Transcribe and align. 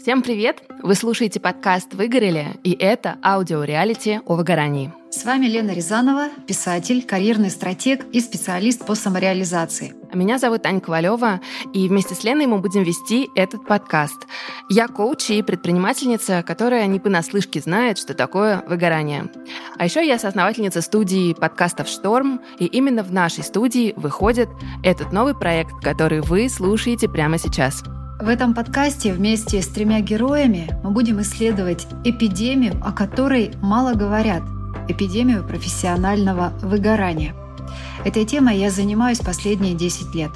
Всем 0.00 0.22
привет! 0.22 0.62
Вы 0.82 0.94
слушаете 0.94 1.40
подкаст 1.40 1.92
«Выгорели» 1.92 2.58
и 2.64 2.72
это 2.72 3.18
аудиореалити 3.22 4.22
о 4.24 4.34
выгорании. 4.34 4.94
С 5.10 5.26
вами 5.26 5.44
Лена 5.44 5.72
Рязанова, 5.72 6.30
писатель, 6.46 7.04
карьерный 7.04 7.50
стратег 7.50 8.06
и 8.10 8.20
специалист 8.20 8.86
по 8.86 8.94
самореализации. 8.94 9.92
А 10.10 10.16
меня 10.16 10.38
зовут 10.38 10.64
Аня 10.64 10.80
Ковалева, 10.80 11.42
и 11.74 11.86
вместе 11.86 12.14
с 12.14 12.24
Леной 12.24 12.46
мы 12.46 12.60
будем 12.60 12.82
вести 12.82 13.28
этот 13.34 13.66
подкаст. 13.66 14.26
Я 14.70 14.88
коуч 14.88 15.28
и 15.28 15.42
предпринимательница, 15.42 16.42
которая 16.44 16.86
не 16.86 16.98
понаслышке 16.98 17.60
знает, 17.60 17.98
что 17.98 18.14
такое 18.14 18.64
выгорание. 18.66 19.30
А 19.76 19.84
еще 19.84 20.06
я 20.06 20.18
соосновательница 20.18 20.80
студии 20.80 21.34
подкастов 21.34 21.88
«Шторм», 21.88 22.40
и 22.58 22.64
именно 22.64 23.02
в 23.02 23.12
нашей 23.12 23.44
студии 23.44 23.92
выходит 23.96 24.48
этот 24.82 25.12
новый 25.12 25.34
проект, 25.34 25.74
который 25.82 26.22
вы 26.22 26.48
слушаете 26.48 27.06
прямо 27.06 27.36
сейчас– 27.36 27.82
в 28.20 28.28
этом 28.28 28.54
подкасте 28.54 29.12
вместе 29.12 29.62
с 29.62 29.68
тремя 29.68 30.00
героями 30.00 30.68
мы 30.82 30.90
будем 30.90 31.20
исследовать 31.22 31.86
эпидемию, 32.04 32.74
о 32.84 32.92
которой 32.92 33.52
мало 33.62 33.94
говорят– 33.94 34.42
эпидемию 34.88 35.46
профессионального 35.46 36.52
выгорания. 36.60 37.34
Этой 38.04 38.24
темой 38.24 38.58
я 38.58 38.70
занимаюсь 38.70 39.20
последние 39.20 39.74
10 39.74 40.14
лет. 40.14 40.30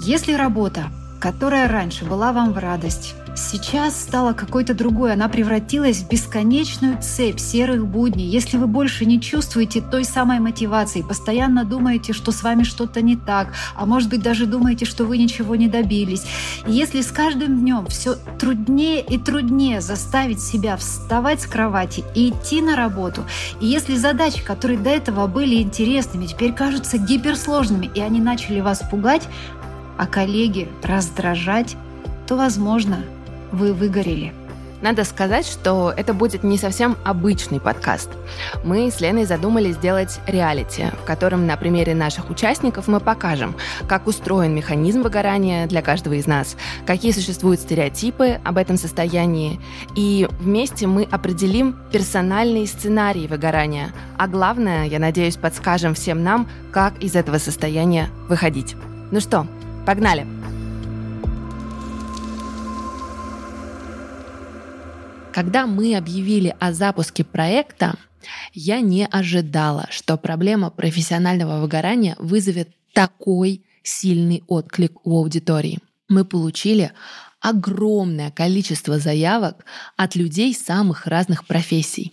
Если 0.00 0.34
работа, 0.34 0.84
которая 1.20 1.68
раньше 1.68 2.06
была 2.06 2.32
вам 2.32 2.52
в 2.52 2.58
радость, 2.58 3.14
сейчас 3.36 4.00
стала 4.00 4.32
какой-то 4.32 4.74
другой. 4.74 5.12
Она 5.12 5.28
превратилась 5.28 5.98
в 5.98 6.08
бесконечную 6.08 7.00
цепь 7.00 7.38
серых 7.38 7.86
будней. 7.86 8.26
Если 8.26 8.56
вы 8.56 8.66
больше 8.66 9.04
не 9.04 9.20
чувствуете 9.20 9.80
той 9.80 10.04
самой 10.04 10.40
мотивации, 10.40 11.02
постоянно 11.02 11.64
думаете, 11.64 12.12
что 12.12 12.32
с 12.32 12.42
вами 12.42 12.62
что-то 12.62 13.02
не 13.02 13.16
так, 13.16 13.48
а 13.76 13.86
может 13.86 14.08
быть 14.08 14.22
даже 14.22 14.46
думаете, 14.46 14.84
что 14.84 15.04
вы 15.04 15.18
ничего 15.18 15.56
не 15.56 15.68
добились. 15.68 16.24
И 16.66 16.72
если 16.72 17.02
с 17.02 17.10
каждым 17.10 17.60
днем 17.60 17.86
все 17.86 18.16
труднее 18.38 19.02
и 19.02 19.18
труднее 19.18 19.80
заставить 19.80 20.40
себя 20.40 20.76
вставать 20.76 21.42
с 21.42 21.46
кровати 21.46 22.04
и 22.14 22.30
идти 22.30 22.62
на 22.62 22.76
работу, 22.76 23.24
и 23.60 23.66
если 23.66 23.96
задачи, 23.96 24.42
которые 24.42 24.78
до 24.78 24.90
этого 24.90 25.26
были 25.26 25.56
интересными, 25.56 26.26
теперь 26.26 26.52
кажутся 26.52 26.98
гиперсложными, 26.98 27.90
и 27.94 28.00
они 28.00 28.20
начали 28.20 28.60
вас 28.60 28.82
пугать, 28.90 29.28
а 30.00 30.06
коллеги 30.06 30.66
раздражать, 30.82 31.76
то, 32.26 32.34
возможно, 32.34 33.04
вы 33.52 33.74
выгорели. 33.74 34.32
Надо 34.80 35.04
сказать, 35.04 35.44
что 35.44 35.92
это 35.94 36.14
будет 36.14 36.42
не 36.42 36.56
совсем 36.56 36.96
обычный 37.04 37.60
подкаст. 37.60 38.08
Мы 38.64 38.90
с 38.90 38.98
Леной 39.02 39.26
задумали 39.26 39.72
сделать 39.72 40.18
реалити, 40.26 40.86
в 41.02 41.04
котором 41.04 41.46
на 41.46 41.58
примере 41.58 41.94
наших 41.94 42.30
участников 42.30 42.88
мы 42.88 42.98
покажем, 42.98 43.54
как 43.86 44.06
устроен 44.06 44.54
механизм 44.54 45.02
выгорания 45.02 45.66
для 45.66 45.82
каждого 45.82 46.14
из 46.14 46.26
нас, 46.26 46.56
какие 46.86 47.12
существуют 47.12 47.60
стереотипы 47.60 48.40
об 48.42 48.56
этом 48.56 48.78
состоянии, 48.78 49.60
и 49.96 50.26
вместе 50.40 50.86
мы 50.86 51.06
определим 51.10 51.76
персональные 51.92 52.66
сценарии 52.66 53.26
выгорания, 53.26 53.92
а 54.16 54.28
главное, 54.28 54.86
я 54.86 54.98
надеюсь, 54.98 55.36
подскажем 55.36 55.92
всем 55.92 56.24
нам, 56.24 56.48
как 56.72 56.96
из 57.02 57.16
этого 57.16 57.36
состояния 57.36 58.08
выходить. 58.30 58.76
Ну 59.10 59.20
что, 59.20 59.46
погнали! 59.86 60.26
Когда 65.32 65.66
мы 65.66 65.96
объявили 65.96 66.54
о 66.58 66.72
запуске 66.72 67.24
проекта, 67.24 67.94
я 68.52 68.80
не 68.80 69.06
ожидала, 69.06 69.86
что 69.90 70.16
проблема 70.16 70.70
профессионального 70.70 71.60
выгорания 71.60 72.16
вызовет 72.18 72.70
такой 72.92 73.64
сильный 73.82 74.42
отклик 74.48 75.06
у 75.06 75.16
аудитории. 75.18 75.78
Мы 76.08 76.24
получили 76.24 76.92
огромное 77.40 78.30
количество 78.30 78.98
заявок 78.98 79.64
от 79.96 80.16
людей 80.16 80.54
самых 80.54 81.06
разных 81.06 81.46
профессий. 81.46 82.12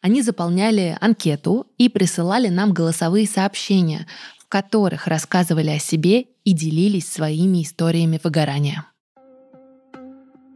Они 0.00 0.22
заполняли 0.22 0.96
анкету 1.00 1.66
и 1.78 1.88
присылали 1.88 2.48
нам 2.48 2.72
голосовые 2.72 3.26
сообщения, 3.26 4.06
в 4.46 4.48
которых 4.48 5.08
рассказывали 5.08 5.70
о 5.70 5.80
себе 5.80 6.26
и 6.44 6.52
делились 6.52 7.08
своими 7.08 7.62
историями 7.62 8.20
выгорания. 8.22 8.86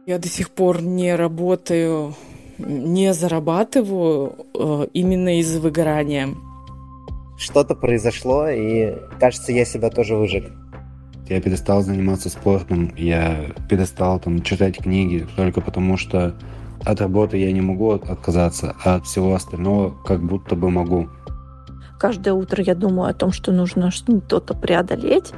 Я 0.07 0.17
до 0.17 0.29
сих 0.29 0.49
пор 0.49 0.81
не 0.81 1.13
работаю, 1.13 2.15
не 2.57 3.13
зарабатываю 3.13 4.47
э, 4.53 4.87
именно 4.93 5.39
из-за 5.39 5.59
выгорания. 5.59 6.29
Что-то 7.37 7.75
произошло, 7.75 8.47
и 8.47 8.95
кажется, 9.19 9.51
я 9.51 9.65
себя 9.65 9.89
тоже 9.89 10.15
выжег. 10.15 10.49
Я 11.27 11.41
перестал 11.41 11.81
заниматься 11.81 12.29
спортом, 12.29 12.93
я 12.95 13.51
перестал 13.69 14.21
там 14.21 14.41
читать 14.41 14.77
книги 14.77 15.27
только 15.35 15.59
потому, 15.59 15.97
что 15.97 16.33
от 16.85 17.01
работы 17.01 17.37
я 17.37 17.51
не 17.51 17.61
могу 17.61 17.91
отказаться, 17.91 18.73
а 18.85 18.95
от 18.95 19.05
всего 19.05 19.35
остального 19.35 19.93
как 20.05 20.23
будто 20.23 20.55
бы 20.55 20.69
могу. 20.69 21.09
Каждое 22.01 22.33
утро 22.33 22.63
я 22.63 22.73
думаю 22.73 23.11
о 23.11 23.13
том, 23.13 23.31
что 23.31 23.51
нужно 23.51 23.91
что-то 23.91 24.55
преодолеть. 24.55 25.33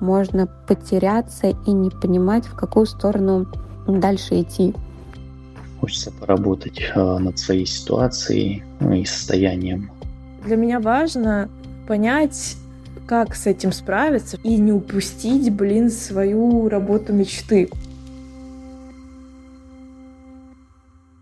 Можно 0.00 0.46
потеряться 0.46 1.48
и 1.48 1.70
не 1.70 1.90
понимать, 1.90 2.46
в 2.46 2.54
какую 2.54 2.86
сторону 2.86 3.46
дальше 3.86 4.40
идти. 4.40 4.74
Хочется 5.78 6.12
поработать 6.12 6.80
э, 6.94 7.18
над 7.18 7.38
своей 7.38 7.66
ситуацией 7.66 8.64
ну, 8.80 8.94
и 8.94 9.04
состоянием. 9.04 9.90
Для 10.46 10.56
меня 10.56 10.80
важно 10.80 11.50
понять, 11.86 12.56
как 13.06 13.34
с 13.34 13.46
этим 13.46 13.70
справиться 13.70 14.38
и 14.42 14.56
не 14.56 14.72
упустить, 14.72 15.52
блин, 15.52 15.90
свою 15.90 16.70
работу 16.70 17.12
мечты. 17.12 17.68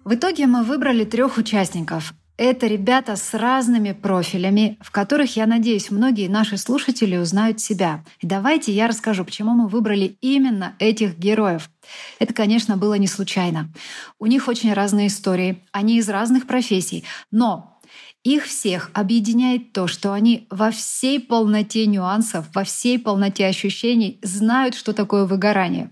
В 0.04 0.14
итоге 0.14 0.46
мы 0.46 0.62
выбрали 0.62 1.04
трех 1.04 1.38
участников. 1.38 2.14
Это 2.36 2.66
ребята 2.66 3.14
с 3.14 3.32
разными 3.32 3.92
профилями, 3.92 4.76
в 4.80 4.90
которых, 4.90 5.36
я 5.36 5.46
надеюсь, 5.46 5.92
многие 5.92 6.26
наши 6.26 6.56
слушатели 6.56 7.16
узнают 7.16 7.60
себя. 7.60 8.04
И 8.18 8.26
давайте 8.26 8.72
я 8.72 8.88
расскажу, 8.88 9.24
почему 9.24 9.52
мы 9.52 9.68
выбрали 9.68 10.16
именно 10.20 10.74
этих 10.80 11.16
героев. 11.16 11.70
Это, 12.18 12.34
конечно, 12.34 12.76
было 12.76 12.94
не 12.94 13.06
случайно. 13.06 13.70
У 14.18 14.26
них 14.26 14.48
очень 14.48 14.72
разные 14.72 15.06
истории, 15.06 15.62
они 15.70 15.98
из 15.98 16.08
разных 16.08 16.48
профессий, 16.48 17.04
но 17.30 17.78
их 18.24 18.46
всех 18.46 18.90
объединяет 18.94 19.72
то, 19.72 19.86
что 19.86 20.12
они 20.12 20.48
во 20.50 20.72
всей 20.72 21.20
полноте 21.20 21.86
нюансов, 21.86 22.46
во 22.52 22.64
всей 22.64 22.98
полноте 22.98 23.46
ощущений 23.46 24.18
знают, 24.22 24.74
что 24.74 24.92
такое 24.92 25.24
выгорание. 25.24 25.90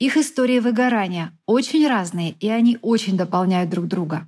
Их 0.00 0.16
истории 0.16 0.58
выгорания 0.58 1.38
очень 1.46 1.86
разные, 1.86 2.32
и 2.40 2.48
они 2.48 2.78
очень 2.82 3.16
дополняют 3.16 3.70
друг 3.70 3.86
друга. 3.86 4.26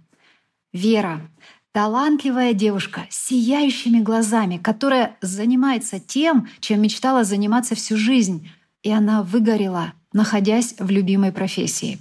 Вера— 0.72 1.20
талантливая 1.72 2.52
девушка 2.52 3.06
с 3.10 3.28
сияющими 3.28 4.00
глазами, 4.00 4.56
которая 4.56 5.16
занимается 5.20 6.00
тем, 6.00 6.48
чем 6.60 6.82
мечтала 6.82 7.24
заниматься 7.24 7.74
всю 7.74 7.96
жизнь, 7.96 8.50
и 8.82 8.90
она 8.90 9.22
выгорела, 9.22 9.92
находясь 10.12 10.74
в 10.78 10.90
любимой 10.90 11.32
профессии. 11.32 11.98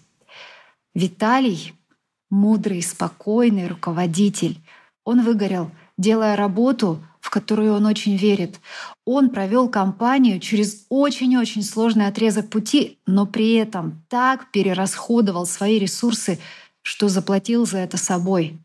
Виталий— 0.95 1.73
мудрый, 2.29 2.81
спокойный 2.81 3.67
руководитель. 3.67 4.59
Он 5.03 5.21
выгорел, 5.21 5.71
делая 5.97 6.35
работу, 6.35 7.03
в 7.19 7.29
которую 7.29 7.73
он 7.73 7.85
очень 7.85 8.15
верит. 8.15 8.59
Он 9.05 9.29
провел 9.29 9.69
компанию 9.69 10.39
через 10.39 10.85
очень-очень 10.89 11.61
сложный 11.63 12.07
отрезок 12.07 12.49
пути, 12.49 12.97
но 13.05 13.27
при 13.27 13.53
этом 13.53 14.03
так 14.09 14.51
перерасходовал 14.51 15.45
свои 15.45 15.77
ресурсы, 15.77 16.39
что 16.81 17.07
заплатил 17.07 17.67
за 17.67 17.79
это 17.79 17.97
собой. 17.97 18.57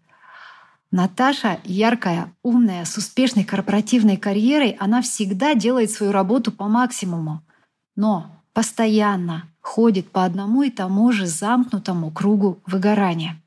Наташа 0.94 1.58
яркая, 1.64 2.32
умная, 2.44 2.84
с 2.84 2.96
успешной 2.96 3.42
корпоративной 3.42 4.16
карьерой, 4.16 4.76
она 4.78 5.02
всегда 5.02 5.56
делает 5.56 5.90
свою 5.90 6.12
работу 6.12 6.52
по 6.52 6.68
максимуму, 6.68 7.42
но 7.96 8.30
постоянно 8.52 9.48
ходит 9.60 10.12
по 10.12 10.24
одному 10.24 10.62
и 10.62 10.70
тому 10.70 11.10
же 11.10 11.26
замкнутому 11.26 12.12
кругу 12.12 12.62
выгорания. 12.64 13.42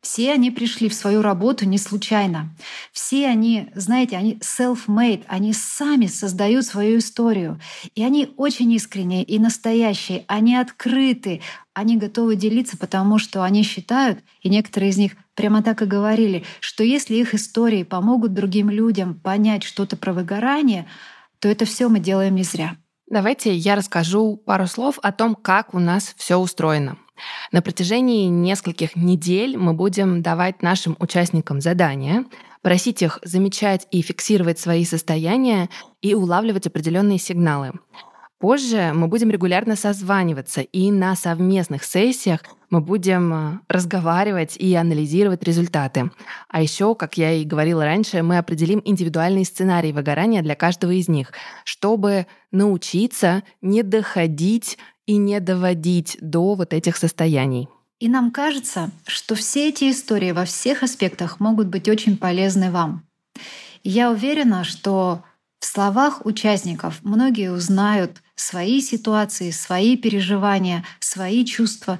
Все 0.00 0.32
они 0.32 0.52
пришли 0.52 0.88
в 0.88 0.94
свою 0.94 1.22
работу 1.22 1.66
не 1.66 1.76
случайно. 1.76 2.54
Все 2.92 3.26
они, 3.26 3.68
знаете, 3.74 4.16
они 4.16 4.34
self-made, 4.36 5.24
они 5.26 5.52
сами 5.52 6.06
создают 6.06 6.64
свою 6.64 6.98
историю. 6.98 7.60
И 7.96 8.04
они 8.04 8.32
очень 8.36 8.72
искренние 8.72 9.24
и 9.24 9.40
настоящие, 9.40 10.24
они 10.28 10.54
открыты, 10.56 11.42
они 11.74 11.96
готовы 11.96 12.36
делиться, 12.36 12.76
потому 12.76 13.18
что 13.18 13.42
они 13.42 13.64
считают, 13.64 14.20
и 14.40 14.48
некоторые 14.48 14.90
из 14.90 14.98
них 14.98 15.16
прямо 15.34 15.64
так 15.64 15.82
и 15.82 15.86
говорили, 15.86 16.44
что 16.60 16.84
если 16.84 17.16
их 17.16 17.34
истории 17.34 17.82
помогут 17.82 18.32
другим 18.32 18.70
людям 18.70 19.14
понять 19.14 19.64
что-то 19.64 19.96
про 19.96 20.12
выгорание, 20.12 20.86
то 21.40 21.48
это 21.48 21.64
все 21.64 21.88
мы 21.88 21.98
делаем 21.98 22.36
не 22.36 22.44
зря. 22.44 22.76
Давайте 23.10 23.54
я 23.54 23.74
расскажу 23.74 24.36
пару 24.36 24.66
слов 24.66 24.98
о 25.02 25.12
том, 25.12 25.34
как 25.34 25.74
у 25.74 25.80
нас 25.80 26.14
все 26.16 26.36
устроено. 26.36 26.98
На 27.52 27.62
протяжении 27.62 28.26
нескольких 28.26 28.96
недель 28.96 29.56
мы 29.56 29.72
будем 29.72 30.22
давать 30.22 30.62
нашим 30.62 30.96
участникам 30.98 31.60
задания, 31.60 32.24
просить 32.62 33.02
их 33.02 33.18
замечать 33.22 33.86
и 33.90 34.02
фиксировать 34.02 34.58
свои 34.58 34.84
состояния 34.84 35.68
и 36.02 36.14
улавливать 36.14 36.66
определенные 36.66 37.18
сигналы. 37.18 37.72
Позже 38.38 38.92
мы 38.94 39.08
будем 39.08 39.30
регулярно 39.30 39.74
созваниваться 39.74 40.60
и 40.60 40.92
на 40.92 41.16
совместных 41.16 41.82
сессиях 41.82 42.44
Мы 42.70 42.80
будем 42.80 43.32
э, 43.32 43.58
разговаривать 43.66 44.56
и 44.56 44.74
анализировать 44.74 45.42
результаты. 45.42 46.10
А 46.48 46.62
еще, 46.62 46.94
как 46.94 47.16
я 47.16 47.32
и 47.32 47.44
говорила 47.44 47.84
раньше, 47.84 48.22
мы 48.22 48.38
определим 48.38 48.80
индивидуальный 48.84 49.44
сценарий 49.44 49.92
выгорания 49.92 50.42
для 50.42 50.54
каждого 50.54 50.92
из 50.92 51.08
них, 51.08 51.32
чтобы 51.64 52.26
научиться 52.52 53.42
не 53.60 53.82
доходить 53.82 54.78
и 55.08 55.16
не 55.16 55.40
доводить 55.40 56.18
до 56.20 56.54
вот 56.54 56.74
этих 56.74 56.98
состояний. 56.98 57.68
И 57.98 58.08
нам 58.08 58.30
кажется, 58.30 58.90
что 59.06 59.34
все 59.34 59.70
эти 59.70 59.90
истории 59.90 60.32
во 60.32 60.44
всех 60.44 60.82
аспектах 60.82 61.40
могут 61.40 61.68
быть 61.68 61.88
очень 61.88 62.18
полезны 62.18 62.70
вам. 62.70 63.02
Я 63.82 64.10
уверена, 64.10 64.64
что 64.64 65.24
в 65.60 65.64
словах 65.64 66.26
участников 66.26 67.00
многие 67.02 67.50
узнают 67.50 68.22
свои 68.36 68.82
ситуации, 68.82 69.50
свои 69.50 69.96
переживания, 69.96 70.84
свои 71.00 71.44
чувства. 71.46 71.98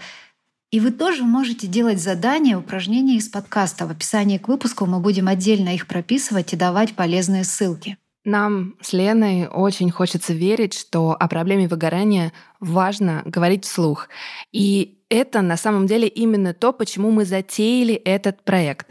И 0.70 0.78
вы 0.78 0.90
тоже 0.90 1.24
можете 1.24 1.66
делать 1.66 2.02
задания, 2.02 2.58
упражнения 2.58 3.16
из 3.16 3.30
подкаста. 3.30 3.86
В 3.86 3.90
описании 3.90 4.36
к 4.36 4.48
выпуску 4.48 4.84
мы 4.84 5.00
будем 5.00 5.28
отдельно 5.28 5.74
их 5.74 5.86
прописывать 5.86 6.52
и 6.52 6.56
давать 6.56 6.94
полезные 6.94 7.44
ссылки. 7.44 7.96
Нам 8.28 8.74
с 8.82 8.92
Леной 8.92 9.46
очень 9.46 9.90
хочется 9.90 10.34
верить, 10.34 10.74
что 10.74 11.16
о 11.18 11.28
проблеме 11.28 11.66
выгорания 11.66 12.34
важно 12.60 13.22
говорить 13.24 13.64
вслух. 13.64 14.10
И 14.52 14.98
это 15.08 15.40
на 15.40 15.56
самом 15.56 15.86
деле 15.86 16.08
именно 16.08 16.52
то, 16.52 16.74
почему 16.74 17.10
мы 17.10 17.24
затеяли 17.24 17.94
этот 17.94 18.44
проект. 18.44 18.88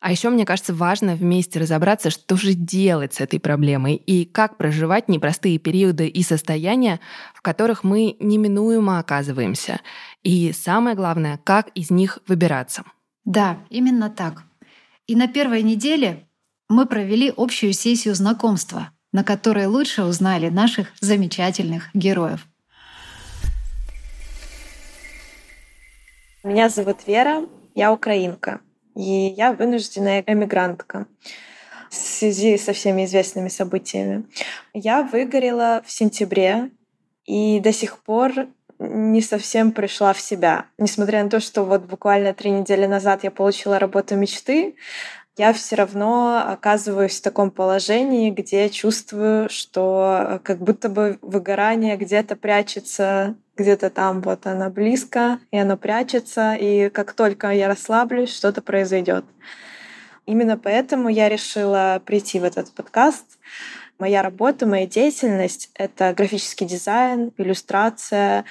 А 0.00 0.10
еще, 0.10 0.30
мне 0.30 0.46
кажется, 0.46 0.72
важно 0.72 1.16
вместе 1.16 1.60
разобраться, 1.60 2.08
что 2.08 2.36
же 2.36 2.54
делать 2.54 3.12
с 3.12 3.20
этой 3.20 3.38
проблемой 3.38 3.96
и 3.96 4.24
как 4.24 4.56
проживать 4.56 5.10
непростые 5.10 5.58
периоды 5.58 6.08
и 6.08 6.22
состояния, 6.22 6.98
в 7.34 7.42
которых 7.42 7.84
мы 7.84 8.16
неминуемо 8.20 9.00
оказываемся. 9.00 9.80
И 10.22 10.50
самое 10.52 10.96
главное, 10.96 11.38
как 11.44 11.68
из 11.74 11.90
них 11.90 12.20
выбираться. 12.26 12.84
Да, 13.26 13.58
именно 13.68 14.08
так. 14.08 14.44
И 15.06 15.14
на 15.14 15.28
первой 15.28 15.62
неделе 15.62 16.27
мы 16.68 16.86
провели 16.86 17.32
общую 17.36 17.72
сессию 17.72 18.14
знакомства, 18.14 18.90
на 19.12 19.24
которой 19.24 19.66
лучше 19.66 20.04
узнали 20.04 20.48
наших 20.48 20.88
замечательных 21.00 21.88
героев. 21.94 22.46
Меня 26.44 26.68
зовут 26.68 27.06
Вера, 27.06 27.46
я 27.74 27.92
украинка, 27.92 28.60
и 28.94 29.34
я 29.36 29.52
вынужденная 29.52 30.22
эмигрантка 30.26 31.06
в 31.90 31.94
связи 31.94 32.58
со 32.58 32.72
всеми 32.72 33.06
известными 33.06 33.48
событиями. 33.48 34.24
Я 34.74 35.02
выгорела 35.02 35.82
в 35.86 35.90
сентябре 35.90 36.70
и 37.24 37.60
до 37.60 37.72
сих 37.72 37.98
пор 38.02 38.48
не 38.78 39.20
совсем 39.20 39.72
пришла 39.72 40.12
в 40.12 40.20
себя. 40.20 40.66
Несмотря 40.78 41.24
на 41.24 41.30
то, 41.30 41.40
что 41.40 41.64
вот 41.64 41.82
буквально 41.82 42.32
три 42.32 42.50
недели 42.50 42.86
назад 42.86 43.24
я 43.24 43.30
получила 43.30 43.78
работу 43.78 44.14
мечты, 44.14 44.76
я 45.38 45.52
все 45.52 45.76
равно 45.76 46.42
оказываюсь 46.46 47.18
в 47.18 47.22
таком 47.22 47.52
положении, 47.52 48.30
где 48.30 48.68
чувствую, 48.68 49.48
что 49.48 50.18
э, 50.20 50.38
как 50.42 50.58
будто 50.58 50.88
бы 50.88 51.18
выгорание 51.22 51.96
где-то 51.96 52.34
прячется, 52.34 53.36
где-то 53.56 53.88
там 53.88 54.20
вот 54.20 54.46
оно 54.46 54.68
близко, 54.68 55.38
и 55.52 55.58
оно 55.58 55.76
прячется, 55.76 56.54
и 56.54 56.88
как 56.90 57.12
только 57.12 57.50
я 57.50 57.68
расслаблюсь, 57.68 58.34
что-то 58.34 58.62
произойдет. 58.62 59.24
Именно 60.26 60.58
поэтому 60.58 61.08
я 61.08 61.28
решила 61.28 62.02
прийти 62.04 62.40
в 62.40 62.44
этот 62.44 62.72
подкаст. 62.72 63.38
Моя 63.98 64.22
работа, 64.22 64.66
моя 64.66 64.86
деятельность— 64.86 65.70
это 65.74 66.12
графический 66.14 66.66
дизайн, 66.66 67.32
иллюстрация, 67.38 68.44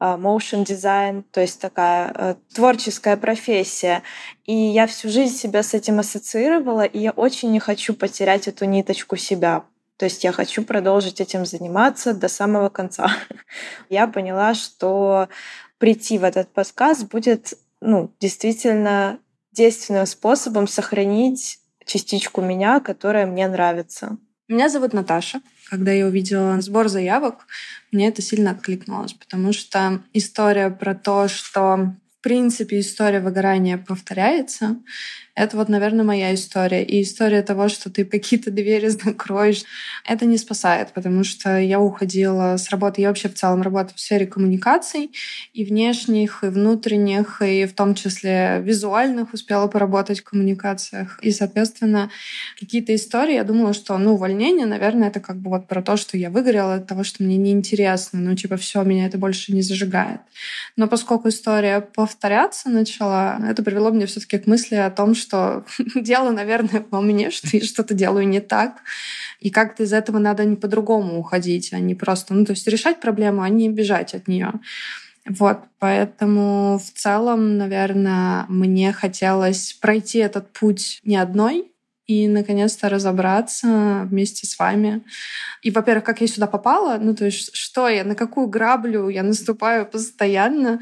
motion 0.00 0.64
дизайн, 0.64 1.22
то 1.30 1.40
есть 1.40 1.60
такая 1.60 2.12
э, 2.14 2.34
творческая 2.54 3.16
профессия. 3.16 4.02
И 4.44 4.54
я 4.54 4.86
всю 4.86 5.08
жизнь 5.08 5.36
себя 5.36 5.62
с 5.62 5.74
этим 5.74 5.98
ассоциировала, 5.98 6.84
и 6.84 6.98
я 6.98 7.10
очень 7.12 7.50
не 7.50 7.60
хочу 7.60 7.94
потерять 7.94 8.48
эту 8.48 8.64
ниточку 8.64 9.16
себя. 9.16 9.64
То 9.98 10.04
есть 10.04 10.22
я 10.22 10.32
хочу 10.32 10.62
продолжить 10.62 11.20
этим 11.20 11.44
заниматься 11.44 12.14
до 12.14 12.28
самого 12.28 12.68
конца. 12.68 13.10
Я 13.88 14.06
поняла, 14.06 14.54
что 14.54 15.28
прийти 15.78 16.18
в 16.18 16.24
этот 16.24 16.52
подкаст 16.52 17.08
будет 17.08 17.54
ну, 17.80 18.12
действительно 18.20 19.18
действенным 19.50 20.06
способом 20.06 20.68
сохранить 20.68 21.58
частичку 21.84 22.40
меня, 22.42 22.78
которая 22.78 23.26
мне 23.26 23.48
нравится. 23.48 24.18
Меня 24.46 24.68
зовут 24.68 24.92
Наташа. 24.92 25.40
Когда 25.68 25.92
я 25.92 26.06
увидела 26.06 26.60
сбор 26.60 26.88
заявок, 26.88 27.46
мне 27.92 28.08
это 28.08 28.22
сильно 28.22 28.52
откликнулось, 28.52 29.12
потому 29.12 29.52
что 29.52 30.02
история 30.12 30.70
про 30.70 30.94
то, 30.94 31.28
что 31.28 31.94
в 32.18 32.22
принципе 32.22 32.80
история 32.80 33.20
выгорания 33.20 33.78
повторяется, 33.78 34.76
это 35.38 35.56
вот, 35.56 35.68
наверное, 35.68 36.04
моя 36.04 36.34
история. 36.34 36.82
И 36.82 37.02
история 37.02 37.42
того, 37.42 37.68
что 37.68 37.90
ты 37.90 38.04
какие-то 38.04 38.50
двери 38.50 38.88
закроешь, 39.04 39.62
это 40.04 40.26
не 40.26 40.36
спасает, 40.36 40.92
потому 40.92 41.22
что 41.22 41.58
я 41.58 41.78
уходила 41.80 42.56
с 42.56 42.70
работы, 42.70 43.02
я 43.02 43.08
вообще 43.08 43.28
в 43.28 43.34
целом 43.34 43.62
работаю 43.62 43.96
в 43.96 44.00
сфере 44.00 44.26
коммуникаций, 44.26 45.12
и 45.52 45.64
внешних, 45.64 46.42
и 46.42 46.48
внутренних, 46.48 47.40
и 47.40 47.66
в 47.66 47.74
том 47.74 47.94
числе 47.94 48.60
визуальных 48.64 49.32
успела 49.32 49.68
поработать 49.68 50.20
в 50.20 50.24
коммуникациях. 50.24 51.20
И, 51.22 51.30
соответственно, 51.30 52.10
какие-то 52.58 52.92
истории, 52.94 53.34
я 53.34 53.44
думала, 53.44 53.74
что, 53.74 53.96
ну, 53.96 54.14
увольнение, 54.14 54.66
наверное, 54.66 55.08
это 55.08 55.20
как 55.20 55.36
бы 55.36 55.50
вот 55.50 55.68
про 55.68 55.82
то, 55.82 55.96
что 55.96 56.18
я 56.18 56.30
выгорела 56.30 56.74
от 56.74 56.88
того, 56.88 57.04
что 57.04 57.22
мне 57.22 57.36
неинтересно, 57.36 58.18
ну, 58.18 58.34
типа, 58.34 58.56
все, 58.56 58.82
меня 58.82 59.06
это 59.06 59.18
больше 59.18 59.52
не 59.52 59.62
зажигает. 59.62 60.20
Но 60.76 60.88
поскольку 60.88 61.28
история 61.28 61.80
повторяться 61.80 62.68
начала, 62.70 63.38
это 63.48 63.62
привело 63.62 63.90
меня 63.90 64.06
все 64.06 64.18
таки 64.18 64.38
к 64.38 64.46
мысли 64.48 64.74
о 64.74 64.90
том, 64.90 65.14
что 65.14 65.27
что 65.28 65.64
дело, 65.94 66.30
наверное, 66.30 66.84
во 66.90 67.00
мне, 67.00 67.30
что 67.30 67.48
я 67.52 67.62
что-то 67.62 67.94
делаю 67.94 68.26
не 68.26 68.40
так. 68.40 68.78
И 69.40 69.50
как-то 69.50 69.82
из 69.82 69.92
этого 69.92 70.18
надо 70.18 70.44
не 70.44 70.56
по-другому 70.56 71.18
уходить, 71.18 71.72
а 71.72 71.78
не 71.78 71.94
просто, 71.94 72.34
ну, 72.34 72.44
то 72.44 72.52
есть 72.52 72.66
решать 72.66 73.00
проблему, 73.00 73.42
а 73.42 73.48
не 73.48 73.68
бежать 73.68 74.14
от 74.14 74.26
нее. 74.28 74.52
Вот, 75.28 75.58
поэтому 75.78 76.78
в 76.78 76.98
целом, 76.98 77.58
наверное, 77.58 78.46
мне 78.48 78.92
хотелось 78.92 79.74
пройти 79.74 80.18
этот 80.18 80.50
путь 80.52 81.00
не 81.04 81.16
одной, 81.16 81.70
и 82.08 82.26
наконец-то 82.26 82.88
разобраться 82.88 84.06
вместе 84.10 84.46
с 84.46 84.58
вами. 84.58 85.02
И, 85.62 85.70
во-первых, 85.70 86.04
как 86.04 86.22
я 86.22 86.26
сюда 86.26 86.46
попала, 86.46 86.98
ну 86.98 87.14
то 87.14 87.26
есть 87.26 87.54
что 87.54 87.86
я, 87.86 88.02
на 88.02 88.14
какую 88.14 88.48
граблю 88.48 89.10
я 89.10 89.22
наступаю 89.22 89.84
постоянно, 89.86 90.80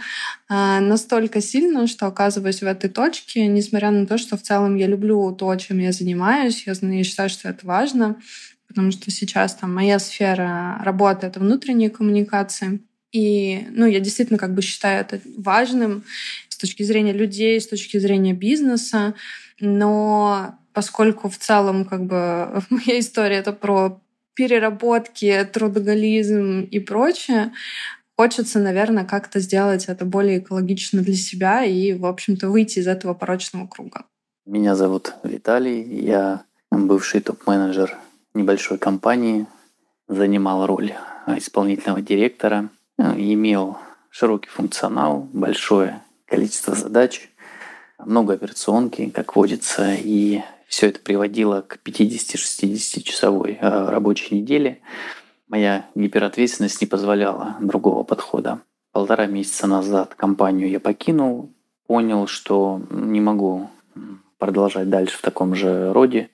э, 0.49 0.81
настолько 0.81 1.41
сильно, 1.41 1.89
что 1.89 2.07
оказываюсь 2.07 2.63
в 2.63 2.67
этой 2.67 2.89
точке, 2.89 3.49
несмотря 3.49 3.91
на 3.91 4.07
то, 4.07 4.19
что 4.19 4.37
в 4.37 4.43
целом 4.43 4.77
я 4.77 4.87
люблю 4.87 5.35
то, 5.35 5.55
чем 5.57 5.81
я 5.81 5.91
занимаюсь, 5.91 6.65
я, 6.65 6.75
я 6.81 7.05
считаю, 7.05 7.29
что 7.29 7.49
это 7.49 7.67
важно, 7.67 8.17
потому 8.69 8.93
что 8.93 9.11
сейчас 9.11 9.57
там 9.57 9.75
моя 9.75 9.99
сфера 9.99 10.81
работы— 10.85 11.27
это 11.29 11.41
внутренние 11.41 11.91
коммуникации. 11.91 12.81
И, 13.11 13.67
ну, 13.71 13.87
я 13.87 13.99
действительно 13.99 14.39
как 14.39 14.55
бы 14.55 14.63
считаю 14.63 15.01
это 15.01 15.21
важным 15.37 16.05
с 16.49 16.57
точки 16.57 16.85
зрения 16.85 17.13
людей, 17.13 17.61
с 17.61 17.67
точки 17.67 17.99
зрения 17.99 18.33
бизнеса, 18.33 19.15
но 19.59 20.59
поскольку 20.77 21.31
в 21.31 21.39
целом 21.39 21.87
как 21.87 22.05
бы 22.05 22.63
моя 22.71 23.01
история 23.01 23.37
это 23.37 23.55
про 23.55 23.99
переработки, 24.35 25.49
трудоголизм 25.51 26.69
и 26.71 26.79
прочее, 26.81 27.55
хочется, 28.15 28.59
наверное, 28.59 29.07
как-то 29.07 29.41
сделать 29.41 29.87
это 29.87 30.05
более 30.05 30.39
экологично 30.39 31.01
для 31.01 31.15
себя 31.15 31.65
и, 31.65 31.95
в 31.95 32.05
общем-то, 32.05 32.51
выйти 32.51 32.81
из 32.81 32.89
этого 32.89 33.15
порочного 33.15 33.67
круга. 33.67 34.05
Меня 34.45 34.77
зовут 34.77 35.15
Виталий, 35.23 35.83
я 35.83 36.43
бывший 36.71 37.23
топ-менеджер 37.23 37.97
небольшой 38.35 38.77
компании, 38.77 39.47
занимал 40.09 40.67
роль 40.67 40.93
исполнительного 41.27 42.03
директора, 42.03 42.69
имел 42.99 43.79
широкий 44.11 44.51
функционал, 44.51 45.27
большое 45.33 46.03
количество 46.27 46.75
задач, 46.75 47.31
много 47.99 48.35
операционки, 48.35 49.09
как 49.09 49.37
водится, 49.37 49.95
и 49.95 50.43
все 50.67 50.89
это 50.89 51.01
приводило 51.01 51.63
к 51.63 51.79
50-60 51.85 53.03
часовой 53.03 53.59
э, 53.61 53.89
рабочей 53.89 54.35
неделе. 54.35 54.81
Моя 55.49 55.87
гиперответственность 55.95 56.81
не 56.81 56.87
позволяла 56.87 57.57
другого 57.61 58.03
подхода. 58.03 58.61
Полтора 58.93 59.27
месяца 59.27 59.67
назад 59.67 60.15
компанию 60.15 60.69
я 60.69 60.81
покинул, 60.81 61.53
понял, 61.87 62.27
что 62.27 62.81
не 62.91 63.21
могу 63.21 63.71
продолжать 64.39 64.91
дальше 64.91 65.19
в 65.19 65.23
таком 65.23 65.55
же 65.55 65.93
роде. 65.93 66.31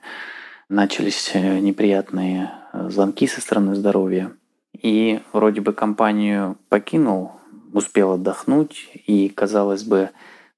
Начались 0.69 1.33
э, 1.35 1.59
неприятные 1.59 2.53
э, 2.73 2.89
звонки 2.89 3.27
со 3.27 3.41
стороны 3.41 3.75
здоровья. 3.75 4.33
И 4.73 5.21
вроде 5.33 5.61
бы 5.61 5.73
компанию 5.73 6.57
покинул, 6.69 7.33
успел 7.73 8.13
отдохнуть, 8.13 8.91
и, 9.07 9.29
казалось 9.29 9.85
бы, 9.85 10.11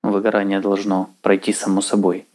выгорание 0.03 0.61
должно 0.61 1.11
пройти 1.23 1.53
само 1.53 1.81
собой. 1.81 2.27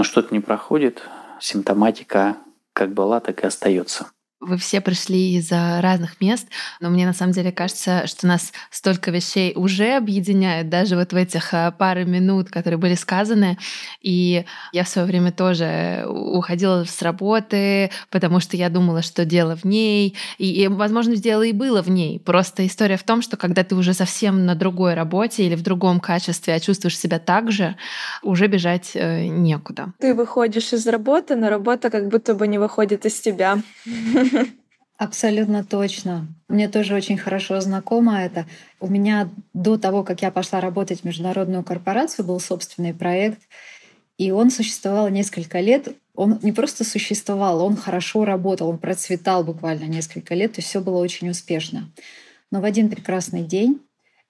Но 0.00 0.04
что-то 0.04 0.32
не 0.32 0.40
проходит, 0.40 1.02
симптоматика 1.40 2.38
как 2.72 2.94
была, 2.94 3.20
так 3.20 3.44
и 3.44 3.46
остается. 3.46 4.06
Вы 4.40 4.56
все 4.56 4.80
пришли 4.80 5.34
из 5.34 5.52
разных 5.52 6.18
мест, 6.20 6.48
но 6.80 6.88
мне 6.88 7.04
на 7.04 7.12
самом 7.12 7.32
деле 7.32 7.52
кажется, 7.52 8.06
что 8.06 8.26
нас 8.26 8.52
столько 8.70 9.10
вещей 9.10 9.52
уже 9.54 9.96
объединяет, 9.96 10.70
даже 10.70 10.96
вот 10.96 11.12
в 11.12 11.16
этих 11.16 11.52
а, 11.52 11.70
пары 11.70 12.06
минут, 12.06 12.48
которые 12.48 12.78
были 12.78 12.94
сказаны. 12.94 13.58
И 14.00 14.46
я 14.72 14.84
в 14.84 14.88
свое 14.88 15.06
время 15.06 15.30
тоже 15.30 16.06
уходила 16.08 16.84
с 16.84 17.02
работы, 17.02 17.90
потому 18.08 18.40
что 18.40 18.56
я 18.56 18.70
думала, 18.70 19.02
что 19.02 19.26
дело 19.26 19.56
в 19.56 19.64
ней. 19.64 20.16
И, 20.38 20.62
и 20.62 20.68
возможно, 20.68 21.16
дело 21.16 21.42
и 21.42 21.52
было 21.52 21.82
в 21.82 21.90
ней. 21.90 22.18
Просто 22.18 22.66
история 22.66 22.96
в 22.96 23.02
том, 23.02 23.20
что 23.20 23.36
когда 23.36 23.62
ты 23.62 23.74
уже 23.74 23.92
совсем 23.92 24.46
на 24.46 24.54
другой 24.54 24.94
работе 24.94 25.44
или 25.44 25.54
в 25.54 25.62
другом 25.62 26.00
качестве, 26.00 26.54
а 26.54 26.60
чувствуешь 26.60 26.98
себя 26.98 27.18
так 27.18 27.52
же, 27.52 27.76
уже 28.22 28.46
бежать 28.46 28.92
э, 28.94 29.26
некуда. 29.26 29.92
Ты 29.98 30.14
выходишь 30.14 30.72
из 30.72 30.86
работы, 30.86 31.36
но 31.36 31.50
работа 31.50 31.90
как 31.90 32.08
будто 32.08 32.34
бы 32.34 32.48
не 32.48 32.58
выходит 32.58 33.04
из 33.04 33.20
тебя. 33.20 33.58
Абсолютно 35.00 35.64
точно. 35.64 36.28
Мне 36.48 36.68
тоже 36.68 36.94
очень 36.94 37.16
хорошо 37.16 37.58
знакомо 37.62 38.20
это. 38.20 38.46
У 38.80 38.86
меня 38.86 39.30
до 39.54 39.78
того, 39.78 40.04
как 40.04 40.20
я 40.20 40.30
пошла 40.30 40.60
работать 40.60 41.00
в 41.00 41.04
международную 41.04 41.64
корпорацию, 41.64 42.26
был 42.26 42.38
собственный 42.38 42.92
проект, 42.92 43.40
и 44.18 44.30
он 44.30 44.50
существовал 44.50 45.08
несколько 45.08 45.60
лет. 45.60 45.96
Он 46.14 46.38
не 46.42 46.52
просто 46.52 46.84
существовал, 46.84 47.64
он 47.64 47.76
хорошо 47.76 48.26
работал, 48.26 48.68
он 48.68 48.76
процветал 48.76 49.42
буквально 49.42 49.84
несколько 49.84 50.34
лет, 50.34 50.58
и 50.58 50.60
все 50.60 50.82
было 50.82 50.98
очень 50.98 51.30
успешно. 51.30 51.90
Но 52.50 52.60
в 52.60 52.64
один 52.64 52.90
прекрасный 52.90 53.42
день, 53.42 53.80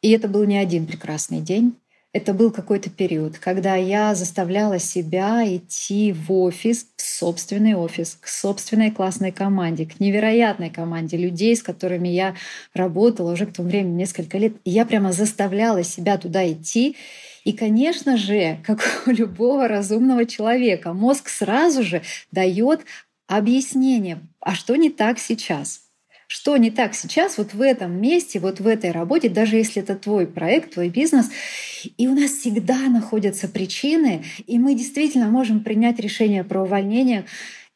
и 0.02 0.10
это 0.12 0.28
был 0.28 0.44
не 0.44 0.56
один 0.56 0.86
прекрасный 0.86 1.40
день, 1.40 1.74
это 2.12 2.34
был 2.34 2.50
какой-то 2.50 2.90
период, 2.90 3.38
когда 3.38 3.76
я 3.76 4.16
заставляла 4.16 4.80
себя 4.80 5.44
идти 5.46 6.12
в 6.12 6.32
офис, 6.32 6.86
в 6.96 7.02
собственный 7.02 7.74
офис, 7.74 8.18
к 8.20 8.26
собственной 8.26 8.90
классной 8.90 9.30
команде, 9.30 9.86
к 9.86 10.00
невероятной 10.00 10.70
команде 10.70 11.16
людей, 11.16 11.54
с 11.54 11.62
которыми 11.62 12.08
я 12.08 12.34
работала 12.74 13.32
уже 13.32 13.46
к 13.46 13.52
тому 13.52 13.68
времени 13.68 13.94
несколько 13.94 14.38
лет. 14.38 14.54
И 14.64 14.70
я 14.70 14.84
прямо 14.86 15.12
заставляла 15.12 15.84
себя 15.84 16.18
туда 16.18 16.50
идти. 16.50 16.96
И, 17.44 17.52
конечно 17.52 18.16
же, 18.16 18.58
как 18.66 19.04
у 19.06 19.10
любого 19.10 19.68
разумного 19.68 20.26
человека, 20.26 20.92
мозг 20.92 21.28
сразу 21.28 21.84
же 21.84 22.02
дает 22.32 22.80
объяснение, 23.28 24.18
а 24.40 24.56
что 24.56 24.74
не 24.74 24.90
так 24.90 25.20
сейчас, 25.20 25.82
что 26.30 26.56
не 26.56 26.70
так 26.70 26.94
сейчас 26.94 27.38
вот 27.38 27.54
в 27.54 27.60
этом 27.60 28.00
месте, 28.00 28.38
вот 28.38 28.60
в 28.60 28.66
этой 28.68 28.92
работе, 28.92 29.28
даже 29.28 29.56
если 29.56 29.82
это 29.82 29.96
твой 29.96 30.28
проект, 30.28 30.74
твой 30.74 30.88
бизнес. 30.88 31.28
И 31.98 32.06
у 32.06 32.14
нас 32.14 32.30
всегда 32.30 32.78
находятся 32.88 33.48
причины, 33.48 34.22
и 34.46 34.56
мы 34.60 34.76
действительно 34.76 35.26
можем 35.26 35.64
принять 35.64 35.98
решение 35.98 36.44
про 36.44 36.62
увольнение 36.62 37.24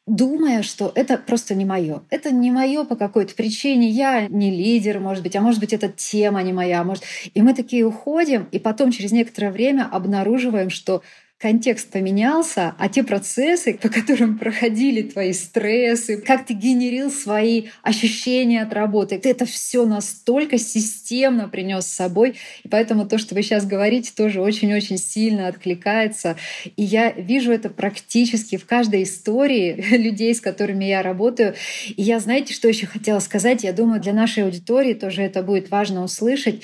думая, 0.07 0.61
что 0.61 0.91
это 0.95 1.17
просто 1.17 1.55
не 1.55 1.65
мое. 1.65 2.03
Это 2.11 2.31
не 2.31 2.51
мое 2.51 2.85
по 2.85 2.95
какой-то 2.95 3.33
причине. 3.33 3.89
Я 3.89 4.27
не 4.27 4.51
лидер, 4.51 4.99
может 4.99 5.23
быть, 5.23 5.35
а 5.35 5.41
может 5.41 5.59
быть, 5.59 5.73
эта 5.73 5.89
тема 5.89 6.41
не 6.43 6.53
моя. 6.53 6.83
Может... 6.83 7.03
И 7.33 7.41
мы 7.41 7.55
такие 7.55 7.83
уходим, 7.85 8.47
и 8.51 8.59
потом 8.59 8.91
через 8.91 9.11
некоторое 9.11 9.51
время 9.51 9.89
обнаруживаем, 9.91 10.69
что 10.69 11.01
контекст 11.37 11.91
поменялся, 11.91 12.75
а 12.79 12.87
те 12.87 13.03
процессы, 13.03 13.73
по 13.73 13.89
которым 13.89 14.37
проходили 14.37 15.01
твои 15.01 15.33
стрессы, 15.33 16.17
как 16.17 16.45
ты 16.45 16.53
генерил 16.53 17.11
свои 17.11 17.67
ощущения 17.83 18.61
от 18.61 18.73
работы, 18.73 19.19
ты 19.19 19.29
это 19.29 19.45
все 19.45 19.85
настолько 19.85 20.57
системно 20.57 21.49
принес 21.49 21.85
с 21.85 21.93
собой. 21.93 22.35
И 22.63 22.69
поэтому 22.69 23.05
то, 23.05 23.17
что 23.17 23.35
вы 23.35 23.41
сейчас 23.41 23.65
говорите, 23.65 24.13
тоже 24.15 24.41
очень-очень 24.41 24.97
сильно 24.97 25.47
откликается. 25.49 26.37
И 26.77 26.83
я 26.83 27.11
вижу 27.11 27.51
это 27.51 27.69
практически 27.69 28.55
в 28.55 28.65
каждой 28.65 29.03
истории 29.03 29.73
людей, 29.97 30.33
с 30.33 30.39
которыми 30.39 30.85
я 30.85 31.01
работаю. 31.01 31.55
И 31.95 32.01
я, 32.01 32.19
знаете, 32.19 32.53
что 32.53 32.69
еще 32.69 32.87
хотела 32.87 33.19
сказать? 33.19 33.63
Я 33.63 33.73
думаю, 33.73 33.99
для 33.99 34.13
нашей 34.13 34.45
аудитории 34.45 34.93
тоже 34.93 35.21
это 35.21 35.43
будет 35.43 35.69
важно 35.69 36.03
услышать. 36.03 36.63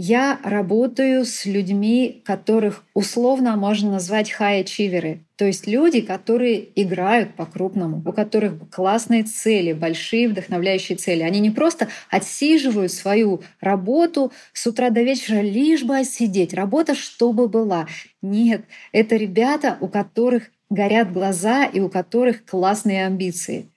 Я 0.00 0.38
работаю 0.44 1.24
с 1.24 1.44
людьми, 1.44 2.22
которых 2.24 2.84
условно 2.94 3.56
можно 3.56 3.90
назвать 3.90 4.32
high-ачиверы, 4.38 5.24
то 5.34 5.44
есть 5.44 5.66
люди, 5.66 6.02
которые 6.02 6.68
играют 6.80 7.34
по-крупному, 7.34 8.00
у 8.06 8.12
которых 8.12 8.70
классные 8.70 9.24
цели, 9.24 9.72
большие 9.72 10.28
вдохновляющие 10.28 10.96
цели. 10.96 11.22
Они 11.22 11.40
не 11.40 11.50
просто 11.50 11.88
отсиживают 12.10 12.92
свою 12.92 13.42
работу 13.60 14.30
с 14.52 14.68
утра 14.68 14.90
до 14.90 15.02
вечера, 15.02 15.40
лишь 15.40 15.82
бы 15.82 15.96
отсидеть. 15.96 16.54
Работа 16.54 16.94
чтобы 16.94 17.48
была. 17.48 17.88
Нет, 18.22 18.62
это 18.92 19.16
ребята, 19.16 19.78
у 19.80 19.88
которых 19.88 20.50
горят 20.70 21.12
глаза 21.12 21.64
и 21.64 21.80
у 21.80 21.88
которых 21.88 22.44
классные 22.44 23.04
амбиции. 23.04 23.68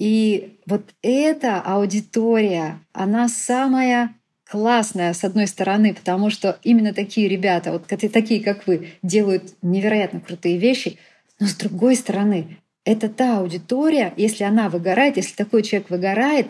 И 0.00 0.58
вот 0.66 0.82
эта 1.02 1.60
аудитория, 1.60 2.80
она 2.92 3.28
самая 3.28 4.14
классная, 4.50 5.12
с 5.12 5.24
одной 5.24 5.46
стороны, 5.46 5.94
потому 5.94 6.30
что 6.30 6.58
именно 6.62 6.94
такие 6.94 7.28
ребята, 7.28 7.72
вот 7.72 7.86
такие, 7.86 8.42
как 8.42 8.66
вы, 8.66 8.92
делают 9.02 9.54
невероятно 9.62 10.20
крутые 10.20 10.58
вещи, 10.58 10.98
но 11.38 11.46
с 11.46 11.54
другой 11.54 11.96
стороны, 11.96 12.58
это 12.84 13.08
та 13.10 13.38
аудитория, 13.38 14.14
если 14.16 14.44
она 14.44 14.70
выгорает, 14.70 15.18
если 15.18 15.34
такой 15.34 15.62
человек 15.62 15.90
выгорает, 15.90 16.46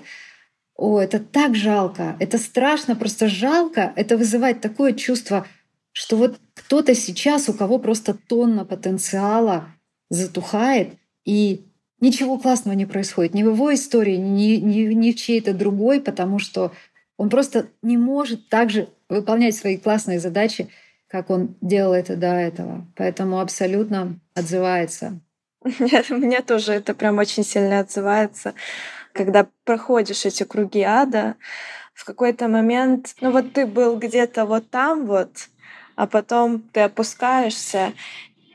о, 0.77 1.01
это 1.01 1.19
так 1.19 1.57
жалко, 1.57 2.17
это 2.21 2.39
страшно, 2.39 2.95
просто 2.95 3.29
жалко, 3.29 3.93
это 3.97 4.17
вызывает 4.17 4.61
такое 4.61 4.93
чувство, 4.93 5.47
что 5.91 6.17
вот 6.17 6.39
кто-то 6.55 6.95
сейчас, 6.95 7.49
у 7.49 7.53
кого 7.53 7.81
просто 7.81 8.15
тонна 8.15 8.65
потенциала 8.65 9.75
затухает, 10.09 10.93
и 11.25 11.65
ничего 12.01 12.39
классного 12.39 12.77
не 12.77 12.87
происходит 12.87 13.35
ни 13.35 13.43
в 13.43 13.49
его 13.49 13.75
истории, 13.75 14.17
ни, 14.17 14.57
ни, 14.57 14.95
ни 14.95 15.11
в 15.11 15.17
чьей-то 15.17 15.53
другой, 15.53 16.01
потому 16.01 16.39
что 16.39 16.73
он 17.19 17.29
просто 17.29 17.67
не 17.83 17.99
может 17.99 18.49
также 18.49 18.89
выполнять 19.09 19.55
свои 19.55 19.77
классные 19.77 20.21
задачи, 20.21 20.71
как 21.09 21.31
он 21.31 21.57
делал 21.61 21.93
это 21.93 22.17
до 22.17 22.29
этого. 22.29 22.87
Поэтому 22.97 23.41
абсолютно 23.41 24.19
отзывается. 24.35 25.21
Мне 26.09 26.41
тоже 26.43 26.73
это 26.73 26.95
прям 26.95 27.19
очень 27.19 27.45
сильно 27.45 27.81
отзывается. 27.81 28.55
Когда 29.13 29.49
проходишь 29.65 30.25
эти 30.25 30.45
круги 30.45 30.83
ада, 30.83 31.35
в 31.93 32.05
какой-то 32.05 32.47
момент, 32.47 33.17
ну 33.21 33.33
вот 33.33 33.53
ты 33.53 33.67
был 33.67 33.99
где-то 33.99 34.47
вот 34.47 34.71
там 34.71 35.07
вот, 35.07 35.49
а 35.97 36.07
потом 36.07 36.61
ты 36.61 36.81
опускаешься, 36.81 37.93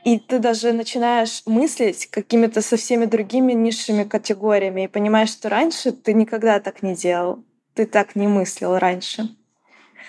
и 0.06 0.18
ты 0.18 0.38
даже 0.38 0.72
начинаешь 0.72 1.42
мыслить 1.44 2.06
какими-то 2.06 2.62
со 2.62 2.78
всеми 2.78 3.04
другими 3.04 3.52
низшими 3.52 4.04
категориями 4.04 4.84
и 4.84 4.88
понимаешь, 4.88 5.28
что 5.28 5.50
раньше 5.50 5.92
ты 5.92 6.14
никогда 6.14 6.58
так 6.60 6.82
не 6.82 6.94
делал 6.94 7.44
ты 7.74 7.86
так 7.86 8.16
не 8.16 8.26
мыслил 8.26 8.78
раньше. 8.78 9.28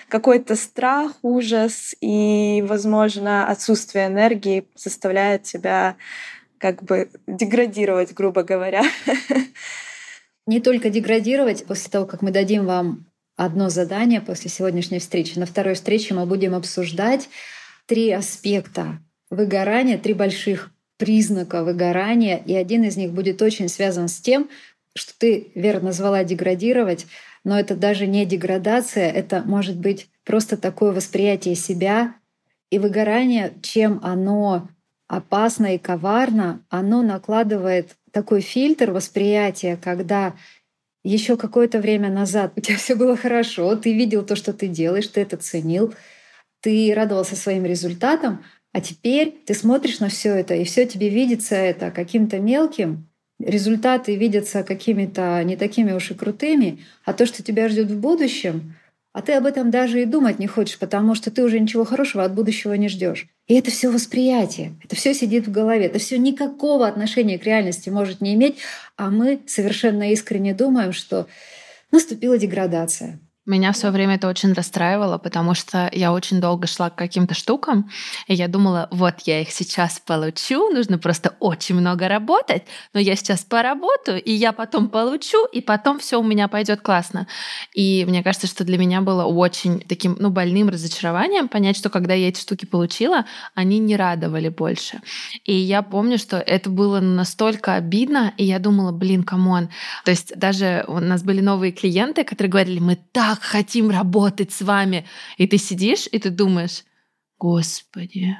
Какой-то 0.08 0.54
страх, 0.54 1.12
ужас 1.22 1.94
и, 2.00 2.64
возможно, 2.66 3.48
отсутствие 3.48 4.06
энергии 4.06 4.68
заставляет 4.76 5.42
тебя 5.42 5.96
как 6.58 6.82
бы 6.82 7.10
деградировать, 7.26 8.14
грубо 8.14 8.42
говоря. 8.42 8.82
Не 10.46 10.60
только 10.60 10.90
деградировать, 10.90 11.66
после 11.66 11.90
того, 11.90 12.06
как 12.06 12.22
мы 12.22 12.30
дадим 12.30 12.66
вам 12.66 13.06
одно 13.36 13.68
задание 13.68 14.20
после 14.20 14.48
сегодняшней 14.48 15.00
встречи. 15.00 15.38
На 15.38 15.46
второй 15.46 15.74
встрече 15.74 16.14
мы 16.14 16.24
будем 16.24 16.54
обсуждать 16.54 17.28
три 17.86 18.10
аспекта 18.12 18.98
выгорания, 19.28 19.98
три 19.98 20.14
больших 20.14 20.70
признака 20.96 21.62
выгорания, 21.62 22.36
и 22.38 22.54
один 22.54 22.84
из 22.84 22.96
них 22.96 23.12
будет 23.12 23.42
очень 23.42 23.68
связан 23.68 24.08
с 24.08 24.20
тем, 24.20 24.48
что 24.94 25.12
ты 25.18 25.48
верно 25.54 25.86
назвала 25.86 26.24
деградировать, 26.24 27.06
но 27.46 27.56
это 27.56 27.76
даже 27.76 28.08
не 28.08 28.26
деградация, 28.26 29.08
это 29.08 29.44
может 29.46 29.76
быть 29.76 30.08
просто 30.24 30.56
такое 30.56 30.90
восприятие 30.90 31.54
себя 31.54 32.16
и 32.70 32.80
выгорание, 32.80 33.54
чем 33.62 34.00
оно 34.02 34.68
опасно 35.06 35.76
и 35.76 35.78
коварно, 35.78 36.66
оно 36.70 37.02
накладывает 37.02 37.94
такой 38.10 38.40
фильтр 38.40 38.90
восприятия, 38.90 39.78
когда 39.80 40.34
еще 41.04 41.36
какое-то 41.36 41.78
время 41.78 42.10
назад 42.10 42.52
у 42.56 42.60
тебя 42.60 42.78
все 42.78 42.96
было 42.96 43.16
хорошо, 43.16 43.76
ты 43.76 43.92
видел 43.92 44.24
то, 44.24 44.34
что 44.34 44.52
ты 44.52 44.66
делаешь, 44.66 45.06
ты 45.06 45.20
это 45.20 45.36
ценил, 45.36 45.94
ты 46.62 46.92
радовался 46.96 47.36
своим 47.36 47.64
результатам, 47.64 48.44
а 48.72 48.80
теперь 48.80 49.30
ты 49.46 49.54
смотришь 49.54 50.00
на 50.00 50.08
все 50.08 50.34
это, 50.34 50.56
и 50.56 50.64
все 50.64 50.84
тебе 50.84 51.10
видится 51.10 51.54
это 51.54 51.92
каким-то 51.92 52.40
мелким, 52.40 53.08
результаты 53.38 54.16
видятся 54.16 54.62
какими-то 54.62 55.42
не 55.44 55.56
такими 55.56 55.92
уж 55.92 56.10
и 56.10 56.14
крутыми, 56.14 56.84
а 57.04 57.12
то, 57.12 57.26
что 57.26 57.42
тебя 57.42 57.68
ждет 57.68 57.90
в 57.90 58.00
будущем, 58.00 58.74
а 59.12 59.22
ты 59.22 59.32
об 59.32 59.46
этом 59.46 59.70
даже 59.70 60.02
и 60.02 60.04
думать 60.04 60.38
не 60.38 60.46
хочешь, 60.46 60.78
потому 60.78 61.14
что 61.14 61.30
ты 61.30 61.42
уже 61.42 61.58
ничего 61.58 61.84
хорошего 61.84 62.22
от 62.24 62.34
будущего 62.34 62.74
не 62.74 62.88
ждешь. 62.88 63.26
И 63.46 63.54
это 63.54 63.70
все 63.70 63.90
восприятие, 63.90 64.74
это 64.84 64.94
все 64.94 65.14
сидит 65.14 65.46
в 65.46 65.50
голове, 65.50 65.86
это 65.86 65.98
все 65.98 66.18
никакого 66.18 66.86
отношения 66.86 67.38
к 67.38 67.44
реальности 67.44 67.88
может 67.88 68.20
не 68.20 68.34
иметь, 68.34 68.58
а 68.96 69.10
мы 69.10 69.40
совершенно 69.46 70.12
искренне 70.12 70.52
думаем, 70.52 70.92
что 70.92 71.26
наступила 71.90 72.36
деградация. 72.36 73.18
Меня 73.46 73.70
в 73.70 73.76
свое 73.76 73.92
время 73.92 74.16
это 74.16 74.26
очень 74.26 74.52
расстраивало, 74.52 75.18
потому 75.18 75.54
что 75.54 75.88
я 75.92 76.12
очень 76.12 76.40
долго 76.40 76.66
шла 76.66 76.90
к 76.90 76.96
каким-то 76.96 77.34
штукам, 77.34 77.88
и 78.26 78.34
я 78.34 78.48
думала, 78.48 78.88
вот 78.90 79.20
я 79.24 79.40
их 79.40 79.52
сейчас 79.52 80.00
получу, 80.00 80.68
нужно 80.70 80.98
просто 80.98 81.36
очень 81.38 81.76
много 81.76 82.08
работать, 82.08 82.64
но 82.92 82.98
я 82.98 83.14
сейчас 83.14 83.44
поработаю, 83.44 84.20
и 84.20 84.32
я 84.32 84.50
потом 84.50 84.88
получу, 84.88 85.46
и 85.46 85.60
потом 85.60 86.00
все 86.00 86.18
у 86.18 86.24
меня 86.24 86.48
пойдет 86.48 86.80
классно. 86.80 87.28
И 87.72 88.04
мне 88.08 88.24
кажется, 88.24 88.48
что 88.48 88.64
для 88.64 88.78
меня 88.78 89.00
было 89.00 89.24
очень 89.24 89.78
таким, 89.78 90.16
ну, 90.18 90.30
больным 90.30 90.68
разочарованием 90.68 91.46
понять, 91.46 91.76
что 91.76 91.88
когда 91.88 92.14
я 92.14 92.28
эти 92.28 92.40
штуки 92.40 92.64
получила, 92.64 93.26
они 93.54 93.78
не 93.78 93.94
радовали 93.94 94.48
больше. 94.48 95.00
И 95.44 95.54
я 95.54 95.82
помню, 95.82 96.18
что 96.18 96.38
это 96.38 96.68
было 96.68 96.98
настолько 96.98 97.74
обидно, 97.74 98.32
и 98.38 98.44
я 98.44 98.58
думала, 98.58 98.90
блин, 98.90 99.22
come 99.22 99.48
on. 99.48 99.68
То 100.04 100.10
есть 100.10 100.36
даже 100.36 100.84
у 100.88 100.98
нас 100.98 101.22
были 101.22 101.40
новые 101.40 101.70
клиенты, 101.70 102.24
которые 102.24 102.50
говорили, 102.50 102.80
мы 102.80 102.98
так 103.12 103.35
так 103.36 103.44
хотим 103.44 103.90
работать 103.90 104.52
с 104.52 104.62
вами. 104.62 105.04
И 105.36 105.46
ты 105.46 105.58
сидишь, 105.58 106.08
и 106.10 106.18
ты 106.18 106.30
думаешь, 106.30 106.84
Господи, 107.38 108.36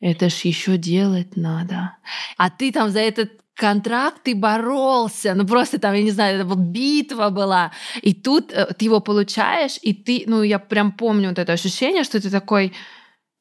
это 0.00 0.28
ж 0.28 0.34
еще 0.44 0.76
делать 0.76 1.36
надо. 1.36 1.96
А 2.36 2.50
ты 2.50 2.72
там 2.72 2.90
за 2.90 3.00
этот 3.00 3.30
контракт 3.54 4.22
ты 4.22 4.34
боролся, 4.34 5.34
ну 5.34 5.46
просто 5.46 5.78
там, 5.78 5.94
я 5.94 6.02
не 6.02 6.10
знаю, 6.10 6.40
это 6.40 6.54
битва 6.54 7.30
была. 7.30 7.72
И 8.02 8.14
тут 8.14 8.52
э, 8.52 8.66
ты 8.78 8.84
его 8.84 9.00
получаешь, 9.00 9.78
и 9.82 9.94
ты, 9.94 10.24
ну 10.26 10.42
я 10.42 10.58
прям 10.58 10.92
помню 10.92 11.30
вот 11.30 11.38
это 11.38 11.52
ощущение, 11.54 12.04
что 12.04 12.20
ты 12.20 12.30
такой, 12.30 12.72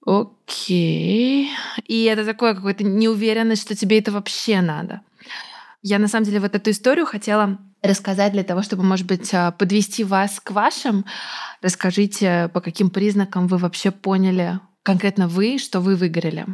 окей. 0.05 1.49
И 1.85 2.03
это 2.05 2.25
такое 2.25 2.55
какое-то 2.55 2.85
неуверенность, 2.85 3.63
что 3.63 3.75
тебе 3.75 3.99
это 3.99 4.11
вообще 4.11 4.61
надо. 4.61 5.01
Я 5.81 5.99
на 5.99 6.07
самом 6.07 6.25
деле 6.25 6.39
вот 6.39 6.55
эту 6.55 6.71
историю 6.71 7.05
хотела 7.05 7.59
рассказать 7.87 8.31
для 8.33 8.43
того, 8.43 8.61
чтобы, 8.61 8.83
может 8.83 9.07
быть, 9.07 9.33
а, 9.33 9.51
подвести 9.51 10.03
вас 10.03 10.39
к 10.39 10.51
вашим. 10.51 11.05
Расскажите, 11.61 12.49
по 12.53 12.61
каким 12.61 12.89
признакам 12.89 13.47
вы 13.47 13.57
вообще 13.57 13.91
поняли, 13.91 14.59
конкретно 14.83 15.27
вы, 15.27 15.57
что 15.57 15.79
вы 15.79 15.95
выгорели? 15.95 16.45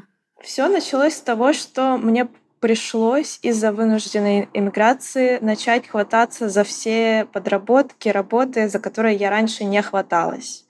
Все 0.42 0.68
началось 0.68 1.16
с 1.16 1.22
того, 1.22 1.54
что 1.54 1.98
мне 1.98 2.28
пришлось 2.62 3.40
из-за 3.42 3.74
вынужденной 3.74 4.48
иммиграции 4.54 5.40
начать 5.42 5.88
хвататься 5.88 6.48
за 6.48 6.64
все 6.64 7.26
подработки, 7.34 8.08
работы, 8.08 8.70
за 8.70 8.80
которые 8.80 9.16
я 9.16 9.32
раньше 9.32 9.64
не 9.64 9.82
хваталась. 9.82 10.66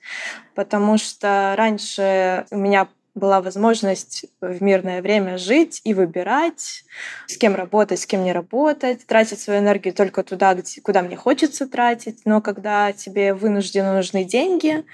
Потому 0.54 0.96
что 0.96 1.54
раньше 1.56 2.46
у 2.50 2.56
меня 2.56 2.88
была 3.14 3.40
возможность 3.40 4.26
в 4.40 4.62
мирное 4.62 5.02
время 5.02 5.36
жить 5.36 5.80
и 5.84 5.92
выбирать, 5.94 6.84
с 7.26 7.36
кем 7.36 7.54
работать, 7.54 8.00
с 8.00 8.06
кем 8.06 8.24
не 8.24 8.32
работать, 8.32 9.06
тратить 9.06 9.40
свою 9.40 9.60
энергию 9.60 9.94
только 9.94 10.22
туда, 10.22 10.56
куда 10.82 11.02
мне 11.02 11.16
хочется 11.16 11.66
тратить. 11.66 12.22
Но 12.24 12.40
когда 12.40 12.92
тебе 12.92 13.34
вынужденно 13.34 13.94
нужны 13.94 14.24
деньги, 14.24 14.84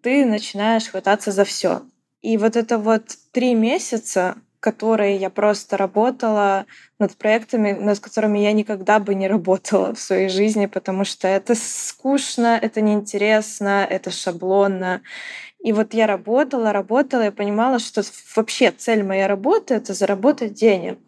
ты 0.00 0.24
начинаешь 0.24 0.88
хвататься 0.88 1.32
за 1.32 1.44
все. 1.44 1.82
И 2.22 2.38
вот 2.38 2.56
это 2.56 2.78
вот 2.78 3.04
три 3.32 3.54
месяца, 3.54 4.36
которые 4.60 5.16
я 5.16 5.28
просто 5.28 5.76
работала 5.76 6.64
над 6.98 7.14
проектами, 7.16 7.72
над 7.72 8.00
которыми 8.00 8.38
я 8.38 8.52
никогда 8.52 8.98
бы 8.98 9.14
не 9.14 9.28
работала 9.28 9.94
в 9.94 10.00
своей 10.00 10.30
жизни, 10.30 10.64
потому 10.64 11.04
что 11.04 11.28
это 11.28 11.54
скучно, 11.54 12.58
это 12.60 12.80
неинтересно, 12.80 13.86
это 13.88 14.10
шаблонно. 14.10 15.02
И 15.64 15.72
вот 15.72 15.94
я 15.94 16.06
работала, 16.06 16.74
работала 16.74 17.26
и 17.26 17.30
понимала, 17.30 17.78
что 17.78 18.02
вообще 18.36 18.70
цель 18.70 19.02
моей 19.02 19.26
работы— 19.26 19.72
это 19.76 19.94
заработать 19.94 20.52
денег. 20.52 20.98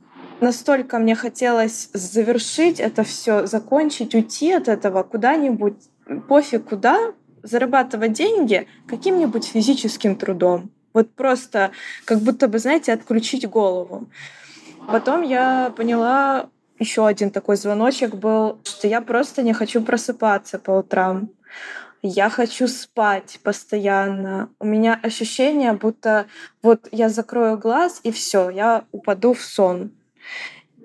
Настолько 0.41 0.99
мне 0.99 1.15
хотелось 1.15 1.91
завершить 1.93 2.81
это 2.81 3.05
все, 3.05 3.47
закончить, 3.47 4.15
уйти 4.15 4.53
от 4.53 4.69
этого 4.69 5.03
куда-нибудь, 5.03 5.75
пофиг 6.27 6.65
куда, 6.65 7.13
зарабатывать 7.43 8.15
деньги 8.15 8.67
каким-нибудь 8.89 9.45
физическим 9.45 10.17
трудом. 10.17 10.71
Вот 10.95 11.11
просто 11.15 11.73
как 12.07 12.21
будто 12.21 12.49
бы, 12.49 12.59
знаете, 12.59 12.95
отключить 12.95 13.47
голову. 13.47 14.09
Потом 14.89 15.21
я 15.21 15.71
поняла, 15.77 16.49
еще 16.79 17.07
один 17.07 17.31
такой 17.31 17.57
звоночек 17.57 18.15
был, 18.15 18.59
что 18.65 18.89
я 18.89 19.03
просто 19.03 19.43
не 19.43 19.53
хочу 19.53 19.83
просыпаться 19.83 20.59
по 20.59 20.71
утрам 20.71 21.29
я 22.03 22.31
хочу 22.31 22.69
спать 22.69 23.41
постоянно. 23.43 24.51
У 24.59 24.67
меня 24.67 24.99
ощущение, 25.03 25.73
будто 25.73 26.27
вот 26.63 26.89
я 26.93 27.09
закрою 27.09 27.59
глаз 27.59 28.01
и 28.03 28.11
все, 28.11 28.51
я 28.51 28.85
упаду 28.93 29.33
в 29.33 29.43
сон. 29.43 29.91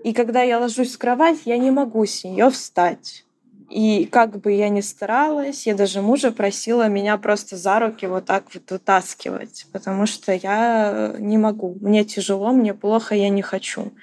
И 0.04 0.14
когда 0.14 0.42
я 0.42 0.60
ложусь 0.60 0.96
в 0.96 0.98
кровать, 0.98 1.40
я 1.46 1.58
не 1.58 1.72
могу 1.72 2.06
с 2.06 2.24
нее 2.24 2.50
встать. 2.50 3.26
И 3.70 4.06
как 4.06 4.42
бы 4.42 4.52
я 4.52 4.68
ни 4.68 4.82
старалась, 4.82 5.66
я 5.66 5.76
даже 5.76 6.02
мужа 6.02 6.32
просила 6.32 6.90
меня 6.90 7.18
просто 7.18 7.56
за 7.56 7.80
руки 7.80 8.06
вот 8.06 8.26
так 8.26 8.54
вот 8.54 8.70
вытаскивать, 8.70 9.66
потому 9.72 10.06
что 10.06 10.34
я 10.34 11.16
не 11.18 11.38
могу. 11.38 11.78
Мне 11.80 12.04
тяжело, 12.04 12.52
мне 12.52 12.74
плохо, 12.74 13.16
я 13.16 13.30
не 13.30 13.42
хочу. 13.42 13.94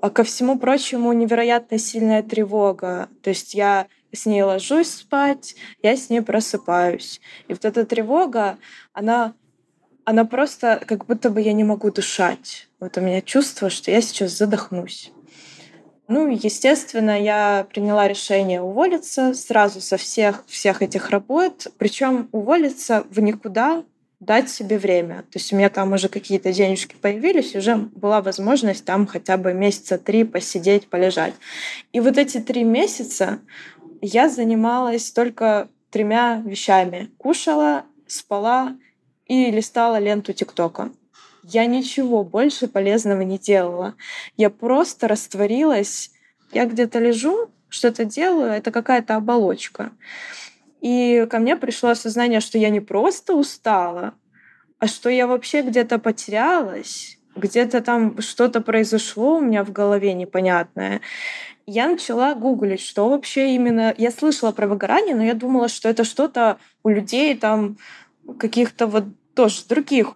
А 0.00 0.10
ко 0.10 0.24
всему 0.24 0.58
прочему 0.58 1.12
невероятно 1.12 1.78
сильная 1.78 2.22
тревога. 2.22 3.08
То 3.22 3.30
есть 3.30 3.54
я 3.54 3.86
с 4.12 4.26
ней 4.26 4.42
ложусь 4.42 4.90
спать, 4.90 5.56
я 5.82 5.96
с 5.96 6.10
ней 6.10 6.20
просыпаюсь. 6.20 7.20
И 7.48 7.52
вот 7.52 7.64
эта 7.64 7.84
тревога, 7.84 8.58
она, 8.92 9.34
она 10.04 10.24
просто 10.24 10.82
как 10.86 11.06
будто 11.06 11.30
бы 11.30 11.40
я 11.40 11.52
не 11.52 11.64
могу 11.64 11.90
дышать. 11.90 12.68
Вот 12.80 12.96
у 12.98 13.00
меня 13.00 13.20
чувство, 13.22 13.70
что 13.70 13.90
я 13.90 14.00
сейчас 14.00 14.32
задохнусь. 14.36 15.12
Ну, 16.08 16.28
естественно, 16.28 17.20
я 17.20 17.66
приняла 17.72 18.06
решение 18.06 18.62
уволиться 18.62 19.34
сразу 19.34 19.80
со 19.80 19.96
всех, 19.96 20.44
всех 20.46 20.82
этих 20.82 21.10
работ. 21.10 21.66
Причем 21.78 22.28
уволиться 22.30 23.04
в 23.10 23.18
никуда, 23.20 23.82
дать 24.20 24.50
себе 24.50 24.78
время. 24.78 25.22
То 25.22 25.38
есть 25.38 25.52
у 25.52 25.56
меня 25.56 25.68
там 25.68 25.92
уже 25.92 26.08
какие-то 26.08 26.52
денежки 26.52 26.96
появились, 27.00 27.54
уже 27.54 27.76
была 27.76 28.22
возможность 28.22 28.84
там 28.84 29.06
хотя 29.06 29.36
бы 29.36 29.52
месяца 29.52 29.98
три 29.98 30.24
посидеть, 30.24 30.88
полежать. 30.88 31.34
И 31.92 32.00
вот 32.00 32.16
эти 32.16 32.38
три 32.38 32.64
месяца 32.64 33.40
я 34.00 34.28
занималась 34.28 35.10
только 35.10 35.68
тремя 35.90 36.42
вещами. 36.44 37.10
Кушала, 37.18 37.84
спала 38.06 38.76
и 39.26 39.50
листала 39.50 39.98
ленту 39.98 40.32
ТикТока. 40.32 40.90
Я 41.42 41.66
ничего 41.66 42.24
больше 42.24 42.66
полезного 42.66 43.20
не 43.20 43.38
делала. 43.38 43.94
Я 44.36 44.50
просто 44.50 45.06
растворилась. 45.06 46.10
Я 46.52 46.66
где-то 46.66 46.98
лежу, 46.98 47.50
что-то 47.68 48.04
делаю, 48.04 48.50
это 48.50 48.70
какая-то 48.70 49.16
оболочка. 49.16 49.92
И 50.86 51.26
ко 51.30 51.38
мне 51.38 51.56
пришло 51.56 51.90
осознание, 51.90 52.40
что 52.40 52.58
я 52.58 52.70
не 52.70 52.80
просто 52.80 53.34
устала, 53.34 54.14
а 54.78 54.86
что 54.86 55.10
я 55.10 55.26
вообще 55.26 55.62
где-то 55.62 55.98
потерялась, 55.98 57.18
где-то 57.34 57.80
там 57.80 58.20
что-то 58.20 58.60
произошло 58.60 59.38
у 59.38 59.40
меня 59.40 59.64
в 59.64 59.72
голове 59.72 60.14
непонятное 60.14 61.00
я 61.66 61.88
начала 61.88 62.34
гуглить, 62.34 62.80
что 62.80 63.08
вообще 63.08 63.54
именно... 63.54 63.92
Я 63.98 64.12
слышала 64.12 64.52
про 64.52 64.68
выгорание, 64.68 65.16
но 65.16 65.24
я 65.24 65.34
думала, 65.34 65.68
что 65.68 65.88
это 65.88 66.04
что-то 66.04 66.58
у 66.84 66.88
людей 66.88 67.36
там 67.36 67.76
каких-то 68.38 68.86
вот 68.86 69.04
тоже 69.34 69.64
других. 69.68 70.14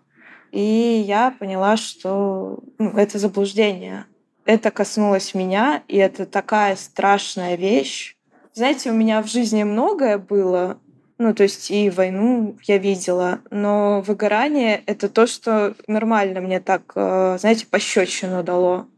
И 0.52 0.60
я 0.60 1.34
поняла, 1.38 1.76
что 1.76 2.60
ну, 2.78 2.90
это 2.96 3.18
заблуждение. 3.18 4.06
Это 4.44 4.70
коснулось 4.70 5.34
меня, 5.34 5.82
и 5.88 5.96
это 5.96 6.24
такая 6.24 6.76
страшная 6.76 7.56
вещь. 7.56 8.16
Знаете, 8.52 8.90
у 8.90 8.94
меня 8.94 9.22
в 9.22 9.28
жизни 9.28 9.62
многое 9.62 10.18
было, 10.18 10.78
ну, 11.18 11.32
то 11.34 11.44
есть 11.44 11.70
и 11.70 11.88
войну 11.88 12.56
я 12.64 12.78
видела, 12.78 13.40
но 13.50 14.00
выгорание— 14.00 14.82
это 14.86 15.08
то, 15.08 15.28
что 15.28 15.76
нормально 15.86 16.40
мне 16.40 16.58
так, 16.58 16.92
э, 16.96 17.36
знаете, 17.38 17.66
пощечину 17.66 18.42
дало. 18.42 18.88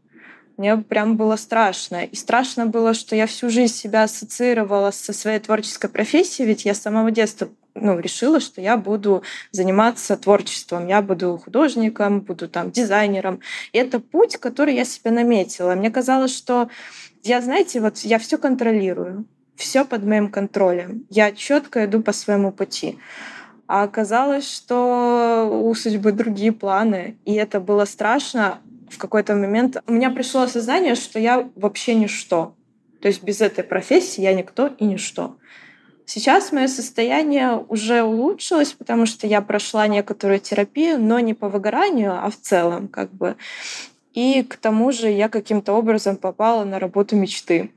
Мне 0.57 0.77
прям 0.77 1.17
было 1.17 1.35
страшно. 1.35 2.03
И 2.05 2.15
страшно 2.15 2.65
было, 2.65 2.93
что 2.93 3.15
я 3.15 3.27
всю 3.27 3.49
жизнь 3.49 3.73
себя 3.73 4.03
ассоциировала 4.03 4.91
со 4.91 5.13
своей 5.13 5.39
творческой 5.39 5.89
профессией, 5.89 6.47
ведь 6.47 6.65
я 6.65 6.73
с 6.73 6.81
самого 6.81 7.11
детства 7.11 7.49
ну, 7.75 7.99
решила, 7.99 8.39
что 8.39 8.61
я 8.61 8.77
буду 8.77 9.23
заниматься 9.51 10.17
творчеством, 10.17 10.87
я 10.87 11.01
буду 11.01 11.37
художником, 11.43 12.21
буду 12.21 12.47
там 12.47 12.71
дизайнером. 12.71 13.39
И 13.71 13.77
это 13.77 13.99
путь, 13.99 14.37
который 14.37 14.75
я 14.75 14.85
себе 14.85 15.11
наметила. 15.11 15.75
Мне 15.75 15.91
казалось, 15.91 16.35
что 16.35 16.69
я, 17.23 17.41
знаете, 17.41 17.81
вот 17.81 17.99
я 17.99 18.19
все 18.19 18.37
контролирую, 18.37 19.25
все 19.55 19.85
под 19.85 20.03
моим 20.03 20.29
контролем. 20.29 21.05
Я 21.09 21.31
четко 21.31 21.85
иду 21.85 22.01
по 22.01 22.11
своему 22.11 22.51
пути. 22.51 22.97
А 23.67 23.83
оказалось, 23.83 24.51
что 24.51 25.49
у 25.51 25.73
судьбы 25.73 26.11
другие 26.11 26.51
планы. 26.51 27.17
И 27.25 27.33
это 27.33 27.59
было 27.59 27.85
страшно, 27.85 28.59
в 28.93 28.97
какой-то 28.97 29.35
момент 29.35 29.77
у 29.87 29.91
меня 29.93 30.09
пришло 30.09 30.41
осознание, 30.41 30.95
что 30.95 31.19
я 31.19 31.49
вообще 31.55 31.95
ничто. 31.95 32.55
То 33.01 33.07
есть 33.07 33.23
без 33.23 33.41
этой 33.41 33.63
профессии 33.63 34.21
я 34.21 34.33
никто 34.33 34.67
и 34.67 34.85
ничто. 34.85 35.37
Сейчас 36.05 36.51
мое 36.51 36.67
состояние 36.67 37.57
уже 37.69 38.03
улучшилось, 38.03 38.73
потому 38.73 39.05
что 39.05 39.25
я 39.25 39.41
прошла 39.41 39.87
некоторую 39.87 40.39
терапию, 40.39 41.01
но 41.01 41.19
не 41.19 41.33
по 41.33 41.49
выгоранию, 41.49 42.13
а 42.13 42.29
в 42.29 42.35
целом 42.35 42.87
как 42.87 43.11
бы. 43.11 43.35
И 44.13 44.43
к 44.43 44.57
тому 44.57 44.91
же 44.91 45.09
я 45.09 45.27
каким-то 45.27 45.73
образом 45.73 46.17
попала 46.17 46.63
на 46.63 46.79
работу 46.79 47.15
мечты. 47.15 47.71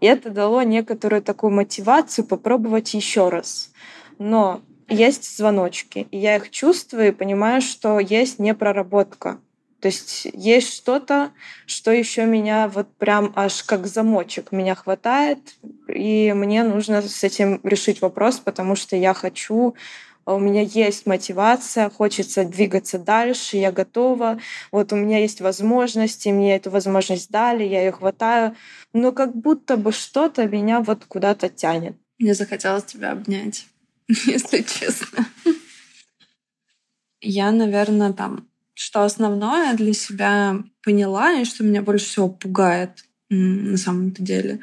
И 0.00 0.06
это 0.06 0.30
дало 0.30 0.62
некоторую 0.62 1.22
такую 1.22 1.52
мотивацию 1.52 2.24
попробовать 2.26 2.92
еще 2.94 3.28
раз. 3.28 3.72
Но 4.18 4.62
есть 4.88 5.36
звоночки, 5.36 6.08
и 6.10 6.18
я 6.18 6.36
их 6.36 6.50
чувствую 6.50 7.08
и 7.08 7.12
понимаю, 7.12 7.62
что 7.62 7.98
есть 7.98 8.38
непроработка. 8.38 9.38
То 9.80 9.88
есть 9.88 10.26
есть 10.32 10.72
что-то, 10.74 11.30
что 11.66 11.90
еще 11.90 12.24
меня 12.24 12.68
вот 12.68 12.88
прям 12.96 13.32
аж 13.36 13.62
как 13.64 13.86
замочек 13.86 14.50
меня 14.50 14.74
хватает, 14.74 15.56
и 15.88 16.32
мне 16.34 16.62
нужно 16.64 17.02
с 17.02 17.22
этим 17.22 17.60
решить 17.62 18.00
вопрос, 18.00 18.38
потому 18.38 18.76
что 18.76 18.96
я 18.96 19.12
хочу 19.12 19.74
у 20.26 20.38
меня 20.38 20.62
есть 20.62 21.06
мотивация, 21.06 21.90
хочется 21.90 22.44
двигаться 22.44 22.98
дальше, 22.98 23.56
я 23.56 23.72
готова, 23.72 24.38
вот 24.72 24.92
у 24.92 24.96
меня 24.96 25.18
есть 25.18 25.40
возможности, 25.40 26.28
мне 26.28 26.56
эту 26.56 26.70
возможность 26.70 27.30
дали, 27.30 27.64
я 27.64 27.80
ее 27.84 27.92
хватаю, 27.92 28.56
но 28.92 29.12
как 29.12 29.34
будто 29.34 29.76
бы 29.76 29.92
что-то 29.92 30.46
меня 30.46 30.80
вот 30.80 31.04
куда-то 31.04 31.48
тянет. 31.48 31.96
Мне 32.18 32.34
захотелось 32.34 32.84
тебя 32.84 33.12
обнять, 33.12 33.66
если 34.08 34.62
честно. 34.62 35.26
Я, 37.20 37.52
наверное, 37.52 38.12
там, 38.12 38.48
что 38.74 39.02
основное 39.02 39.74
для 39.74 39.94
себя 39.94 40.62
поняла, 40.82 41.32
и 41.32 41.44
что 41.44 41.64
меня 41.64 41.82
больше 41.82 42.06
всего 42.06 42.28
пугает 42.28 43.04
на 43.30 43.76
самом-то 43.76 44.22
деле, 44.22 44.60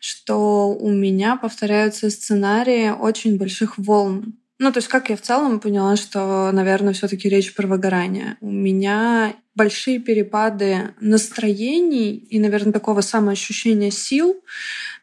что 0.00 0.68
у 0.68 0.90
меня 0.90 1.36
повторяются 1.36 2.10
сценарии 2.10 2.90
очень 2.90 3.38
больших 3.38 3.78
волн. 3.78 4.34
Ну, 4.60 4.70
то 4.70 4.78
есть, 4.78 4.88
как 4.88 5.10
я 5.10 5.16
в 5.16 5.20
целом 5.20 5.58
поняла, 5.58 5.96
что, 5.96 6.50
наверное, 6.52 6.92
все 6.92 7.08
таки 7.08 7.28
речь 7.28 7.54
про 7.54 7.66
выгорание. 7.66 8.36
У 8.40 8.50
меня 8.50 9.34
большие 9.56 9.98
перепады 9.98 10.94
настроений 11.00 12.14
и, 12.14 12.38
наверное, 12.38 12.72
такого 12.72 13.00
самоощущения 13.00 13.90
сил. 13.90 14.42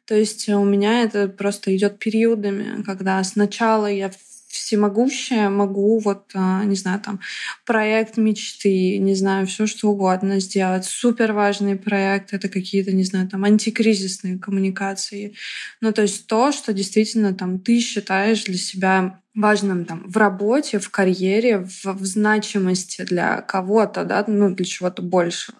То 0.05 0.15
есть 0.15 0.47
у 0.49 0.63
меня 0.63 1.03
это 1.03 1.27
просто 1.27 1.75
идет 1.75 1.99
периодами, 1.99 2.81
когда 2.83 3.23
сначала 3.23 3.87
я 3.87 4.09
всемогущая, 4.51 5.49
могу 5.49 5.99
вот, 5.99 6.31
а, 6.33 6.63
не 6.65 6.75
знаю, 6.75 6.99
там, 6.99 7.19
проект 7.65 8.17
мечты, 8.17 8.97
не 8.97 9.15
знаю, 9.15 9.47
все 9.47 9.65
что 9.65 9.89
угодно 9.89 10.39
сделать. 10.39 10.85
Супер 10.85 11.33
важный 11.33 11.75
проект— 11.75 12.31
это 12.33 12.49
какие-то, 12.49 12.91
не 12.91 13.03
знаю, 13.03 13.27
там, 13.27 13.43
антикризисные 13.43 14.37
коммуникации. 14.37 15.35
Ну, 15.81 15.91
то 15.91 16.01
есть 16.01 16.27
то, 16.27 16.51
что 16.51 16.73
действительно 16.73 17.33
там 17.33 17.59
ты 17.59 17.79
считаешь 17.79 18.43
для 18.43 18.57
себя 18.57 19.21
важным 19.33 19.85
там 19.85 20.03
в 20.07 20.17
работе, 20.17 20.79
в 20.79 20.89
карьере, 20.89 21.59
в, 21.59 21.85
в 21.85 22.05
значимости 22.05 23.03
для 23.03 23.41
кого-то, 23.41 24.03
да, 24.03 24.23
ну, 24.27 24.53
для 24.53 24.65
чего-то 24.65 25.01
большего. 25.01 25.57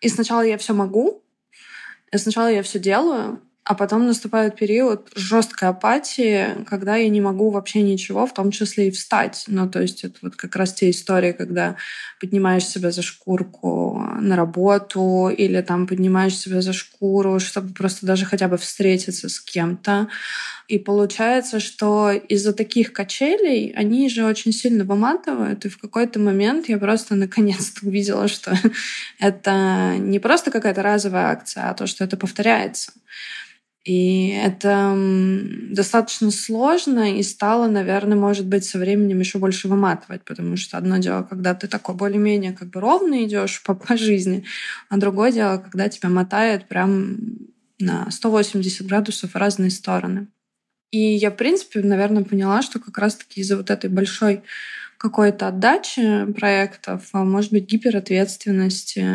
И 0.00 0.08
сначала 0.08 0.42
я 0.42 0.58
все 0.58 0.74
могу, 0.74 1.22
и 2.12 2.18
сначала 2.18 2.48
я 2.48 2.62
все 2.62 2.78
делаю, 2.78 3.40
а 3.64 3.74
потом 3.74 4.06
наступает 4.06 4.56
период 4.56 5.10
жесткой 5.14 5.68
апатии, 5.68 6.64
когда 6.66 6.96
я 6.96 7.08
не 7.08 7.20
могу 7.20 7.50
вообще 7.50 7.82
ничего, 7.82 8.26
в 8.26 8.34
том 8.34 8.50
числе 8.50 8.88
и 8.88 8.90
встать. 8.90 9.44
Ну, 9.46 9.68
то 9.68 9.80
есть 9.80 10.02
это 10.02 10.16
вот 10.22 10.34
как 10.34 10.56
раз 10.56 10.72
те 10.72 10.90
истории, 10.90 11.32
когда 11.32 11.76
поднимаешь 12.20 12.66
себя 12.66 12.90
за 12.90 13.02
шкурку 13.02 14.02
на 14.20 14.34
работу 14.34 15.28
или 15.28 15.60
там 15.60 15.86
поднимаешь 15.86 16.36
себя 16.36 16.62
за 16.62 16.72
шкуру, 16.72 17.38
чтобы 17.38 17.72
просто 17.74 18.06
даже 18.06 18.24
хотя 18.24 18.48
бы 18.48 18.56
встретиться 18.56 19.28
с 19.28 19.40
кем-то. 19.40 20.08
И 20.70 20.78
получается, 20.78 21.58
что 21.58 22.12
из-за 22.12 22.52
таких 22.52 22.92
качелей 22.92 23.72
они 23.74 24.08
же 24.08 24.24
очень 24.24 24.52
сильно 24.52 24.84
выматывают. 24.84 25.64
И 25.64 25.68
в 25.68 25.78
какой-то 25.78 26.20
момент 26.20 26.68
я 26.68 26.78
просто 26.78 27.16
наконец-то 27.16 27.84
увидела, 27.84 28.28
что 28.28 28.56
это 29.18 29.96
не 29.98 30.20
просто 30.20 30.52
какая-то 30.52 30.84
разовая 30.84 31.26
акция, 31.26 31.68
а 31.70 31.74
то, 31.74 31.88
что 31.88 32.04
это 32.04 32.16
повторяется. 32.16 32.92
И 33.84 34.28
это 34.28 34.96
достаточно 35.72 36.30
сложно 36.30 37.16
и 37.18 37.24
стало, 37.24 37.66
наверное, 37.66 38.16
может 38.16 38.46
быть, 38.46 38.64
со 38.64 38.78
временем 38.78 39.18
еще 39.18 39.38
больше 39.38 39.66
выматывать, 39.66 40.22
потому 40.24 40.56
что 40.56 40.78
одно 40.78 40.98
дело, 40.98 41.24
когда 41.24 41.52
ты 41.54 41.66
такой 41.66 41.96
более-менее 41.96 42.52
как 42.52 42.70
бы 42.70 42.78
ровно 42.78 43.24
идешь 43.24 43.60
по, 43.64 43.74
по 43.74 43.96
жизни, 43.96 44.44
а 44.88 44.98
другое 44.98 45.32
дело, 45.32 45.58
когда 45.58 45.88
тебя 45.88 46.10
мотает 46.10 46.68
прям 46.68 47.16
на 47.80 48.08
180 48.08 48.86
градусов 48.86 49.32
в 49.32 49.36
разные 49.36 49.72
стороны. 49.72 50.28
И 50.90 50.98
я, 50.98 51.30
в 51.30 51.36
принципе, 51.36 51.80
наверное, 51.80 52.24
поняла, 52.24 52.62
что 52.62 52.80
как 52.80 52.98
раз-таки 52.98 53.40
из-за 53.40 53.56
вот 53.56 53.70
этой 53.70 53.88
большой 53.88 54.42
какой-то 55.00 55.48
отдачи 55.48 56.30
проектов, 56.32 57.08
а 57.12 57.24
может 57.24 57.52
быть, 57.52 57.64
гиперответственности, 57.64 59.06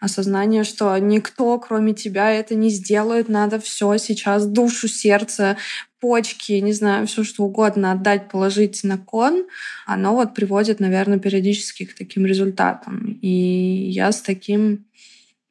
осознание, 0.00 0.64
что 0.64 0.98
никто, 0.98 1.60
кроме 1.60 1.94
тебя, 1.94 2.32
это 2.32 2.56
не 2.56 2.70
сделает, 2.70 3.28
надо 3.28 3.60
все 3.60 3.98
сейчас, 3.98 4.46
душу, 4.46 4.88
сердце, 4.88 5.58
почки, 6.00 6.54
не 6.54 6.72
знаю, 6.72 7.06
все 7.06 7.22
что 7.22 7.44
угодно 7.44 7.92
отдать, 7.92 8.28
положить 8.28 8.82
на 8.82 8.98
кон, 8.98 9.46
оно 9.86 10.12
вот 10.12 10.34
приводит, 10.34 10.80
наверное, 10.80 11.20
периодически 11.20 11.84
к 11.84 11.94
таким 11.94 12.26
результатам. 12.26 13.16
И 13.22 13.28
я 13.28 14.10
с 14.10 14.20
таким 14.20 14.86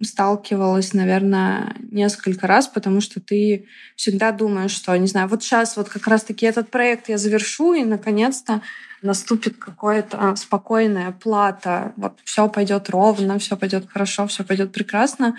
сталкивалась, 0.03 0.93
наверное, 0.93 1.75
несколько 1.91 2.47
раз, 2.47 2.67
потому 2.67 2.99
что 3.01 3.21
ты 3.21 3.67
всегда 3.95 4.31
думаешь, 4.31 4.71
что, 4.71 4.95
не 4.97 5.07
знаю, 5.07 5.27
вот 5.27 5.41
сейчас 5.41 5.77
вот 5.77 5.89
как 5.89 6.07
раз-таки 6.07 6.45
этот 6.45 6.69
проект 6.69 7.07
я 7.09 7.17
завершу, 7.17 7.73
и 7.73 7.85
наконец-то 7.85 8.61
наступит 9.01 9.57
какая-то 9.57 10.35
спокойная 10.35 11.11
плата, 11.11 11.93
вот 11.95 12.19
все 12.25 12.49
пойдет 12.49 12.89
ровно, 12.89 13.39
все 13.39 13.55
пойдет 13.55 13.87
хорошо, 13.89 14.27
все 14.27 14.43
пойдет 14.43 14.71
прекрасно. 14.71 15.35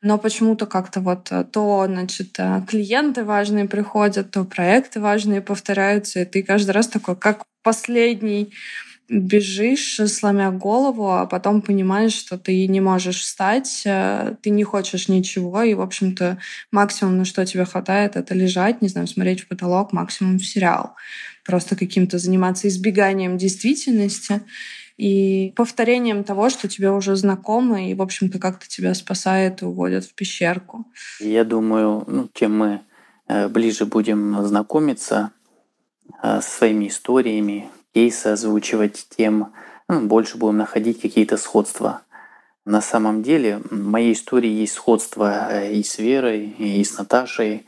Но 0.00 0.16
почему-то 0.16 0.66
как-то 0.66 1.00
вот 1.00 1.32
то, 1.50 1.84
значит, 1.88 2.38
клиенты 2.68 3.24
важные 3.24 3.64
приходят, 3.64 4.30
то 4.30 4.44
проекты 4.44 5.00
важные 5.00 5.40
повторяются, 5.40 6.20
и 6.20 6.24
ты 6.24 6.44
каждый 6.44 6.70
раз 6.70 6.86
такой, 6.86 7.16
как 7.16 7.42
последний 7.64 8.52
бежишь, 9.08 10.00
сломя 10.06 10.50
голову, 10.50 11.10
а 11.10 11.26
потом 11.26 11.62
понимаешь, 11.62 12.12
что 12.12 12.38
ты 12.38 12.66
не 12.66 12.80
можешь 12.80 13.20
встать, 13.20 13.82
э, 13.86 14.34
ты 14.42 14.50
не 14.50 14.64
хочешь 14.64 15.08
ничего, 15.08 15.62
и, 15.62 15.74
в 15.74 15.80
общем-то, 15.80 16.38
максимум, 16.70 17.18
на 17.18 17.24
что 17.24 17.44
тебе 17.46 17.64
хватает, 17.64 18.16
это 18.16 18.34
лежать, 18.34 18.82
не 18.82 18.88
знаю, 18.88 19.06
смотреть 19.06 19.40
в 19.40 19.48
потолок, 19.48 19.92
максимум 19.92 20.38
в 20.38 20.44
сериал. 20.44 20.94
Просто 21.44 21.76
каким-то 21.76 22.18
заниматься 22.18 22.68
избеганием 22.68 23.38
действительности 23.38 24.42
и 24.98 25.52
повторением 25.56 26.24
того, 26.24 26.50
что 26.50 26.68
тебе 26.68 26.90
уже 26.90 27.16
знакомо, 27.16 27.88
и, 27.88 27.94
в 27.94 28.02
общем-то, 28.02 28.38
как-то 28.38 28.68
тебя 28.68 28.92
спасает 28.92 29.62
и 29.62 29.64
уводит 29.64 30.04
в 30.04 30.14
пещерку. 30.14 30.86
Я 31.20 31.44
думаю, 31.44 32.04
ну, 32.06 32.28
чем 32.34 32.58
мы 32.58 32.80
э, 33.26 33.48
ближе 33.48 33.86
будем 33.86 34.44
знакомиться 34.44 35.30
э, 36.22 36.40
со 36.42 36.58
своими 36.58 36.88
историями, 36.88 37.70
кейсы 37.94 38.28
озвучивать, 38.28 39.06
тем 39.16 39.52
ну, 39.88 40.02
больше 40.02 40.36
будем 40.36 40.58
находить 40.58 41.00
какие-то 41.00 41.36
сходства. 41.36 42.02
На 42.64 42.82
самом 42.82 43.22
деле 43.22 43.62
в 43.70 43.72
моей 43.72 44.12
истории 44.12 44.50
есть 44.50 44.74
сходство 44.74 45.48
э, 45.50 45.72
и 45.72 45.82
с 45.82 45.98
Верой, 45.98 46.48
и 46.58 46.84
с 46.84 46.98
Наташей. 46.98 47.66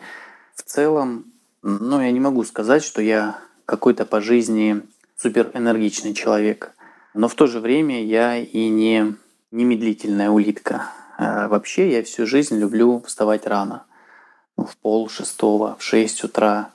В 0.55 0.63
целом, 0.63 1.33
ну, 1.63 2.01
я 2.01 2.11
не 2.11 2.21
могу 2.21 2.45
сказать, 2.45 2.85
что 2.85 3.01
я 3.01 3.39
какой-то 3.65 4.05
по 4.05 4.21
жизни 4.21 4.83
суперэнергичный 5.17 6.13
человек. 6.13 6.73
Но 7.15 7.29
в 7.29 7.35
то 7.35 7.47
же 7.47 7.61
время 7.61 8.05
я 8.05 8.37
и 8.37 8.69
не, 8.69 9.17
не 9.51 9.65
медлительная 9.65 10.31
улитка. 10.31 10.91
А 11.17 11.49
вообще 11.49 11.91
я 11.91 12.03
всю 12.03 12.27
жизнь 12.27 12.59
люблю 12.59 13.03
вставать 13.07 13.47
рано. 13.47 13.85
В 14.57 14.77
пол 14.77 15.09
шестого, 15.09 15.77
в 15.79 15.83
шесть 15.83 16.23
утра 16.25 16.71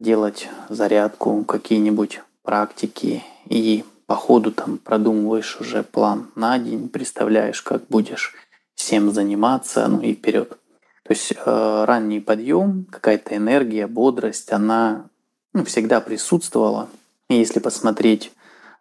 делать 0.00 0.48
зарядку, 0.68 1.44
какие-нибудь 1.44 2.20
практики 2.48 3.22
и 3.50 3.84
по 4.06 4.14
ходу 4.14 4.52
там 4.52 4.78
продумываешь 4.78 5.60
уже 5.60 5.82
план 5.82 6.30
на 6.34 6.58
день, 6.58 6.88
представляешь, 6.88 7.60
как 7.60 7.86
будешь 7.88 8.32
всем 8.74 9.10
заниматься, 9.10 9.86
ну 9.86 10.00
и 10.00 10.14
вперед. 10.14 10.56
То 11.02 11.10
есть 11.10 11.34
э, 11.36 11.84
ранний 11.84 12.20
подъем, 12.20 12.86
какая-то 12.90 13.36
энергия, 13.36 13.86
бодрость, 13.86 14.50
она 14.50 15.10
ну, 15.52 15.62
всегда 15.66 16.00
присутствовала. 16.00 16.88
И 17.28 17.34
если 17.34 17.58
посмотреть 17.58 18.32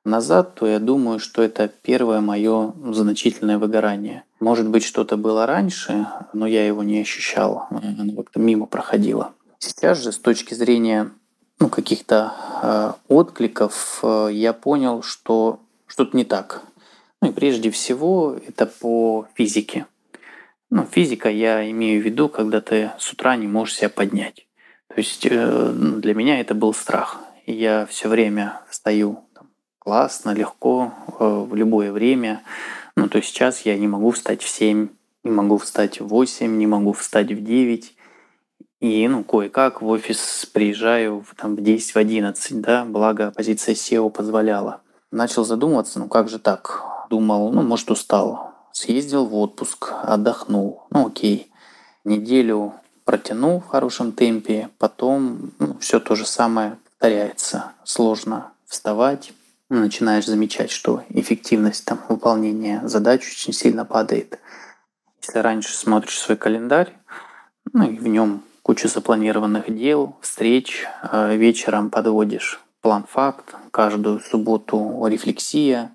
назад, 0.06 0.56
то 0.56 0.66
я 0.66 0.80
думаю, 0.80 1.20
что 1.20 1.44
это 1.44 1.68
первое 1.68 2.22
мое 2.22 2.72
значительное 2.94 3.58
выгорание. 3.58 4.24
Может 4.40 4.70
быть, 4.70 4.86
что-то 4.86 5.18
было 5.18 5.46
раньше, 5.46 6.08
но 6.32 6.48
я 6.48 6.66
его 6.66 6.84
не 6.84 7.02
ощущал, 7.02 7.68
оно 7.70 8.16
как-то 8.16 8.40
мимо 8.40 8.66
проходило. 8.66 9.34
Сейчас 9.60 10.02
же 10.02 10.14
с 10.14 10.18
точки 10.20 10.54
зрения 10.54 11.12
ну, 11.60 11.70
каких-то 11.70 12.34
э, 12.62 12.94
откликов 13.08 14.00
э, 14.04 14.30
я 14.32 14.54
понял, 14.54 15.02
что 15.02 15.60
что-то 15.88 16.16
не 16.16 16.24
так. 16.24 16.64
Ну 17.22 17.30
и 17.30 17.32
прежде 17.32 17.72
всего 17.72 18.38
это 18.48 18.68
по 18.68 19.28
физике. 19.34 19.88
Ну, 20.70 20.86
физика 20.90 21.30
я 21.30 21.70
имею 21.72 22.02
в 22.02 22.06
виду, 22.06 22.30
когда 22.30 22.62
ты 22.62 22.92
с 23.00 23.12
утра 23.12 23.36
не 23.36 23.48
можешь 23.48 23.78
себя 23.78 23.90
поднять. 23.90 24.48
То 24.90 24.96
есть 24.98 25.26
э, 25.30 25.72
для 25.74 26.14
меня 26.14 26.40
это 26.40 26.54
был 26.54 26.74
страх. 26.74 27.22
Я 27.46 27.86
все 27.86 28.10
время 28.10 28.62
встаю 28.70 29.24
там, 29.34 29.48
классно, 29.80 30.34
легко, 30.34 30.94
э, 31.20 31.46
в 31.50 31.56
любое 31.56 31.92
время. 31.92 32.44
Ну, 32.96 33.08
то 33.08 33.18
есть 33.18 33.30
сейчас 33.30 33.62
я 33.62 33.78
не 33.78 33.88
могу 33.88 34.12
встать 34.12 34.44
в 34.44 34.50
7, 34.50 34.90
не 35.24 35.32
могу 35.32 35.58
встать 35.58 36.02
в 36.02 36.08
8, 36.08 36.58
не 36.58 36.68
могу 36.68 36.94
встать 36.94 37.32
в 37.32 37.44
9. 37.44 37.96
И, 38.80 39.08
ну, 39.08 39.24
кое-как 39.24 39.82
в 39.82 39.88
офис 39.88 40.48
приезжаю 40.54 41.26
там, 41.36 41.56
в 41.56 41.62
10, 41.62 41.96
в 41.96 41.98
11, 41.98 42.62
да, 42.62 42.86
благо 42.86 43.32
позиция 43.36 43.74
SEO 43.74 44.10
позволяла. 44.12 44.82
Начал 45.12 45.46
задумываться, 45.46 46.00
ну 46.00 46.08
как 46.08 46.30
же 46.30 46.38
так? 46.38 46.84
Думал, 47.10 47.52
ну, 47.52 47.64
может, 47.64 47.90
устал. 47.90 48.54
Съездил 48.72 49.26
в 49.26 49.34
отпуск, 49.36 49.94
отдохнул. 50.04 50.84
Ну, 50.92 51.08
окей. 51.08 51.52
Неделю 52.04 52.74
протянул 53.04 53.62
в 53.62 53.68
хорошем 53.68 54.12
темпе, 54.12 54.70
потом 54.78 55.54
ну, 55.58 55.78
все 55.80 56.00
то 56.00 56.16
же 56.16 56.26
самое 56.26 56.78
повторяется. 56.84 57.72
Сложно 57.84 58.52
вставать, 58.68 59.34
начинаешь 59.70 60.26
замечать, 60.26 60.70
что 60.70 61.04
эффективность 61.10 61.86
там, 61.86 62.00
выполнения 62.10 62.82
задач 62.84 63.22
очень 63.22 63.54
сильно 63.54 63.86
падает. 63.86 64.40
Если 65.22 65.40
раньше 65.40 65.76
смотришь 65.76 66.20
свой 66.20 66.38
календарь, 66.38 66.94
ну 67.74 67.90
и 67.90 67.98
в 67.98 68.08
нем 68.08 68.44
куча 68.68 68.90
запланированных 68.90 69.74
дел, 69.74 70.18
встреч, 70.20 70.86
э, 71.02 71.38
вечером 71.38 71.90
подводишь 71.90 72.60
план-факт, 72.82 73.56
каждую 73.72 74.20
субботу 74.20 75.06
рефлексия, 75.08 75.92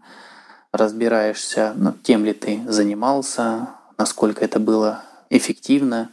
разбираешься, 0.72 1.74
ну, 1.76 1.92
тем 1.92 2.24
ли 2.24 2.32
ты 2.32 2.62
занимался, 2.66 3.68
насколько 3.98 4.42
это 4.42 4.58
было 4.58 5.02
эффективно. 5.28 6.12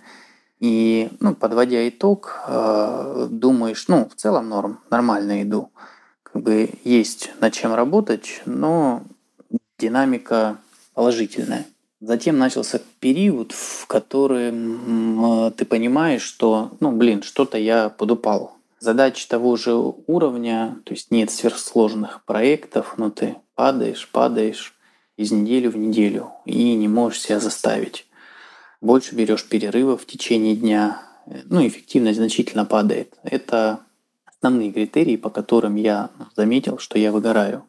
И, 0.59 1.09
ну, 1.21 1.33
подводя 1.33 1.87
итог, 1.87 2.41
э, 2.45 3.27
думаешь, 3.31 3.87
ну, 3.87 4.09
в 4.09 4.15
целом 4.15 4.49
норм, 4.49 4.81
нормально 4.89 5.43
иду 5.43 5.71
как 6.23 6.41
бы 6.43 6.69
есть 6.83 7.31
над 7.39 7.53
чем 7.53 7.73
работать, 7.73 8.41
но 8.45 9.03
динамика 9.77 10.57
положительная. 10.93 11.65
Затем 12.01 12.37
начался 12.37 12.81
период, 12.99 13.51
в 13.51 13.87
котором 13.87 15.51
ты 15.53 15.65
понимаешь, 15.65 16.21
что, 16.21 16.71
ну, 16.79 16.91
блин, 16.91 17.23
что-то 17.23 17.57
я 17.57 17.89
подупал. 17.89 18.55
Задачи 18.79 19.27
того 19.27 19.57
же 19.57 19.73
уровня, 19.73 20.77
то 20.85 20.93
есть 20.93 21.11
нет 21.11 21.31
сверхсложных 21.31 22.23
проектов, 22.23 22.95
но 22.97 23.09
ты 23.09 23.35
падаешь, 23.55 24.07
падаешь 24.09 24.73
из 25.17 25.31
недели 25.31 25.67
в 25.67 25.75
неделю 25.75 26.31
и 26.45 26.75
не 26.75 26.87
можешь 26.87 27.21
себя 27.21 27.39
заставить. 27.39 28.07
Больше 28.79 29.15
берешь 29.15 29.45
перерывов 29.45 30.03
в 30.03 30.05
течение 30.05 30.55
дня, 30.55 31.01
ну, 31.25 31.67
эффективность 31.67 32.17
значительно 32.17 32.63
падает. 32.63 33.17
Это 33.23 33.81
основные 34.25 34.71
критерии, 34.71 35.17
по 35.17 35.29
которым 35.29 35.75
я 35.75 36.09
заметил, 36.37 36.77
что 36.77 36.97
я 36.97 37.11
выгораю. 37.11 37.65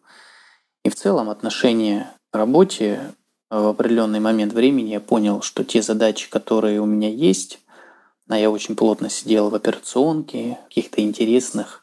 И 0.84 0.88
в 0.88 0.94
целом 0.94 1.28
отношение 1.28 2.08
к 2.30 2.36
работе 2.36 3.14
в 3.50 3.66
определенный 3.68 4.20
момент 4.20 4.52
времени 4.52 4.90
я 4.90 5.00
понял, 5.00 5.42
что 5.42 5.64
те 5.64 5.82
задачи, 5.82 6.30
которые 6.30 6.80
у 6.80 6.86
меня 6.86 7.08
есть, 7.08 7.60
а 8.28 8.38
я 8.38 8.50
очень 8.50 8.76
плотно 8.76 9.10
сидел 9.10 9.50
в 9.50 9.54
операционке, 9.54 10.58
каких-то 10.68 11.00
интересных 11.00 11.82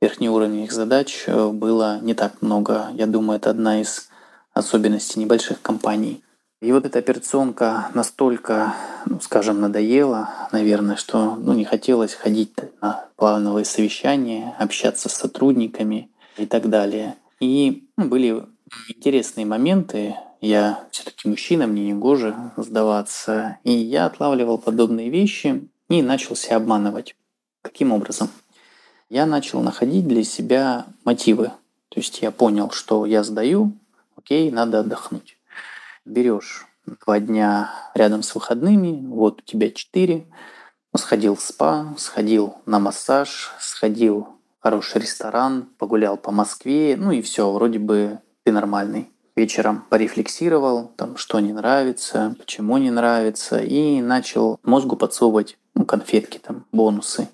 верхнеуровневых 0.00 0.70
задач 0.70 1.24
э, 1.26 1.48
было 1.48 1.98
не 2.00 2.14
так 2.14 2.40
много. 2.40 2.88
Я 2.94 3.06
думаю, 3.06 3.38
это 3.38 3.50
одна 3.50 3.80
из 3.80 4.08
особенностей 4.52 5.18
небольших 5.18 5.60
компаний. 5.60 6.22
И 6.60 6.72
вот 6.72 6.84
эта 6.84 6.98
операционка 6.98 7.88
настолько, 7.94 8.74
ну, 9.06 9.20
скажем, 9.20 9.60
надоела, 9.60 10.48
наверное, 10.50 10.96
что 10.96 11.36
ну, 11.36 11.52
не 11.52 11.64
хотелось 11.64 12.14
ходить 12.14 12.52
на 12.80 13.06
плановые 13.16 13.64
совещания, 13.64 14.56
общаться 14.58 15.08
с 15.08 15.14
сотрудниками 15.14 16.10
и 16.36 16.46
так 16.46 16.68
далее. 16.68 17.16
И 17.38 17.88
ну, 17.96 18.06
были 18.06 18.44
интересные 18.88 19.46
моменты. 19.46 20.16
Я 20.40 20.86
все-таки 20.90 21.28
мужчина, 21.28 21.66
мне 21.66 21.86
не 21.86 21.94
гоже 21.94 22.34
сдаваться. 22.56 23.58
И 23.64 23.72
я 23.72 24.06
отлавливал 24.06 24.58
подобные 24.58 25.10
вещи 25.10 25.68
и 25.88 26.02
начал 26.02 26.36
себя 26.36 26.56
обманывать. 26.56 27.16
Каким 27.62 27.92
образом? 27.92 28.30
Я 29.10 29.26
начал 29.26 29.60
находить 29.60 30.06
для 30.06 30.22
себя 30.22 30.86
мотивы. 31.04 31.52
То 31.88 32.00
есть 32.00 32.20
я 32.22 32.30
понял, 32.30 32.70
что 32.70 33.06
я 33.06 33.24
сдаю, 33.24 33.72
окей, 34.16 34.50
надо 34.50 34.80
отдохнуть 34.80 35.38
берешь 36.08 36.66
два 37.04 37.20
дня 37.20 37.70
рядом 37.94 38.22
с 38.22 38.34
выходными, 38.34 39.06
вот 39.06 39.40
у 39.40 39.44
тебя 39.44 39.70
четыре, 39.70 40.26
сходил 40.96 41.36
в 41.36 41.40
спа, 41.40 41.94
сходил 41.96 42.56
на 42.66 42.80
массаж, 42.80 43.52
сходил 43.60 44.28
в 44.58 44.62
хороший 44.62 45.02
ресторан, 45.02 45.68
погулял 45.78 46.16
по 46.16 46.32
Москве, 46.32 46.96
ну 46.98 47.12
и 47.12 47.22
все, 47.22 47.52
вроде 47.52 47.78
бы 47.78 48.18
ты 48.48 48.52
нормальный. 48.52 49.10
Вечером 49.36 49.84
порефлексировал, 49.90 50.90
там, 50.96 51.18
что 51.18 51.38
не 51.38 51.52
нравится, 51.52 52.34
почему 52.38 52.78
не 52.78 52.90
нравится, 52.90 53.58
и 53.58 54.00
начал 54.00 54.58
мозгу 54.62 54.96
подсовывать 54.96 55.58
ну, 55.74 55.84
конфетки, 55.84 56.38
там, 56.38 56.64
бонусы, 56.72 57.28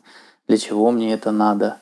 для 0.48 0.58
чего 0.58 0.90
мне 0.90 1.14
это 1.14 1.30
надо. 1.30 1.76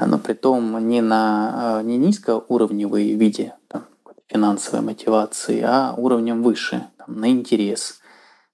Но 0.00 0.16
при 0.18 0.34
том 0.34 0.88
не 0.88 1.00
на 1.00 1.82
не 1.82 1.96
низкоуровневые 1.96 3.14
виде, 3.14 3.54
там, 3.66 3.82
финансовой 4.28 4.80
мотивации, 4.80 5.60
а 5.66 5.92
уровнем 5.96 6.44
выше, 6.44 6.86
там, 6.96 7.18
на 7.18 7.28
интерес. 7.28 7.98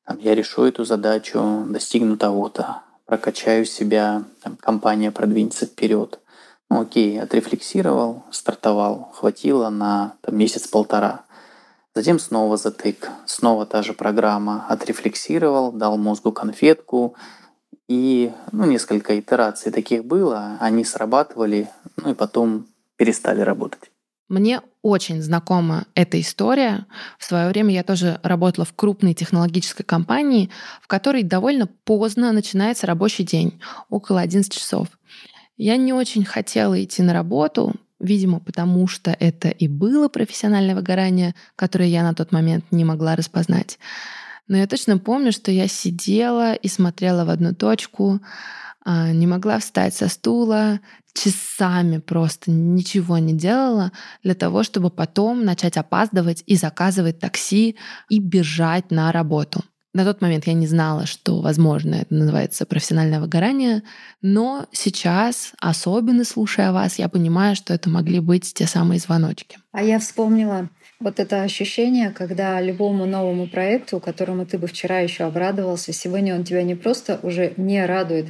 Там, 0.07 0.19
я 0.21 0.35
решу 0.35 0.65
эту 0.65 0.87
задачу, 0.87 1.67
достигну 1.69 2.17
того-то, 2.17 2.81
прокачаю 3.05 3.67
себя, 3.67 4.25
там, 4.43 4.57
компания 4.57 5.11
продвинется 5.11 5.67
вперед. 5.67 6.19
Ну 6.71 6.81
окей, 6.81 7.21
отрефлексировал, 7.21 8.25
стартовал, 8.31 9.11
хватило 9.13 9.69
на 9.71 10.15
месяц-полтора. 10.27 11.25
Затем 11.95 12.19
снова 12.19 12.57
затык, 12.57 13.11
снова 13.27 13.67
та 13.67 13.83
же 13.83 13.93
программа, 13.93 14.67
отрефлексировал, 14.69 15.71
дал 15.71 15.97
мозгу 15.97 16.33
конфетку, 16.33 17.15
и 17.89 18.33
ну, 18.51 18.65
несколько 18.65 19.19
итераций 19.19 19.71
таких 19.71 20.05
было, 20.05 20.57
они 20.61 20.85
срабатывали, 20.85 21.69
ну 21.97 22.11
и 22.11 22.15
потом 22.15 22.67
перестали 22.97 23.43
работать. 23.43 23.91
Мне 24.29 24.63
очень 24.83 25.23
знакома 25.23 25.85
эта 25.95 26.19
история. 26.19 26.87
В 27.19 27.25
свое 27.25 27.49
время 27.49 27.75
я 27.75 27.85
тоже 27.85 28.21
работала 28.23 28.65
в 28.65 28.73
крупной 28.75 29.13
технологической 29.13 29.85
компании, 29.85 30.51
в 30.81 30.87
которой 30.87 31.23
довольно 31.23 31.67
поздно 31.85 32.33
начинается 32.33 32.87
рабочий 32.87 33.25
день, 33.25 33.61
около 33.91 34.21
11 34.23 34.51
часов. 34.51 34.89
Я 35.57 35.77
не 35.77 35.93
очень 35.93 36.25
хотела 36.25 36.83
идти 36.83 37.03
на 37.03 37.13
работу, 37.13 37.75
видимо, 38.01 38.41
потому 38.41 38.87
что 38.89 39.17
это 39.19 39.49
и 39.49 39.69
было 39.69 40.09
профессиональное 40.09 40.75
выгорание, 40.75 41.35
которое 41.57 41.89
я 41.89 42.03
на 42.03 42.15
тот 42.15 42.33
момент 42.33 42.65
не 42.71 42.85
могла 42.85 43.15
распознать. 43.15 43.79
Но 44.49 44.57
я 44.57 44.67
точно 44.67 44.99
помню, 44.99 45.33
что 45.33 45.51
я 45.51 45.69
сидела 45.69 46.55
и 46.55 46.69
смотрела 46.69 47.25
в 47.25 47.31
одну 47.31 47.55
точку, 47.55 48.21
а, 48.85 49.13
не 49.13 49.27
могла 49.27 49.59
встать 49.59 49.95
со 49.95 50.09
стула, 50.09 50.81
часами 51.15 51.99
просто 51.99 52.51
ничего 52.51 53.19
не 53.19 53.33
делала 53.33 53.93
для 54.23 54.35
того, 54.35 54.65
чтобы 54.65 54.91
потом 54.91 55.45
начать 55.45 55.77
опаздывать 55.77 56.43
и 56.47 56.57
заказывать 56.57 57.21
такси 57.21 57.77
и 58.09 58.19
бежать 58.19 58.91
на 58.91 59.13
работу. 59.13 59.65
На 59.95 60.05
тот 60.05 60.21
момент 60.21 60.49
я 60.49 60.55
не 60.55 60.67
знала, 60.67 61.07
что, 61.07 61.41
возможно, 61.41 61.95
это 61.95 62.13
называется 62.13 62.67
профессиональное 62.67 63.21
выгорание, 63.21 63.85
но 64.23 64.67
сейчас, 64.73 65.53
особенно 65.61 66.25
слушая 66.25 66.73
вас, 66.73 66.99
я 66.99 67.09
понимаю, 67.09 67.55
что 67.55 67.73
это 67.73 67.89
могли 67.89 68.19
быть 68.19 68.53
те 68.53 68.67
самые 68.67 68.99
звоночки. 68.99 69.57
А 69.71 69.85
я 69.85 70.01
вспомнила 70.01 70.69
вот 70.99 71.21
это 71.21 71.43
ощущение, 71.43 72.11
когда 72.11 72.61
любому 72.61 73.07
новому 73.07 73.47
проекту, 73.47 74.01
которому 74.01 74.47
ты 74.47 74.59
бы 74.59 74.67
вчера 74.67 74.99
еще 74.99 75.25
обрадовался, 75.25 75.93
сегодня 75.93 76.35
он 76.35 76.43
тебя 76.43 76.65
не 76.65 76.75
просто 76.75 77.21
уже 77.23 77.53
не 77.57 77.87
радует, 77.87 78.27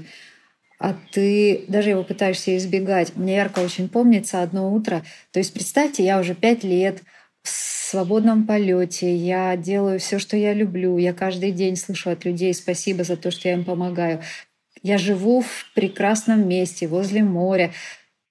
а 0.79 0.95
ты 1.13 1.65
даже 1.69 1.91
его 1.91 2.05
пытаешься 2.05 2.55
избегать. 2.59 3.17
Мне 3.17 3.37
ярко 3.37 3.61
очень 3.61 3.89
помнится 3.89 4.43
одно 4.43 4.71
утро. 4.71 5.03
То 5.33 5.39
есть 5.39 5.55
представьте, 5.55 6.05
я 6.05 6.21
уже 6.21 6.35
пять 6.35 6.63
лет 6.63 7.03
в 7.45 7.51
свободном 7.51 8.47
полете, 8.47 9.15
я 9.15 9.57
делаю 9.57 10.01
все, 10.01 10.19
что 10.19 10.37
я 10.37 10.55
люблю, 10.55 10.97
я 10.99 11.13
каждый 11.13 11.53
день 11.53 11.77
слышу 11.77 12.11
от 12.11 12.25
людей 12.25 12.53
спасибо 12.55 13.05
за 13.05 13.17
то, 13.17 13.31
что 13.31 13.49
я 13.49 13.55
им 13.55 13.65
помогаю. 13.65 14.23
Я 14.83 14.99
живу 14.99 15.43
в 15.43 15.71
прекрасном 15.75 16.49
месте, 16.49 16.89
возле 16.89 17.23
моря. 17.23 17.73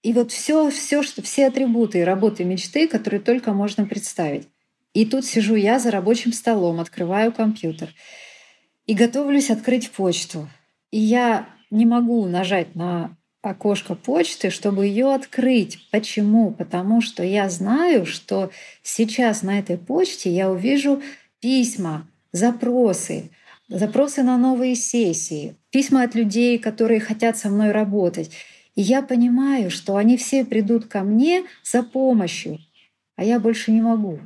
И 0.02 0.12
вот 0.14 0.32
все, 0.32 0.70
все, 0.70 1.02
что, 1.02 1.22
все 1.22 1.48
атрибуты 1.48 2.04
работы 2.04 2.44
мечты, 2.44 2.88
которые 2.88 3.22
только 3.22 3.54
можно 3.54 3.86
представить. 3.86 4.48
И 4.94 5.06
тут 5.06 5.26
сижу 5.26 5.56
я 5.56 5.80
за 5.80 5.92
рабочим 5.92 6.34
столом, 6.34 6.80
открываю 6.80 7.32
компьютер 7.32 7.90
и 8.86 8.94
готовлюсь 8.94 9.50
открыть 9.50 9.92
почту. 9.92 10.50
И 10.92 11.00
я 11.00 11.48
не 11.72 11.86
могу 11.86 12.26
нажать 12.26 12.76
на 12.76 13.16
окошко 13.44 13.94
почты, 13.94 14.50
чтобы 14.50 14.88
ее 14.88 15.14
открыть. 15.14 15.78
Почему? 15.92 16.52
Потому 16.52 17.02
что 17.02 17.24
я 17.24 17.50
знаю, 17.50 18.06
что 18.06 18.50
сейчас 18.82 19.44
на 19.44 19.60
этой 19.60 19.78
почте 19.78 20.32
я 20.32 20.50
увижу 20.50 21.02
письма, 21.42 22.08
запросы, 22.32 23.32
запросы 23.68 24.24
на 24.24 24.38
новые 24.38 24.76
сессии, 24.76 25.56
письма 25.72 26.04
от 26.04 26.16
людей, 26.16 26.58
которые 26.58 27.02
хотят 27.02 27.38
со 27.38 27.50
мной 27.50 27.72
работать. 27.72 28.32
И 28.76 28.82
я 28.82 29.02
понимаю, 29.02 29.70
что 29.70 29.98
они 29.98 30.16
все 30.16 30.46
придут 30.46 30.86
ко 30.86 31.02
мне 31.02 31.44
за 31.64 31.84
помощью, 31.84 32.60
а 33.18 33.26
я 33.26 33.40
больше 33.40 33.72
не 33.72 33.82
могу. 33.82 34.20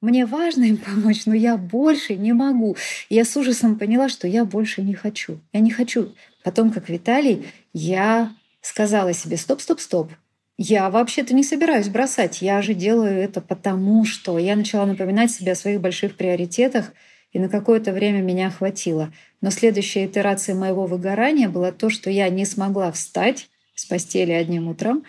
Мне 0.00 0.26
важно 0.26 0.64
им 0.64 0.76
помочь, 0.76 1.24
но 1.24 1.34
я 1.34 1.56
больше 1.56 2.16
не 2.16 2.32
могу. 2.32 2.76
Я 3.08 3.24
с 3.24 3.36
ужасом 3.36 3.78
поняла, 3.78 4.08
что 4.08 4.26
я 4.26 4.44
больше 4.44 4.82
не 4.82 4.94
хочу. 4.94 5.38
Я 5.52 5.60
не 5.60 5.70
хочу. 5.70 6.12
Потом, 6.42 6.70
как 6.70 6.88
Виталий, 6.88 7.46
я 7.72 8.32
сказала 8.66 9.12
себе, 9.12 9.36
стоп, 9.36 9.60
стоп, 9.60 9.80
стоп. 9.80 10.12
Я 10.58 10.90
вообще-то 10.90 11.34
не 11.34 11.44
собираюсь 11.44 11.88
бросать. 11.88 12.42
Я 12.42 12.62
же 12.62 12.74
делаю 12.74 13.12
это 13.12 13.40
потому, 13.40 14.04
что 14.04 14.38
я 14.38 14.56
начала 14.56 14.86
напоминать 14.86 15.30
себе 15.30 15.52
о 15.52 15.56
своих 15.56 15.80
больших 15.80 16.16
приоритетах, 16.16 16.92
и 17.30 17.38
на 17.38 17.48
какое-то 17.48 17.92
время 17.92 18.22
меня 18.22 18.50
хватило. 18.50 19.12
Но 19.40 19.50
следующая 19.50 20.06
итерация 20.06 20.54
моего 20.54 20.86
выгорания 20.86 21.48
была 21.48 21.70
то, 21.70 21.90
что 21.90 22.10
я 22.10 22.28
не 22.28 22.44
смогла 22.44 22.90
встать 22.90 23.48
с 23.74 23.84
постели 23.84 24.32
одним 24.32 24.68
утром, 24.68 25.04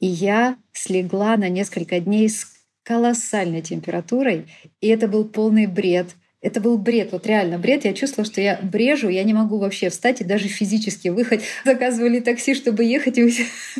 и 0.00 0.06
я 0.06 0.56
слегла 0.72 1.36
на 1.36 1.48
несколько 1.48 2.00
дней 2.00 2.28
с 2.28 2.46
колоссальной 2.82 3.62
температурой, 3.62 4.48
и 4.80 4.88
это 4.88 5.08
был 5.08 5.24
полный 5.24 5.66
бред. 5.66 6.08
Это 6.40 6.60
был 6.60 6.78
бред, 6.78 7.10
вот 7.10 7.26
реально 7.26 7.58
бред. 7.58 7.84
Я 7.84 7.92
чувствовала, 7.92 8.30
что 8.30 8.40
я 8.40 8.60
брежу, 8.62 9.08
я 9.08 9.24
не 9.24 9.34
могу 9.34 9.58
вообще 9.58 9.90
встать 9.90 10.20
и 10.20 10.24
даже 10.24 10.46
физически 10.46 11.08
выехать. 11.08 11.42
Заказывали 11.64 12.20
такси, 12.20 12.54
чтобы 12.54 12.84
ехать, 12.84 13.18
и 13.18 13.24
вы 13.24 13.32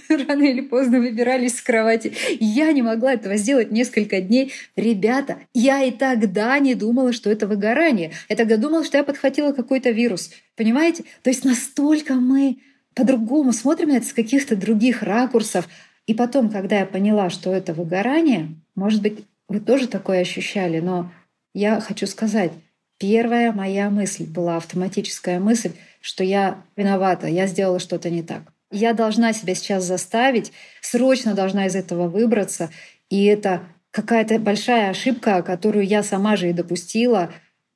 рано 0.26 0.42
или 0.42 0.60
поздно 0.62 0.98
выбирались 0.98 1.56
с 1.56 1.62
кровати. 1.62 2.14
Я 2.40 2.72
не 2.72 2.82
могла 2.82 3.12
этого 3.12 3.36
сделать 3.36 3.70
несколько 3.70 4.20
дней. 4.20 4.52
Ребята, 4.74 5.38
я 5.54 5.84
и 5.84 5.92
тогда 5.92 6.58
не 6.58 6.74
думала, 6.74 7.12
что 7.12 7.30
это 7.30 7.46
выгорание. 7.46 8.10
Я 8.28 8.34
тогда 8.34 8.56
думала, 8.56 8.84
что 8.84 8.98
я 8.98 9.04
подхватила 9.04 9.52
какой-то 9.52 9.90
вирус. 9.90 10.32
Понимаете? 10.56 11.04
То 11.22 11.30
есть 11.30 11.44
настолько 11.44 12.14
мы 12.14 12.58
по-другому 12.94 13.52
смотрим 13.52 13.90
на 13.90 13.98
это 13.98 14.06
с 14.06 14.12
каких-то 14.12 14.56
других 14.56 15.04
ракурсов. 15.04 15.68
И 16.08 16.14
потом, 16.14 16.50
когда 16.50 16.80
я 16.80 16.86
поняла, 16.86 17.30
что 17.30 17.54
это 17.54 17.72
выгорание, 17.72 18.48
может 18.74 19.00
быть, 19.00 19.20
вы 19.46 19.60
тоже 19.60 19.86
такое 19.86 20.20
ощущали, 20.20 20.80
но 20.80 21.12
я 21.58 21.80
хочу 21.80 22.06
сказать, 22.06 22.52
первая 22.98 23.52
моя 23.52 23.90
мысль 23.90 24.24
была 24.24 24.56
автоматическая 24.56 25.40
мысль, 25.40 25.72
что 26.00 26.22
я 26.22 26.62
виновата, 26.76 27.26
я 27.26 27.48
сделала 27.48 27.80
что-то 27.80 28.10
не 28.10 28.22
так. 28.22 28.42
Я 28.70 28.92
должна 28.92 29.32
себя 29.32 29.54
сейчас 29.54 29.84
заставить, 29.84 30.52
срочно 30.80 31.34
должна 31.34 31.66
из 31.66 31.74
этого 31.74 32.06
выбраться. 32.06 32.70
И 33.10 33.24
это 33.24 33.62
какая-то 33.90 34.38
большая 34.38 34.90
ошибка, 34.90 35.42
которую 35.42 35.84
я 35.84 36.02
сама 36.02 36.36
же 36.36 36.50
и 36.50 36.52
допустила. 36.52 37.30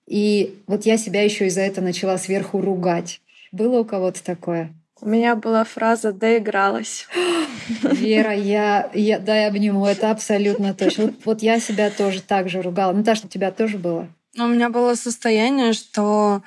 И 0.07 0.63
вот 0.67 0.87
я 0.87 0.97
себя 0.97 1.23
еще 1.23 1.47
и 1.47 1.51
за 1.51 1.63
это 1.63 1.81
начала 1.81 2.19
сверху 2.19 2.61
ругать. 2.61 3.21
Было 3.51 3.81
у 3.81 3.85
кого-то 3.85 4.23
такое? 4.23 4.73
У 5.03 5.09
меня 5.09 5.35
была 5.35 5.65
фраза 5.65 6.13
«доигралась». 6.13 7.09
Вера, 7.83 8.33
я, 8.33 8.89
я 8.95 9.19
дай 9.19 9.49
обниму, 9.49 9.85
это 9.85 10.13
абсолютно 10.13 10.75
точно. 10.75 11.07
Вот, 11.07 11.15
вот 11.25 11.43
я 11.43 11.59
себя 11.59 11.91
тоже 11.91 12.23
так 12.23 12.49
же 12.49 12.63
ругала. 12.63 12.93
Наташа, 12.93 13.27
у 13.27 13.29
тебя 13.29 13.51
тоже 13.51 13.79
было? 13.79 14.07
У 14.39 14.47
меня 14.47 14.71
было 14.71 14.95
состояние, 14.95 15.73
что 15.73 16.43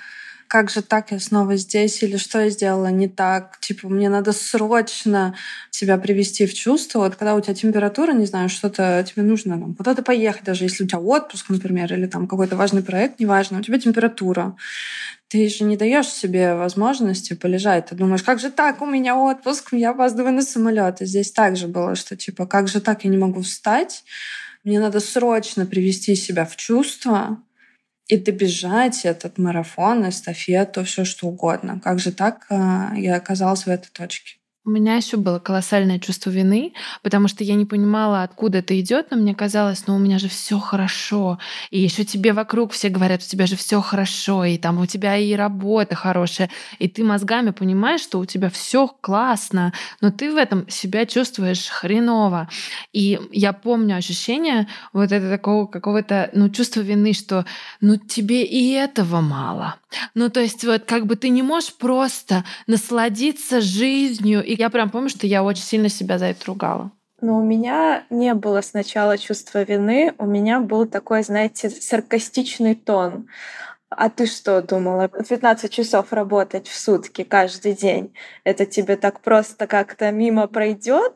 как 0.48 0.70
же 0.70 0.82
так 0.82 1.12
я 1.12 1.20
снова 1.20 1.56
здесь, 1.56 2.02
или 2.04 2.18
что 2.18 2.40
я 2.40 2.50
сделала 2.50 2.88
не 2.88 3.08
так. 3.08 3.60
Типа, 3.60 3.90
мне 3.90 4.10
надо 4.10 4.32
срочно 4.32 5.36
себя 5.72 5.98
привести 5.98 6.46
в 6.46 6.54
чувство. 6.54 7.00
Вот 7.00 7.16
когда 7.16 7.36
у 7.36 7.42
тебя 7.42 7.54
температура, 7.54 8.14
не 8.14 8.26
знаю, 8.26 8.50
что-то 8.50 9.06
тебе 9.08 9.24
нужно 9.24 9.60
там, 9.60 9.74
куда-то 9.76 10.04
поехать, 10.04 10.44
даже 10.44 10.64
если 10.66 10.84
у 10.84 10.88
тебя 10.88 11.00
отпуск, 11.00 11.50
например, 11.50 11.94
или 11.94 12.06
там 12.06 12.28
какой-то 12.28 12.56
важный 12.56 12.84
проект, 12.84 13.20
неважно, 13.20 13.60
у 13.60 13.62
тебя 13.62 13.80
температура. 13.80 14.56
Ты 15.28 15.50
же 15.50 15.64
не 15.64 15.76
даешь 15.76 16.08
себе 16.08 16.56
возможности 16.56 17.34
полежать. 17.34 17.88
Ты 17.88 17.96
думаешь, 17.96 18.24
как 18.24 18.40
же 18.40 18.52
так, 18.52 18.82
у 18.82 18.86
меня 18.86 19.18
отпуск, 19.18 19.70
я 19.74 19.90
опаздываю 19.90 20.34
на 20.34 20.42
самолет. 20.42 21.02
И 21.02 21.06
здесь 21.06 21.32
также 21.32 21.68
было, 21.68 21.96
что 21.96 22.16
типа, 22.16 22.46
как 22.46 22.68
же 22.68 22.80
так, 22.80 23.04
я 23.04 23.10
не 23.10 23.18
могу 23.18 23.42
встать, 23.42 24.04
мне 24.64 24.80
надо 24.80 25.00
срочно 25.00 25.66
привести 25.66 26.16
себя 26.16 26.46
в 26.46 26.56
чувство, 26.56 27.38
и 28.08 28.18
добежать 28.18 29.06
этот 29.06 29.38
марафон, 29.38 30.08
эстафету, 30.08 30.84
все 30.84 31.06
что 31.06 31.28
угодно. 31.28 31.80
Как 31.84 32.00
же 32.00 32.12
так 32.12 32.46
э, 32.50 32.56
я 32.98 33.16
оказалась 33.16 33.66
в 33.66 33.70
этой 33.70 33.90
точке? 33.92 34.38
У 34.68 34.72
меня 34.72 34.96
еще 34.96 35.18
было 35.18 35.38
колоссальное 35.38 36.00
чувство 36.00 36.32
вины, 36.32 36.74
потому 37.04 37.28
что 37.28 37.44
я 37.44 37.54
не 37.54 37.66
понимала, 37.66 38.24
откуда 38.24 38.58
это 38.58 38.80
идет, 38.80 39.12
но 39.12 39.18
мне 39.18 39.36
казалось, 39.36 39.86
ну 39.86 39.96
у 39.96 40.00
меня 40.00 40.18
же 40.18 40.28
все 40.28 40.58
хорошо. 40.58 41.38
И 41.70 41.80
еще 41.80 42.04
тебе 42.04 42.34
вокруг 42.34 42.72
все 42.72 42.90
говорят, 42.90 43.22
у 43.22 43.30
тебя 43.30 43.46
же 43.46 43.58
все 43.58 43.80
хорошо, 43.80 44.44
и 44.44 44.58
там 44.58 44.80
у 44.80 44.88
тебя 44.88 45.18
и 45.18 45.36
работа 45.36 45.94
хорошая, 45.94 46.50
и 46.80 46.88
ты 46.88 47.04
мозгами 47.04 47.52
понимаешь, 47.52 48.02
что 48.02 48.18
у 48.18 48.26
тебя 48.26 48.50
все 48.50 48.88
классно, 48.88 49.72
но 50.02 50.10
ты 50.10 50.34
в 50.34 50.36
этом 50.36 50.68
себя 50.68 51.06
чувствуешь 51.06 51.68
хреново. 51.68 52.50
И 52.92 53.20
я 53.32 53.54
помню 53.54 53.96
ощущение 53.98 54.68
вот 54.94 55.12
это 55.12 55.30
такого 55.30 55.68
какого-то, 55.68 56.32
ну, 56.34 56.50
чувства 56.50 56.82
вины, 56.82 57.14
что 57.14 57.46
ну 57.82 57.98
тебе 57.98 58.44
и 58.44 58.72
этого 58.72 59.22
мало. 59.22 59.76
Ну, 60.16 60.30
то 60.30 60.40
есть 60.40 60.64
вот 60.64 60.86
как 60.86 61.06
бы 61.06 61.16
ты 61.16 61.30
не 61.30 61.44
можешь 61.44 61.74
просто 61.74 62.44
насладиться 62.66 63.62
жизнью 63.62 64.44
и 64.44 64.55
я 64.58 64.70
прям 64.70 64.90
помню, 64.90 65.10
что 65.10 65.28
я 65.28 65.44
очень 65.44 65.64
сильно 65.64 65.90
себя 65.90 66.18
за 66.18 66.28
это 66.28 66.46
ругала. 66.46 66.92
Но 67.22 67.38
у 67.38 67.44
меня 67.44 68.04
не 68.10 68.34
было 68.34 68.62
сначала 68.62 69.18
чувства 69.18 69.64
вины, 69.64 70.14
у 70.18 70.26
меня 70.26 70.60
был 70.60 70.86
такой, 70.86 71.24
знаете, 71.24 71.70
саркастичный 71.70 72.76
тон. 72.76 73.28
А 73.90 74.10
ты 74.10 74.26
что 74.26 74.62
думала? 74.62 75.08
15 75.08 75.72
часов 75.72 76.12
работать 76.12 76.68
в 76.68 76.78
сутки 76.78 77.24
каждый 77.24 77.74
день. 77.74 78.14
Это 78.44 78.66
тебе 78.66 78.98
так 78.98 79.22
просто 79.22 79.68
как-то 79.68 80.12
мимо 80.12 80.48
пройдет? 80.48 81.14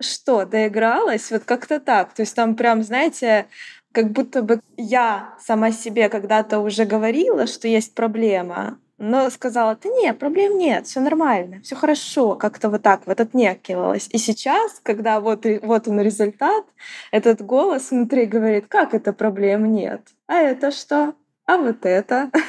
Что, 0.00 0.44
доигралась? 0.44 1.30
Вот 1.30 1.44
как-то 1.44 1.78
так. 1.78 2.12
То 2.14 2.22
есть 2.22 2.34
там 2.34 2.56
прям, 2.56 2.82
знаете, 2.82 3.46
как 3.92 4.10
будто 4.10 4.42
бы 4.42 4.60
я 4.76 5.34
сама 5.40 5.70
себе 5.70 6.08
когда-то 6.08 6.58
уже 6.58 6.84
говорила, 6.84 7.46
что 7.46 7.68
есть 7.68 7.94
проблема, 7.94 8.78
но 8.98 9.28
сказала, 9.30 9.78
да 9.82 9.88
нет, 9.90 10.18
проблем 10.18 10.58
нет, 10.58 10.86
все 10.86 11.00
нормально, 11.00 11.60
все 11.62 11.76
хорошо, 11.76 12.34
как-то 12.34 12.70
вот 12.70 12.82
так 12.82 13.06
вот 13.06 13.20
отнекивалась. 13.20 14.08
И 14.10 14.18
сейчас, 14.18 14.80
когда 14.82 15.20
вот, 15.20 15.44
вот 15.62 15.88
он 15.88 16.00
результат, 16.00 16.64
этот 17.10 17.42
голос 17.42 17.90
внутри 17.90 18.26
говорит, 18.26 18.66
как 18.68 18.94
это 18.94 19.12
проблем 19.12 19.72
нет? 19.72 20.00
А 20.26 20.36
это 20.36 20.70
что? 20.70 21.14
А 21.46 21.58
вот 21.58 21.84
это? 21.84 22.30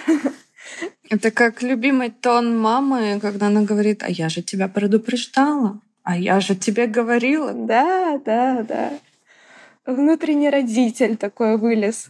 Это 1.10 1.32
как 1.32 1.62
любимый 1.62 2.10
тон 2.10 2.60
мамы, 2.60 3.20
когда 3.22 3.48
она 3.48 3.62
говорит, 3.62 4.04
а 4.04 4.10
я 4.10 4.28
же 4.28 4.42
тебя 4.42 4.68
предупреждала, 4.68 5.80
а 6.04 6.18
я 6.18 6.42
же 6.42 6.56
тебе 6.56 6.88
говорила. 6.88 7.54
Да, 7.54 8.20
да, 8.26 8.64
да. 8.64 8.92
Внутренний 9.86 10.50
родитель 10.50 11.16
такой 11.16 11.58
вылез. 11.58 12.10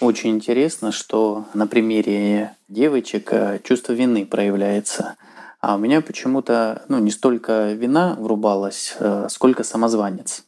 Очень 0.00 0.30
интересно, 0.30 0.90
что 0.90 1.46
на 1.54 1.66
примере 1.68 2.56
девочек 2.68 3.32
э, 3.32 3.60
чувство 3.62 3.92
вины 3.92 4.26
проявляется. 4.26 5.16
А 5.60 5.76
у 5.76 5.78
меня 5.78 6.00
почему-то 6.00 6.82
ну, 6.88 6.98
не 6.98 7.12
столько 7.12 7.72
вина 7.72 8.16
врубалась, 8.18 8.96
э, 8.98 9.28
сколько 9.30 9.62
самозванец. 9.62 10.44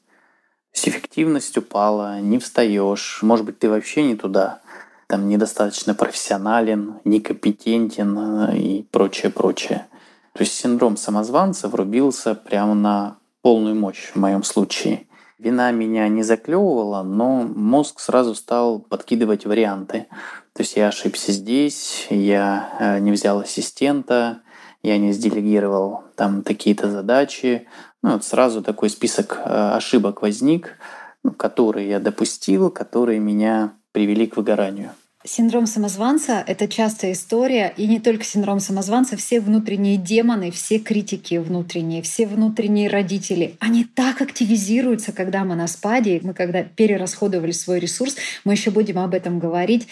Есть 0.75 0.89
эффективность 0.89 1.57
упала, 1.57 2.21
не 2.21 2.39
встаешь, 2.39 3.21
может 3.23 3.47
быть, 3.47 3.59
ты 3.61 3.71
вообще 3.71 4.03
не 4.03 4.17
туда, 4.17 4.61
там 5.07 5.29
недостаточно 5.29 5.95
профессионален, 5.95 6.97
некомпетентен 7.05 8.19
э, 8.19 8.57
и 8.59 8.83
прочее, 8.83 9.31
прочее. 9.31 9.87
То 10.33 10.43
есть 10.43 10.55
синдром 10.55 10.97
самозванца 10.97 11.69
врубился 11.69 12.35
прямо 12.35 12.75
на 12.75 13.17
полную 13.43 13.77
мощь 13.77 14.11
в 14.13 14.17
моем 14.17 14.43
случае. 14.43 15.07
Вина 15.39 15.71
меня 15.71 16.09
не 16.09 16.23
заклевывала, 16.23 17.03
но 17.03 17.43
мозг 17.43 18.01
сразу 18.01 18.35
стал 18.35 18.79
подкидывать 18.79 19.45
варианты. 19.45 20.07
То 20.55 20.63
есть 20.63 20.77
я 20.77 20.89
ошибся 20.89 21.31
здесь, 21.33 22.07
я 22.09 22.71
э, 22.81 22.99
не 23.01 23.13
взял 23.13 23.41
ассистента, 23.41 24.41
я 24.83 24.97
не 24.97 25.13
сделегировал 25.13 26.05
там 26.15 26.43
такие-то 26.43 26.91
задачи. 26.91 27.67
Ну, 28.03 28.13
вот 28.13 28.25
сразу 28.25 28.63
такой 28.63 28.89
список 28.89 29.39
э, 29.45 29.73
ошибок 29.75 30.23
возник, 30.23 30.79
ну, 31.23 31.33
которые 31.33 31.91
я 31.91 32.01
допустил, 32.01 32.71
которые 32.71 33.19
меня 33.19 33.75
привели 33.93 34.27
к 34.27 34.39
выгоранию. 34.39 34.93
Синдром 35.27 35.67
самозванца— 35.67 36.45
это 36.47 36.69
частая 36.69 37.13
история, 37.13 37.75
и 37.77 37.89
не 37.89 37.99
только 37.99 38.23
синдром 38.23 38.61
самозванца, 38.61 39.17
все 39.17 39.41
внутренние 39.41 39.97
демоны, 39.97 40.53
все 40.53 40.79
критики 40.79 41.35
внутренние, 41.35 42.01
все 42.03 42.27
внутренние 42.27 42.89
родители, 42.89 43.57
они 43.59 43.85
так 43.85 44.23
активизируются, 44.23 45.13
когда 45.13 45.45
мы 45.45 45.57
на 45.57 45.67
спаде, 45.67 46.21
мы 46.23 46.33
когда 46.33 46.63
перерасходовали 46.63 47.51
свой 47.51 47.81
ресурс, 47.81 48.17
мы 48.45 48.53
еще 48.53 48.71
будем 48.71 49.01
об 49.01 49.15
этом 49.15 49.41
говорить. 49.41 49.89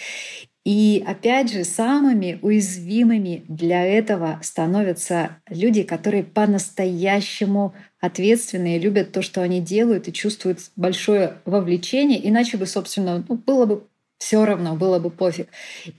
И 0.63 1.03
опять 1.05 1.51
же, 1.51 1.63
самыми 1.63 2.39
уязвимыми 2.41 3.43
для 3.47 3.85
этого 3.85 4.39
становятся 4.41 5.37
люди, 5.47 5.83
которые 5.83 6.23
по-настоящему 6.23 7.75
ответственные, 7.99 8.79
любят 8.79 9.11
то, 9.11 9.21
что 9.21 9.41
они 9.41 9.59
делают 9.59 10.07
и 10.07 10.13
чувствуют 10.13 10.59
большое 10.75 11.33
вовлечение. 11.45 12.27
Иначе 12.27 12.57
бы, 12.57 12.65
собственно, 12.65 13.23
ну, 13.27 13.35
было 13.35 13.65
бы 13.65 13.83
все 14.25 14.43
равно 14.43 14.75
было 14.75 14.97
бы 14.97 15.11
пофиг. 15.11 15.49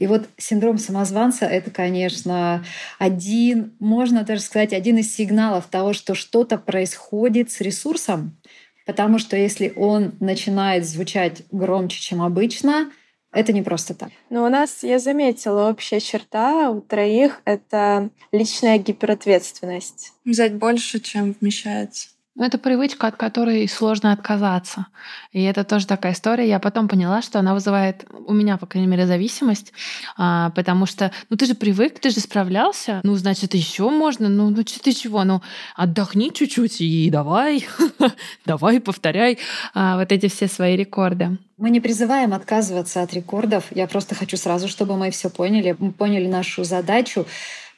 И 0.01 0.09
вот 0.09 0.29
синдром 0.37 0.79
самозванца— 0.79 1.47
это, 1.47 1.71
конечно, 1.71 2.65
один, 2.99 3.77
можно 3.79 4.25
даже 4.25 4.41
сказать, 4.41 4.73
один 4.73 4.99
из 4.99 5.15
сигналов 5.15 5.67
того, 5.67 5.93
что 5.93 6.17
что-то 6.17 6.59
происходит 6.59 7.53
с 7.53 7.61
ресурсом, 7.61 8.37
потому 8.85 9.21
что 9.21 9.37
если 9.37 9.73
он 9.77 10.15
начинает 10.19 10.85
звучать 10.89 11.43
громче, 11.53 12.01
чем 12.01 12.21
обычно, 12.21 12.91
Это 13.33 13.53
не 13.53 13.63
просто 13.63 13.93
так. 13.95 14.11
Но 14.31 14.47
у 14.47 14.49
нас, 14.49 14.83
я 14.83 14.99
заметила, 14.99 15.69
общая 15.69 16.01
черта 16.01 16.71
у 16.71 16.81
троих— 16.81 17.43
это 17.45 18.09
личная 18.33 18.79
гиперответственность. 18.79 20.15
Взять 20.25 20.55
больше, 20.55 21.01
чем 21.01 21.37
вмещается. 21.39 22.09
Ну, 22.39 22.45
это 22.45 22.59
привычка, 22.59 23.07
от 23.07 23.17
которой 23.17 23.67
сложно 23.67 24.13
отказаться. 24.13 24.89
И 25.33 25.43
это 25.43 25.65
тоже 25.65 25.87
такая 25.87 26.13
история. 26.13 26.47
Я 26.47 26.59
потом 26.59 26.87
поняла, 26.87 27.23
что 27.23 27.39
она 27.39 27.55
вызывает 27.55 28.05
у 28.27 28.35
меня, 28.35 28.59
по 28.59 28.67
крайней 28.67 28.89
мере, 28.89 29.07
зависимость, 29.07 29.73
а, 30.19 30.51
потому 30.51 30.85
что, 30.85 31.13
ну, 31.31 31.39
ты 31.39 31.47
же 31.47 31.55
привык, 31.55 31.99
ты 31.99 32.11
же 32.11 32.21
справлялся, 32.21 33.01
ну, 33.05 33.15
значит, 33.15 33.55
еще 33.55 33.89
можно, 33.89 34.29
ну, 34.29 34.51
ну, 34.51 34.65
ты 34.65 34.93
чего, 34.93 35.25
ну, 35.25 35.41
отдохни 35.77 36.31
чуть-чуть 36.31 36.83
и 36.83 37.09
давай, 37.09 37.67
давай, 38.45 38.81
повторяй 38.81 39.39
а, 39.73 39.97
вот 39.97 40.13
эти 40.13 40.29
все 40.29 40.47
свои 40.47 40.77
рекорды. 40.77 41.39
Мы 41.57 41.71
не 41.71 41.81
призываем 41.81 42.35
отказываться 42.35 43.01
от 43.01 43.15
рекордов. 43.15 43.65
Я 43.71 43.87
просто 43.87 44.15
хочу 44.15 44.37
сразу, 44.37 44.69
чтобы 44.69 44.99
мы 44.99 45.11
все 45.11 45.31
поняли, 45.31 45.75
мы 45.79 45.91
поняли 45.91 46.27
нашу 46.27 46.65
задачу. 46.65 47.25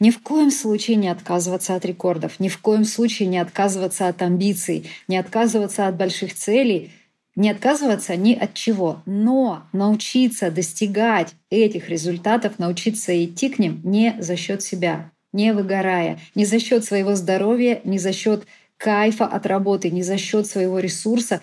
Ни 0.00 0.10
в 0.10 0.20
коем 0.20 0.50
случае 0.50 0.96
не 0.96 1.08
отказываться 1.08 1.74
от 1.74 1.84
рекордов, 1.84 2.38
ни 2.38 2.48
в 2.48 2.58
коем 2.58 2.84
случае 2.84 3.28
не 3.28 3.38
отказываться 3.38 4.08
от 4.08 4.22
амбиций, 4.22 4.88
не 5.08 5.16
отказываться 5.16 5.88
от 5.88 5.96
больших 5.96 6.34
целей, 6.34 6.92
не 7.34 7.50
отказываться 7.50 8.14
ни 8.16 8.34
от 8.34 8.54
чего, 8.54 9.02
но 9.06 9.64
научиться 9.72 10.50
достигать 10.50 11.34
этих 11.50 11.88
результатов, 11.88 12.58
научиться 12.58 13.24
идти 13.24 13.48
к 13.48 13.58
ним 13.58 13.80
не 13.84 14.16
за 14.20 14.36
счет 14.36 14.62
себя, 14.62 15.10
не 15.32 15.52
выгорая, 15.52 16.18
не 16.34 16.44
за 16.44 16.60
счет 16.60 16.84
своего 16.84 17.14
здоровья, 17.14 17.80
не 17.84 17.98
за 17.98 18.12
счет 18.12 18.44
кайфа 18.76 19.26
от 19.26 19.46
работы, 19.46 19.90
не 19.90 20.02
за 20.02 20.16
счет 20.16 20.46
своего 20.46 20.78
ресурса, 20.78 21.40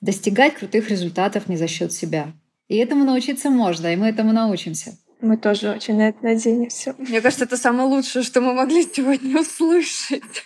достигать 0.00 0.54
крутых 0.54 0.90
результатов 0.90 1.48
не 1.48 1.56
за 1.56 1.68
счет 1.68 1.92
себя. 1.92 2.32
И 2.68 2.76
этому 2.76 3.04
научиться 3.04 3.50
можно, 3.50 3.92
и 3.92 3.96
мы 3.96 4.08
этому 4.08 4.32
научимся. 4.32 4.96
Мы 5.20 5.36
тоже 5.36 5.70
очень 5.70 5.96
на 5.96 6.08
это 6.08 6.18
надеемся. 6.22 6.94
Мне 6.98 7.20
кажется, 7.20 7.44
это 7.44 7.56
самое 7.56 7.88
лучшее, 7.88 8.22
что 8.22 8.40
мы 8.40 8.54
могли 8.54 8.82
сегодня 8.84 9.40
услышать. 9.40 10.44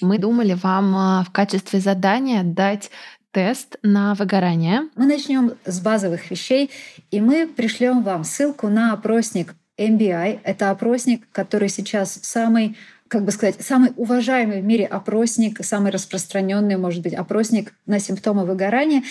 Мы 0.00 0.18
думали 0.18 0.54
вам 0.54 0.94
а, 0.94 1.24
в 1.24 1.32
качестве 1.32 1.80
задания 1.80 2.42
дать 2.42 2.90
тест 3.30 3.76
на 3.82 4.14
выгорание. 4.14 4.88
Мы 4.96 5.06
начнем 5.06 5.52
с 5.64 5.80
базовых 5.80 6.30
вещей, 6.30 6.70
и 7.10 7.20
мы 7.20 7.46
пришлем 7.46 8.02
вам 8.02 8.24
ссылку 8.24 8.68
на 8.68 8.92
опросник 8.92 9.54
MBI. 9.78 10.40
Это 10.42 10.70
опросник, 10.70 11.26
который 11.32 11.68
сейчас 11.68 12.18
самый 12.22 12.76
как 13.10 13.24
бы 13.24 13.32
сказать, 13.32 13.56
самый 13.58 13.92
уважаемый 13.96 14.62
в 14.62 14.64
мире 14.64 14.86
опросник, 14.86 15.64
самый 15.64 15.90
распространенный, 15.90 16.76
может 16.76 17.02
быть, 17.02 17.12
опросник 17.12 17.74
на 17.84 17.98
симптомы 17.98 18.46
выгорания. 18.46 19.02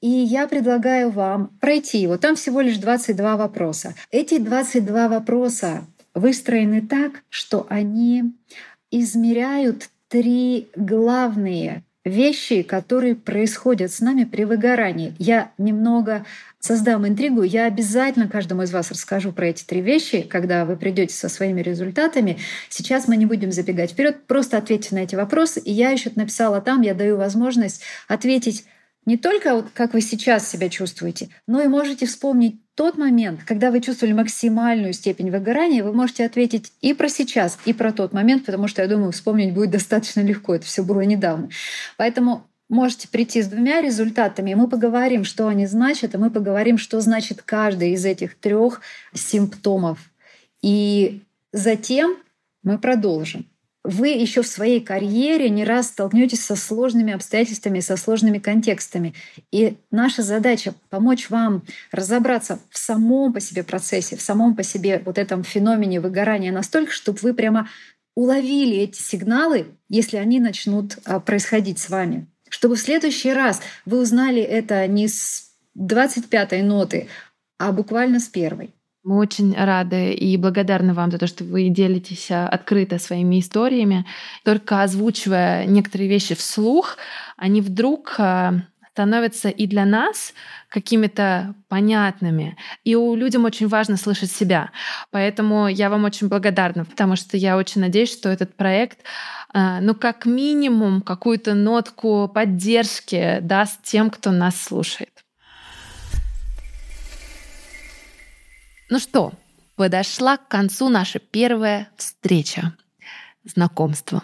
И 0.00 0.08
я 0.08 0.48
предлагаю 0.48 1.10
вам 1.10 1.50
пройти 1.60 1.98
его. 1.98 2.16
Там 2.16 2.36
всего 2.36 2.62
лишь 2.62 2.78
22 2.78 3.36
вопроса. 3.36 3.94
Эти 4.10 4.38
22 4.38 5.08
вопроса 5.08 5.84
выстроены 6.14 6.80
так, 6.80 7.22
что 7.28 7.66
они 7.68 8.32
измеряют 8.90 9.90
три 10.08 10.68
главные 10.74 11.82
вещи, 12.02 12.62
которые 12.62 13.14
происходят 13.14 13.92
с 13.92 14.00
нами 14.00 14.24
при 14.24 14.44
выгорании. 14.44 15.14
Я 15.18 15.52
немного 15.58 16.24
создам 16.64 17.06
интригу. 17.06 17.42
Я 17.42 17.66
обязательно 17.66 18.28
каждому 18.28 18.62
из 18.62 18.72
вас 18.72 18.90
расскажу 18.90 19.32
про 19.32 19.48
эти 19.48 19.64
три 19.64 19.80
вещи, 19.80 20.22
когда 20.22 20.64
вы 20.64 20.76
придете 20.76 21.14
со 21.14 21.28
своими 21.28 21.60
результатами. 21.60 22.38
Сейчас 22.70 23.06
мы 23.06 23.16
не 23.16 23.26
будем 23.26 23.52
забегать 23.52 23.90
вперед, 23.90 24.26
просто 24.26 24.56
ответьте 24.56 24.94
на 24.94 25.00
эти 25.00 25.14
вопросы. 25.14 25.60
И 25.60 25.70
я 25.70 25.90
еще 25.90 26.10
написала 26.14 26.60
там, 26.60 26.80
я 26.80 26.94
даю 26.94 27.16
возможность 27.16 27.82
ответить 28.08 28.64
не 29.06 29.18
только 29.18 29.54
вот 29.54 29.66
как 29.74 29.92
вы 29.92 30.00
сейчас 30.00 30.48
себя 30.48 30.70
чувствуете, 30.70 31.28
но 31.46 31.60
и 31.60 31.68
можете 31.68 32.06
вспомнить 32.06 32.56
тот 32.74 32.96
момент, 32.96 33.44
когда 33.44 33.70
вы 33.70 33.80
чувствовали 33.80 34.14
максимальную 34.14 34.94
степень 34.94 35.30
выгорания, 35.30 35.84
вы 35.84 35.92
можете 35.92 36.24
ответить 36.24 36.72
и 36.80 36.94
про 36.94 37.10
сейчас, 37.10 37.58
и 37.66 37.74
про 37.74 37.92
тот 37.92 38.14
момент, 38.14 38.46
потому 38.46 38.66
что, 38.66 38.80
я 38.80 38.88
думаю, 38.88 39.12
вспомнить 39.12 39.52
будет 39.52 39.70
достаточно 39.70 40.20
легко. 40.20 40.54
Это 40.54 40.64
все 40.64 40.82
было 40.82 41.02
недавно. 41.02 41.50
Поэтому 41.98 42.46
можете 42.68 43.08
прийти 43.08 43.42
с 43.42 43.48
двумя 43.48 43.80
результатами, 43.80 44.50
и 44.50 44.54
мы 44.54 44.68
поговорим, 44.68 45.24
что 45.24 45.48
они 45.48 45.66
значат, 45.66 46.14
и 46.14 46.18
мы 46.18 46.30
поговорим, 46.30 46.78
что 46.78 47.00
значит 47.00 47.42
каждый 47.42 47.92
из 47.92 48.04
этих 48.04 48.36
трех 48.36 48.80
симптомов. 49.12 49.98
И 50.62 51.22
затем 51.52 52.16
мы 52.62 52.78
продолжим. 52.78 53.46
Вы 53.86 54.08
еще 54.08 54.40
в 54.40 54.46
своей 54.46 54.80
карьере 54.80 55.50
не 55.50 55.62
раз 55.62 55.88
столкнетесь 55.88 56.42
со 56.42 56.56
сложными 56.56 57.12
обстоятельствами, 57.12 57.80
со 57.80 57.98
сложными 57.98 58.38
контекстами. 58.38 59.12
И 59.52 59.76
наша 59.90 60.22
задача— 60.22 60.72
помочь 60.88 61.28
вам 61.28 61.64
разобраться 61.92 62.60
в 62.70 62.78
самом 62.78 63.34
по 63.34 63.40
себе 63.40 63.62
процессе, 63.62 64.16
в 64.16 64.22
самом 64.22 64.56
по 64.56 64.62
себе 64.62 65.02
вот 65.04 65.18
этом 65.18 65.44
феномене 65.44 66.00
выгорания 66.00 66.50
настолько, 66.50 66.92
чтобы 66.92 67.18
вы 67.20 67.34
прямо 67.34 67.68
уловили 68.14 68.78
эти 68.78 69.02
сигналы, 69.02 69.66
если 69.90 70.16
они 70.16 70.40
начнут 70.40 70.96
а, 71.04 71.20
происходить 71.20 71.78
с 71.78 71.90
вами 71.90 72.26
чтобы 72.54 72.76
в 72.76 72.80
следующий 72.80 73.32
раз 73.32 73.60
вы 73.84 74.00
узнали 74.00 74.40
это 74.40 74.86
не 74.86 75.08
с 75.08 75.50
25-й 75.76 76.62
ноты, 76.62 77.08
а 77.58 77.72
буквально 77.72 78.20
с 78.20 78.28
первой. 78.28 78.70
Мы 79.02 79.18
очень 79.18 79.54
рады 79.56 80.12
и 80.12 80.36
благодарны 80.36 80.94
вам 80.94 81.10
за 81.10 81.18
то, 81.18 81.26
что 81.26 81.42
вы 81.42 81.68
делитесь 81.68 82.30
а, 82.30 82.48
открыто 82.48 83.00
своими 83.00 83.40
историями. 83.40 84.06
Только 84.44 84.82
озвучивая 84.82 85.66
некоторые 85.66 86.08
вещи 86.08 86.36
вслух, 86.36 86.96
они 87.36 87.60
вдруг 87.60 88.14
а, 88.18 88.54
становятся 88.94 89.48
и 89.48 89.66
для 89.66 89.84
нас 89.84 90.34
какими-то 90.68 91.56
понятными. 91.68 92.56
И 92.84 92.94
у 92.94 93.16
людям 93.16 93.44
очень 93.44 93.66
важно 93.66 93.96
слышать 93.96 94.30
себя. 94.30 94.70
Поэтому 95.10 95.66
я 95.66 95.90
вам 95.90 96.04
очень 96.04 96.28
благодарна, 96.28 96.84
потому 96.84 97.16
что 97.16 97.36
я 97.36 97.56
очень 97.56 97.80
надеюсь, 97.80 98.12
что 98.12 98.28
этот 98.28 98.54
проект 98.54 99.00
а, 99.52 99.80
ну, 99.80 99.96
как 99.96 100.26
минимум, 100.26 101.02
какую-то 101.02 101.54
нотку 101.54 102.30
поддержки 102.32 103.38
даст 103.40 103.82
тем, 103.82 104.10
кто 104.10 104.30
нас 104.30 104.60
слушает. 104.60 105.24
Ну 108.90 109.00
что, 109.00 109.32
подошла 109.74 110.36
к 110.36 110.46
концу 110.46 110.88
наша 110.88 111.18
первая 111.18 111.88
встреча, 111.96 112.76
знакомство. 113.44 114.22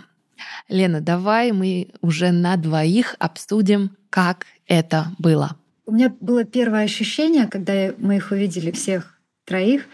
Лена, 0.68 1.01
давай 1.01 1.53
мы 1.53 1.88
уже 2.01 2.30
на 2.30 2.57
двоих 2.57 3.16
обсудим, 3.18 3.97
как 4.11 4.47
это 4.66 5.12
было. 5.18 5.57
У 5.86 5.93
меня 5.93 6.14
было 6.20 6.45
первое 6.45 6.84
ощущение, 6.84 7.47
когда 7.47 7.93
мы 7.99 8.16
их 8.16 8.30
увидели 8.30 8.70
всех 8.70 9.18
троих, 9.45 9.86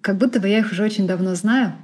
как 0.00 0.16
будто 0.16 0.40
бы 0.40 0.48
я 0.48 0.60
их 0.60 0.72
уже 0.72 0.82
очень 0.84 1.06
давно 1.06 1.34
знаю. 1.34 1.74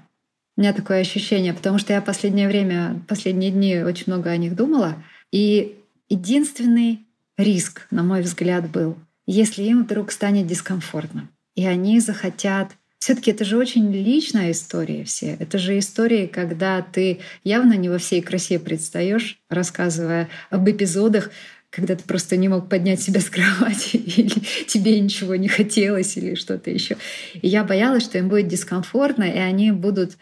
У 0.57 0.61
меня 0.61 0.73
такое 0.73 1.01
ощущение, 1.01 1.53
потому 1.53 1.79
что 1.79 1.93
я 1.93 2.01
последнее 2.01 2.49
время, 2.49 3.03
последние 3.07 3.51
дни 3.51 3.79
очень 3.79 4.05
много 4.07 4.31
о 4.31 4.37
них 4.37 4.57
думала. 4.57 4.97
И 5.31 5.79
единственный 6.09 7.07
риск, 7.37 7.87
на 7.91 8.03
мой 8.03 8.23
взгляд, 8.23 8.69
был, 8.69 8.97
если 9.27 9.63
им 9.63 9.85
вдруг 9.85 10.11
станет 10.11 10.47
дискомфортно, 10.47 11.29
и 11.55 11.67
они 11.67 12.01
захотят 12.01 12.73
все-таки 12.99 13.31
это 13.31 13.45
же 13.45 13.57
очень 13.57 13.93
личная 13.93 14.51
история 14.51 15.05
все. 15.05 15.37
Это 15.39 15.59
же 15.59 15.79
истории, 15.79 16.27
когда 16.27 16.83
ты 16.83 17.21
явно 17.45 17.75
не 17.75 17.89
во 17.89 17.99
всей 17.99 18.21
красе 18.23 18.59
предстаешь, 18.59 19.39
рассказывая 19.49 20.29
об 20.51 20.69
эпизодах, 20.69 21.31
когда 21.71 21.95
ты 21.95 22.03
просто 22.03 22.37
не 22.37 22.49
мог 22.49 22.69
поднять 22.69 23.01
себя 23.01 23.21
с 23.21 23.31
кровати, 23.31 23.97
или 24.17 24.33
тебе 24.67 24.99
ничего 24.99 25.37
не 25.37 25.49
хотелось, 25.49 26.17
или 26.17 26.35
что-то 26.35 26.71
еще. 26.71 26.97
И 27.35 27.47
я 27.47 27.63
боялась, 27.63 28.03
что 28.03 28.19
им 28.19 28.29
будет 28.29 28.49
дискомфортно, 28.49 29.25
и 29.25 29.39
они 29.39 29.71
будут 29.71 30.17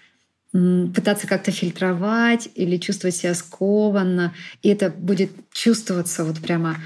пытаться 0.53 1.27
как-то 1.27 1.51
фильтровать 1.51 2.49
или 2.55 2.79
чувствовать 2.79 3.17
себя 3.17 3.35
скованно. 3.35 4.35
И 4.63 4.69
это 4.69 4.91
будет 4.91 5.31
чувствоваться 5.53 6.25
вот 6.25 6.39
прямо. 6.39 6.77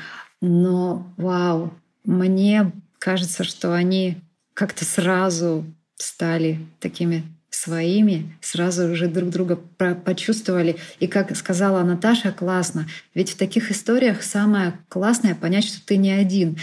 Но 0.40 1.12
вау, 1.16 1.72
мне 2.04 2.72
кажется, 2.98 3.44
что 3.44 3.72
они 3.72 4.16
как-то 4.54 4.84
сразу 4.84 5.64
стали 6.00 6.58
такими 6.80 7.24
своими, 7.50 8.36
сразу 8.40 8.90
уже 8.90 9.08
друг 9.08 9.30
друга 9.30 9.56
почувствовали. 10.04 10.76
И 10.98 11.06
как 11.06 11.36
сказала 11.36 11.82
Наташа, 11.82 12.32
классно. 12.32 12.86
Ведь 13.14 13.30
в 13.30 13.36
таких 13.36 13.70
историях 13.70 14.22
самое 14.22 14.78
классное 14.88 15.34
понять, 15.34 15.64
что 15.64 15.84
ты 15.84 15.96
не 15.96 16.12
один. 16.12 16.58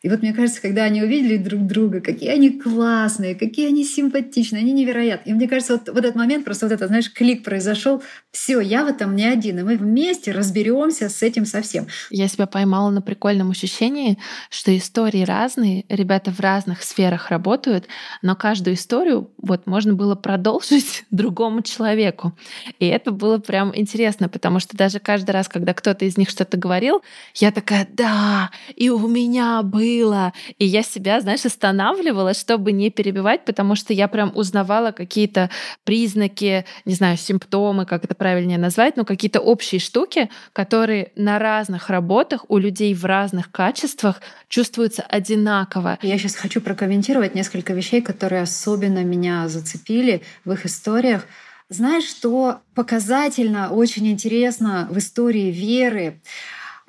И 0.00 0.08
вот 0.08 0.22
мне 0.22 0.32
кажется, 0.32 0.62
когда 0.62 0.84
они 0.84 1.02
увидели 1.02 1.38
друг 1.38 1.66
друга, 1.66 2.00
какие 2.00 2.28
они 2.28 2.50
классные, 2.50 3.34
какие 3.34 3.66
они 3.66 3.84
симпатичные, 3.84 4.60
они 4.60 4.70
невероятные. 4.70 5.32
И 5.32 5.36
мне 5.36 5.48
кажется, 5.48 5.72
вот, 5.72 5.88
вот 5.88 5.98
этот 5.98 6.14
момент, 6.14 6.44
просто 6.44 6.66
вот 6.66 6.72
этот, 6.72 6.86
знаешь, 6.86 7.12
клик 7.12 7.42
произошел. 7.42 8.00
Все, 8.30 8.60
я 8.60 8.84
в 8.84 8.86
этом 8.86 9.16
не 9.16 9.24
один, 9.24 9.58
и 9.58 9.62
мы 9.64 9.76
вместе 9.76 10.30
разберемся 10.30 11.08
с 11.08 11.20
этим 11.24 11.44
совсем. 11.44 11.88
Я 12.10 12.28
себя 12.28 12.46
поймала 12.46 12.90
на 12.90 13.02
прикольном 13.02 13.50
ощущении, 13.50 14.18
что 14.50 14.76
истории 14.76 15.24
разные, 15.24 15.84
ребята 15.88 16.30
в 16.30 16.38
разных 16.38 16.84
сферах 16.84 17.30
работают, 17.30 17.88
но 18.22 18.36
каждую 18.36 18.74
историю 18.74 19.32
вот 19.36 19.66
можно 19.66 19.94
было 19.94 20.14
продолжить 20.14 21.06
другому 21.10 21.62
человеку. 21.62 22.38
И 22.78 22.86
это 22.86 23.10
было 23.10 23.38
прям 23.38 23.72
интересно, 23.74 24.28
потому 24.28 24.60
что 24.60 24.76
даже 24.76 25.00
каждый 25.00 25.32
раз, 25.32 25.48
когда 25.48 25.74
кто-то 25.74 26.04
из 26.04 26.16
них 26.16 26.30
что-то 26.30 26.56
говорил, 26.56 27.02
я 27.34 27.50
такая, 27.50 27.88
да, 27.90 28.52
и 28.76 28.90
у 28.90 29.08
меня 29.08 29.64
бы 29.64 29.87
было. 29.88 30.32
И 30.58 30.64
я 30.64 30.82
себя, 30.82 31.20
знаешь, 31.20 31.44
останавливала, 31.44 32.34
чтобы 32.34 32.72
не 32.72 32.90
перебивать, 32.90 33.44
потому 33.44 33.74
что 33.74 33.92
я 33.92 34.08
прям 34.08 34.32
узнавала 34.34 34.92
какие-то 34.92 35.50
признаки, 35.84 36.64
не 36.84 36.94
знаю, 36.94 37.16
симптомы, 37.16 37.86
как 37.86 38.04
это 38.04 38.14
правильнее 38.14 38.58
назвать, 38.58 38.96
но 38.96 39.04
какие-то 39.04 39.40
общие 39.40 39.80
штуки, 39.80 40.28
которые 40.52 41.12
на 41.16 41.38
разных 41.38 41.90
работах 41.90 42.44
у 42.48 42.58
людей 42.58 42.94
в 42.94 43.04
разных 43.04 43.50
качествах 43.50 44.20
чувствуются 44.48 45.02
одинаково. 45.02 45.98
Я 46.02 46.18
сейчас 46.18 46.36
хочу 46.36 46.60
прокомментировать 46.60 47.34
несколько 47.34 47.72
вещей, 47.72 48.02
которые 48.02 48.42
особенно 48.42 49.04
меня 49.04 49.48
зацепили 49.48 50.22
в 50.44 50.52
их 50.52 50.66
историях. 50.66 51.26
Знаешь, 51.70 52.04
что 52.04 52.60
показательно, 52.74 53.70
очень 53.70 54.06
интересно 54.08 54.88
в 54.90 54.98
истории 54.98 55.50
Веры, 55.50 56.20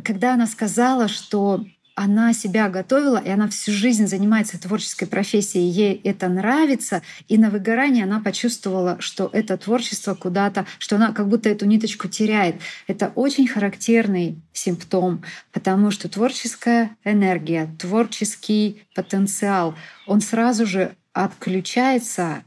когда 0.04 0.34
она 0.36 0.48
сказала, 0.48 1.08
что 1.10 1.66
она 2.00 2.32
себя 2.32 2.70
готовила, 2.70 3.18
и 3.18 3.30
она 3.30 3.50
всю 3.50 3.74
жизнь 3.74 4.08
занимается 4.08 4.58
творческой 4.58 5.06
профессией, 5.06 5.68
ей 5.68 6.00
это 6.06 6.30
нравится, 6.30 7.02
и 7.28 7.38
на 7.38 7.50
выгорании 7.50 8.02
она 8.02 8.22
почувствовала, 8.22 8.96
что 9.02 9.30
это 9.34 9.58
творчество 9.58 10.16
куда-то, 10.16 10.66
что 10.78 10.96
она 10.96 11.12
как 11.12 11.28
будто 11.28 11.50
эту 11.50 11.66
ниточку 11.66 12.08
теряет. 12.08 12.56
Это 12.88 13.12
очень 13.16 13.50
характерный 13.50 14.42
симптом, 14.54 15.26
потому 15.52 15.92
что 15.92 16.08
творческая 16.08 16.96
энергия, 17.04 17.70
творческий 17.78 18.82
потенциал, 18.96 19.76
он 20.08 20.22
сразу 20.22 20.66
же 20.66 20.96
отключается, 21.12 22.44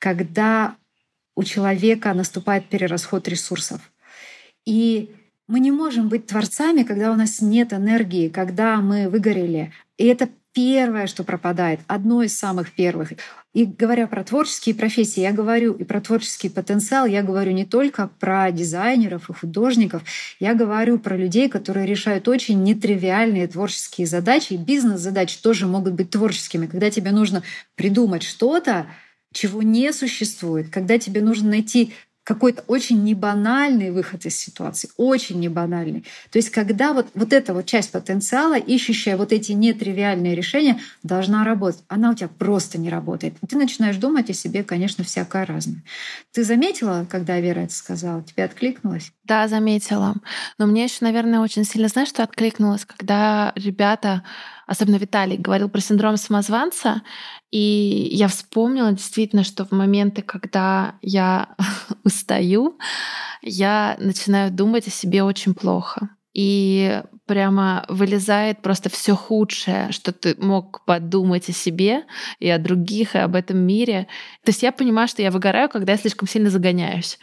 когда 0.00 0.74
у 1.36 1.44
человека 1.44 2.12
наступает 2.14 2.68
перерасход 2.68 3.28
ресурсов. 3.28 3.80
И 4.66 5.14
мы 5.48 5.60
не 5.60 5.72
можем 5.72 6.08
быть 6.08 6.26
творцами, 6.26 6.82
когда 6.82 7.10
у 7.10 7.16
нас 7.16 7.40
нет 7.40 7.72
энергии, 7.72 8.28
когда 8.28 8.76
мы 8.76 9.08
выгорели. 9.08 9.72
И 9.96 10.04
это 10.04 10.28
первое, 10.52 11.06
что 11.06 11.24
пропадает, 11.24 11.80
одно 11.86 12.22
из 12.22 12.38
самых 12.38 12.72
первых. 12.72 13.12
И 13.54 13.64
говоря 13.64 14.06
про 14.06 14.22
творческие 14.24 14.74
профессии, 14.74 15.20
я 15.20 15.32
говорю 15.32 15.72
и 15.72 15.84
про 15.84 16.00
творческий 16.00 16.50
потенциал, 16.50 17.06
я 17.06 17.22
говорю 17.22 17.52
не 17.52 17.64
только 17.64 18.10
про 18.20 18.50
дизайнеров 18.52 19.30
и 19.30 19.32
художников, 19.32 20.02
я 20.38 20.54
говорю 20.54 20.98
про 20.98 21.16
людей, 21.16 21.48
которые 21.48 21.86
решают 21.86 22.28
очень 22.28 22.62
нетривиальные 22.62 23.48
творческие 23.48 24.06
задачи. 24.06 24.52
И 24.52 24.58
бизнес-задачи 24.58 25.40
тоже 25.40 25.66
могут 25.66 25.94
быть 25.94 26.10
творческими, 26.10 26.66
когда 26.66 26.90
тебе 26.90 27.10
нужно 27.10 27.42
придумать 27.74 28.22
что-то, 28.22 28.86
чего 29.32 29.62
не 29.62 29.92
существует, 29.92 30.70
когда 30.70 30.98
тебе 30.98 31.20
нужно 31.20 31.50
найти 31.50 31.92
какой-то 32.28 32.62
очень 32.66 33.04
небанальный 33.04 33.90
выход 33.90 34.26
из 34.26 34.36
ситуации, 34.36 34.90
очень 34.98 35.40
небанальный. 35.40 36.04
То 36.30 36.38
есть 36.38 36.50
когда 36.50 36.92
вот, 36.92 37.06
вот 37.14 37.32
эта 37.32 37.54
вот 37.54 37.64
часть 37.64 37.90
потенциала, 37.90 38.58
ищущая 38.58 39.16
вот 39.16 39.32
эти 39.32 39.52
нетривиальные 39.52 40.34
решения, 40.34 40.78
должна 41.02 41.42
работать. 41.42 41.82
Она 41.88 42.10
у 42.10 42.14
тебя 42.14 42.28
просто 42.28 42.78
не 42.78 42.90
работает. 42.90 43.32
Ты 43.48 43.56
начинаешь 43.56 43.96
думать 43.96 44.28
о 44.28 44.34
себе, 44.34 44.62
конечно, 44.62 45.04
всякое 45.04 45.46
разное. 45.46 45.82
Ты 46.30 46.44
заметила, 46.44 47.06
когда 47.08 47.40
Вера 47.40 47.60
это 47.60 47.72
сказала? 47.72 48.22
Тебе 48.22 48.44
откликнулось? 48.44 49.10
Да, 49.24 49.48
заметила. 49.48 50.14
Но 50.58 50.66
мне 50.66 50.84
еще, 50.84 50.98
наверное, 51.00 51.40
очень 51.40 51.64
сильно, 51.64 51.88
знаешь, 51.88 52.10
что 52.10 52.22
откликнулось, 52.22 52.84
когда 52.84 53.54
ребята 53.56 54.22
особенно 54.68 54.96
Виталий, 54.96 55.36
говорил 55.36 55.68
про 55.68 55.80
синдром 55.80 56.16
самозванца, 56.16 57.02
и 57.50 58.08
я 58.12 58.28
вспомнила 58.28 58.92
действительно, 58.92 59.42
что 59.42 59.64
в 59.64 59.72
моменты, 59.72 60.22
когда 60.22 60.94
я 61.02 61.56
устаю, 62.04 62.78
я 63.42 63.96
начинаю 63.98 64.52
думать 64.52 64.86
о 64.86 64.90
себе 64.90 65.22
очень 65.24 65.54
плохо. 65.54 66.10
И 66.34 67.02
прямо 67.28 67.84
вылезает 67.88 68.62
просто 68.62 68.88
все 68.88 69.14
худшее, 69.14 69.92
что 69.92 70.12
ты 70.12 70.34
мог 70.38 70.82
подумать 70.86 71.48
о 71.48 71.52
себе 71.52 72.04
и 72.40 72.48
о 72.48 72.58
других, 72.58 73.14
и 73.14 73.18
об 73.18 73.36
этом 73.36 73.58
мире. 73.58 74.08
То 74.42 74.50
есть 74.50 74.62
я 74.62 74.72
понимаю, 74.72 75.06
что 75.06 75.22
я 75.22 75.30
выгораю, 75.30 75.68
когда 75.68 75.92
я 75.92 75.98
слишком 75.98 76.26
сильно 76.26 76.50
загоняюсь. 76.50 77.18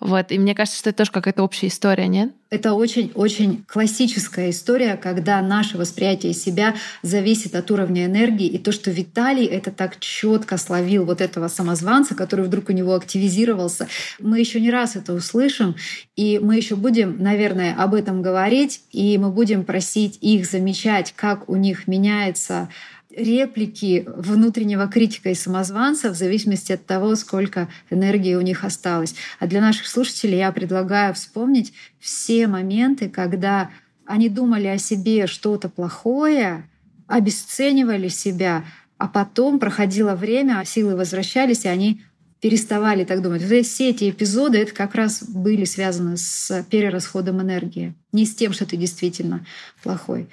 Вот. 0.00 0.32
И 0.32 0.38
мне 0.38 0.54
кажется, 0.54 0.78
что 0.78 0.90
это 0.90 0.98
тоже 0.98 1.12
какая-то 1.12 1.42
общая 1.44 1.68
история, 1.68 2.08
нет? 2.08 2.32
Это 2.52 2.74
очень-очень 2.74 3.64
классическая 3.66 4.50
история, 4.50 4.96
когда 4.96 5.40
наше 5.40 5.78
восприятие 5.78 6.34
себя 6.34 6.74
зависит 7.00 7.54
от 7.54 7.70
уровня 7.70 8.04
энергии. 8.04 8.46
И 8.46 8.58
то, 8.58 8.72
что 8.72 8.90
Виталий 8.90 9.46
это 9.46 9.70
так 9.70 9.98
четко 10.00 10.58
словил 10.58 11.06
вот 11.06 11.22
этого 11.22 11.48
самозванца, 11.48 12.14
который 12.14 12.44
вдруг 12.44 12.68
у 12.68 12.72
него 12.72 12.94
активизировался, 12.94 13.88
мы 14.18 14.38
еще 14.38 14.60
не 14.60 14.70
раз 14.70 14.96
это 14.96 15.14
услышим, 15.14 15.76
и 16.14 16.38
мы 16.40 16.56
еще 16.56 16.76
будем, 16.76 17.16
наверное, 17.18 17.74
об 17.74 17.94
этом 17.94 18.20
говорить, 18.20 18.82
и 18.90 19.16
мы 19.16 19.30
будем 19.30 19.41
просить 19.64 20.18
их 20.20 20.46
замечать, 20.46 21.12
как 21.16 21.48
у 21.48 21.56
них 21.56 21.86
меняется 21.86 22.68
реплики 23.16 24.04
внутреннего 24.16 24.88
критика 24.88 25.30
и 25.30 25.34
самозванца 25.34 26.10
в 26.10 26.14
зависимости 26.14 26.72
от 26.72 26.86
того, 26.86 27.14
сколько 27.16 27.68
энергии 27.90 28.34
у 28.34 28.40
них 28.40 28.64
осталось. 28.64 29.14
А 29.38 29.46
для 29.46 29.60
наших 29.60 29.86
слушателей 29.86 30.38
я 30.38 30.52
предлагаю 30.52 31.14
вспомнить 31.14 31.72
все 31.98 32.46
моменты, 32.46 33.08
когда 33.08 33.70
они 34.06 34.28
думали 34.28 34.66
о 34.66 34.78
себе 34.78 35.26
что-то 35.26 35.68
плохое, 35.68 36.68
обесценивали 37.06 38.08
себя, 38.08 38.64
а 38.98 39.08
потом 39.08 39.58
проходило 39.58 40.14
время, 40.14 40.62
силы 40.64 40.96
возвращались, 40.96 41.64
и 41.64 41.68
они 41.68 42.02
переставали 42.42 43.04
так 43.04 43.22
думать. 43.22 43.40
Вот 43.40 43.64
все 43.64 43.90
эти 43.90 44.10
эпизоды 44.10 44.58
это 44.58 44.74
как 44.74 44.96
раз 44.96 45.22
были 45.22 45.64
связаны 45.64 46.16
с 46.16 46.64
перерасходом 46.68 47.40
энергии, 47.40 47.94
не 48.10 48.26
с 48.26 48.34
тем, 48.34 48.52
что 48.52 48.66
ты 48.66 48.76
действительно 48.76 49.46
плохой. 49.82 50.28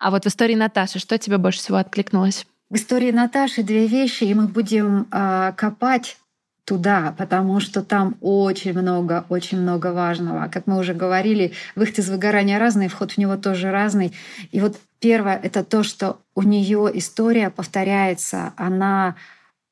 А 0.00 0.10
вот 0.10 0.24
в 0.24 0.26
истории 0.26 0.56
Наташи 0.56 0.98
что 0.98 1.16
тебе 1.18 1.38
больше 1.38 1.60
всего 1.60 1.76
откликнулось? 1.76 2.46
В 2.68 2.74
истории 2.74 3.12
Наташи 3.12 3.62
две 3.62 3.86
вещи, 3.86 4.24
и 4.24 4.34
мы 4.34 4.48
будем 4.48 5.06
э, 5.12 5.52
копать 5.56 6.16
туда, 6.64 7.14
потому 7.16 7.60
что 7.60 7.82
там 7.82 8.16
очень 8.20 8.72
много, 8.72 9.24
очень 9.28 9.60
много 9.60 9.92
важного. 9.92 10.48
Как 10.48 10.66
мы 10.66 10.78
уже 10.78 10.94
говорили, 10.94 11.52
выход 11.76 12.00
из 12.00 12.10
выгорания 12.10 12.58
разный, 12.58 12.88
вход 12.88 13.12
в 13.12 13.18
него 13.18 13.36
тоже 13.36 13.70
разный. 13.70 14.12
И 14.50 14.60
вот 14.60 14.76
первое— 14.98 15.38
это 15.42 15.62
то, 15.62 15.84
что 15.84 16.18
у 16.34 16.42
нее 16.42 16.90
история 16.94 17.50
повторяется, 17.50 18.52
она 18.56 19.14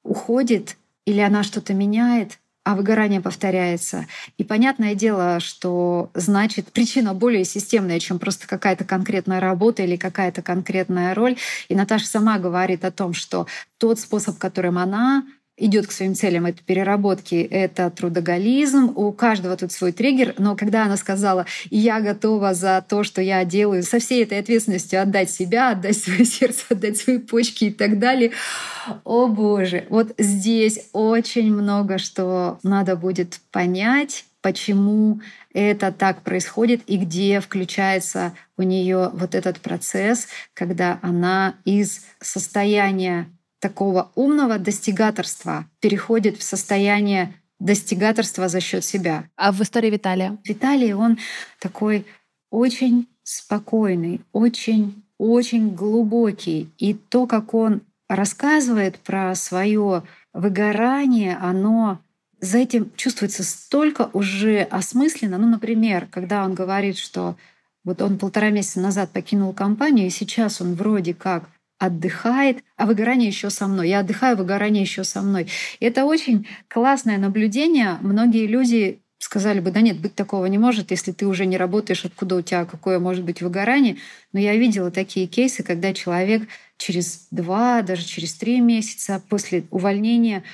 уходит 0.05 0.76
или 1.07 1.20
она 1.20 1.42
что-то 1.42 1.74
меняет, 1.74 2.38
а 2.64 2.74
выгорание 2.74 3.20
повторяется. 3.20 4.07
И 4.36 4.44
понятное 4.44 4.94
дело, 4.94 5.40
что 5.40 6.11
значит 6.14 6.72
причина 6.72 7.14
более 7.14 7.44
системная, 7.44 7.98
чем 7.98 8.18
просто 8.18 8.46
какая-то 8.46 8.84
конкретная 8.84 9.40
работа 9.40 9.82
или 9.82 9.96
какая-то 9.96 10.42
конкретная 10.42 11.14
роль. 11.14 11.36
И 11.68 11.74
Наташа 11.74 12.07
сама 12.07 12.38
говорит 12.38 12.84
о 12.84 12.90
том, 12.90 13.14
что 13.14 13.46
тот 13.78 13.98
способ, 13.98 14.38
которым 14.38 14.78
она 14.78 15.24
идет 15.61 15.86
к 15.86 15.92
своим 15.92 16.14
целям, 16.14 16.46
это 16.46 16.62
переработки, 16.64 17.34
это 17.34 17.90
трудоголизм. 17.90 18.92
У 18.96 19.12
каждого 19.12 19.56
тут 19.56 19.70
свой 19.72 19.92
триггер. 19.92 20.34
Но 20.38 20.56
когда 20.56 20.84
она 20.84 20.96
сказала, 20.96 21.46
я 21.70 22.00
готова 22.00 22.54
за 22.54 22.84
то, 22.86 23.04
что 23.04 23.22
я 23.22 23.44
делаю, 23.44 23.82
со 23.82 23.98
всей 23.98 24.24
этой 24.24 24.40
ответственностью 24.40 25.00
отдать 25.00 25.30
себя, 25.30 25.70
отдать 25.70 25.96
свое 25.96 26.24
сердце, 26.24 26.64
отдать 26.70 26.96
свои 26.96 27.18
почки 27.18 27.66
и 27.66 27.70
так 27.70 27.98
далее, 27.98 28.32
о 29.04 29.26
боже, 29.28 29.86
вот 29.90 30.12
здесь 30.18 30.88
очень 30.92 31.52
много 31.52 31.98
что 31.98 32.58
надо 32.62 32.96
будет 32.96 33.40
понять, 33.52 34.24
почему 34.42 35.20
это 35.52 35.92
так 35.92 36.22
происходит 36.22 36.82
и 36.86 36.96
где 36.96 37.40
включается 37.40 38.32
у 38.56 38.62
нее 38.62 39.11
вот 39.12 39.34
этот 39.34 39.61
процесс, 39.61 40.28
когда 40.54 40.98
она 41.02 41.56
из 41.64 42.06
состояния 42.20 43.28
такого 43.61 44.11
умного 44.14 44.58
достигаторства 44.58 45.66
переходит 45.80 46.38
в 46.38 46.42
состояние 46.42 47.34
достигаторства 47.58 48.48
за 48.48 48.61
счет 48.61 48.84
себя. 48.84 49.28
А 49.36 49.52
в 49.52 49.61
истории 49.61 49.90
Виталия? 49.90 50.38
Виталий, 50.44 50.94
он 50.94 51.18
такой 51.61 52.06
очень 52.50 53.06
спокойный, 53.22 54.22
очень, 54.32 55.04
очень 55.18 55.74
глубокий. 55.74 56.70
И 56.78 56.94
то, 56.94 57.26
как 57.26 57.54
он 57.54 57.82
рассказывает 58.08 58.98
про 58.98 59.34
свое 59.34 60.02
выгорание, 60.32 61.36
оно 61.36 62.00
за 62.40 62.58
этим 62.58 62.90
чувствуется 62.96 63.44
столько 63.44 64.08
уже 64.14 64.62
осмысленно. 64.62 65.36
Ну, 65.36 65.46
например, 65.46 66.08
когда 66.11 66.44
он 66.44 66.54
говорит, 66.54 66.96
что 66.96 67.36
вот 67.84 68.00
он 68.00 68.18
полтора 68.18 68.50
месяца 68.50 68.80
назад 68.80 69.11
покинул 69.11 69.52
компанию, 69.52 70.06
и 70.06 70.11
сейчас 70.11 70.61
он 70.61 70.74
вроде 70.74 71.14
как 71.14 71.48
отдыхает, 71.81 72.62
а 72.76 72.87
выгорание 72.87 73.28
еще 73.28 73.49
со 73.51 73.66
мной. 73.66 73.89
Я 73.89 74.01
отдыхаю, 74.01 74.37
выгорание 74.37 74.83
еще 74.83 75.03
со 75.03 75.22
мной. 75.22 75.49
Это 75.81 76.05
очень 76.05 76.47
классное 76.68 77.16
наблюдение. 77.16 77.97
Многие 78.03 78.47
люди 78.47 79.01
сказали 79.18 79.61
бы, 79.61 79.70
да 79.70 79.81
нет, 79.81 79.99
быть 79.99 80.14
такого 80.14 80.45
не 80.47 80.59
может, 80.59 80.91
если 80.91 81.12
ты 81.12 81.26
уже 81.26 81.47
не 81.47 81.57
работаешь, 81.57 82.05
откуда 82.05 82.37
у 82.37 82.43
тебя 82.43 82.66
какое 82.66 82.99
может 82.99 83.24
быть 83.24 83.41
выгорание. 83.41 83.97
Но 84.33 84.39
я 84.39 84.55
видела 84.57 84.91
такие 84.91 85.26
кейсы, 85.26 85.62
когда 85.62 85.95
человек 85.95 86.43
через 86.76 87.26
два, 87.31 87.81
даже 87.81 88.05
через 88.05 88.35
три 88.35 88.61
месяца 88.61 89.22
после 89.31 89.64
увольнения 89.70 90.45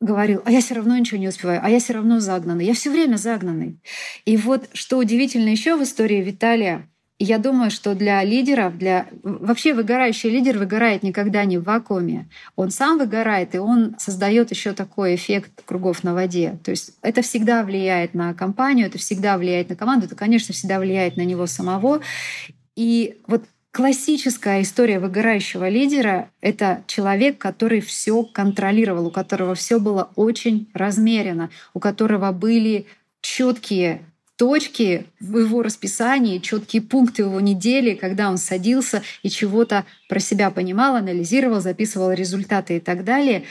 говорил, 0.00 0.42
а 0.44 0.50
я 0.50 0.60
все 0.60 0.74
равно 0.74 0.96
ничего 0.98 1.18
не 1.18 1.28
успеваю, 1.28 1.60
а 1.62 1.70
я 1.70 1.80
все 1.80 1.94
равно 1.94 2.20
загнанный, 2.20 2.66
я 2.66 2.74
все 2.74 2.90
время 2.90 3.16
загнанный. 3.16 3.78
И 4.26 4.36
вот 4.36 4.68
что 4.74 4.98
удивительно 4.98 5.48
еще 5.48 5.76
в 5.76 5.82
истории 5.82 6.22
Виталия, 6.22 6.86
я 7.18 7.38
думаю, 7.38 7.70
что 7.70 7.94
для 7.94 8.22
лидеров, 8.24 8.76
для 8.76 9.06
вообще 9.22 9.72
выгорающий 9.72 10.28
лидер 10.28 10.58
выгорает 10.58 11.02
никогда 11.02 11.44
не 11.46 11.56
в 11.56 11.64
вакууме. 11.64 12.28
Он 12.56 12.70
сам 12.70 12.98
выгорает, 12.98 13.54
и 13.54 13.58
он 13.58 13.94
создает 13.98 14.50
еще 14.50 14.72
такой 14.72 15.14
эффект 15.14 15.62
кругов 15.64 16.04
на 16.04 16.12
воде. 16.12 16.58
То 16.62 16.70
есть 16.72 16.92
это 17.00 17.22
всегда 17.22 17.62
влияет 17.62 18.12
на 18.12 18.34
компанию, 18.34 18.86
это 18.86 18.98
всегда 18.98 19.38
влияет 19.38 19.70
на 19.70 19.76
команду, 19.76 20.06
это, 20.06 20.14
конечно, 20.14 20.52
всегда 20.52 20.78
влияет 20.78 21.16
на 21.16 21.22
него 21.22 21.46
самого. 21.46 22.00
И 22.74 23.16
вот 23.26 23.44
классическая 23.70 24.60
история 24.60 24.98
выгорающего 24.98 25.70
лидера— 25.70 26.30
это 26.42 26.82
человек, 26.86 27.38
который 27.38 27.80
все 27.80 28.24
контролировал, 28.24 29.06
у 29.06 29.10
которого 29.10 29.54
все 29.54 29.78
было 29.78 30.10
очень 30.16 30.68
размерено, 30.74 31.48
у 31.72 31.80
которого 31.80 32.30
были 32.32 32.86
четкие 33.22 34.02
точки 34.36 35.06
в 35.18 35.38
его 35.38 35.62
расписании, 35.62 36.38
четкие 36.38 36.82
пункты 36.82 37.22
его 37.22 37.40
недели, 37.40 37.94
когда 37.94 38.28
он 38.30 38.38
садился 38.38 39.02
и 39.22 39.30
чего-то 39.30 39.84
про 40.08 40.20
себя 40.20 40.50
понимал, 40.50 40.96
анализировал, 40.96 41.60
записывал 41.60 42.12
результаты 42.12 42.76
и 42.76 42.80
так 42.80 43.04
далее. 43.04 43.44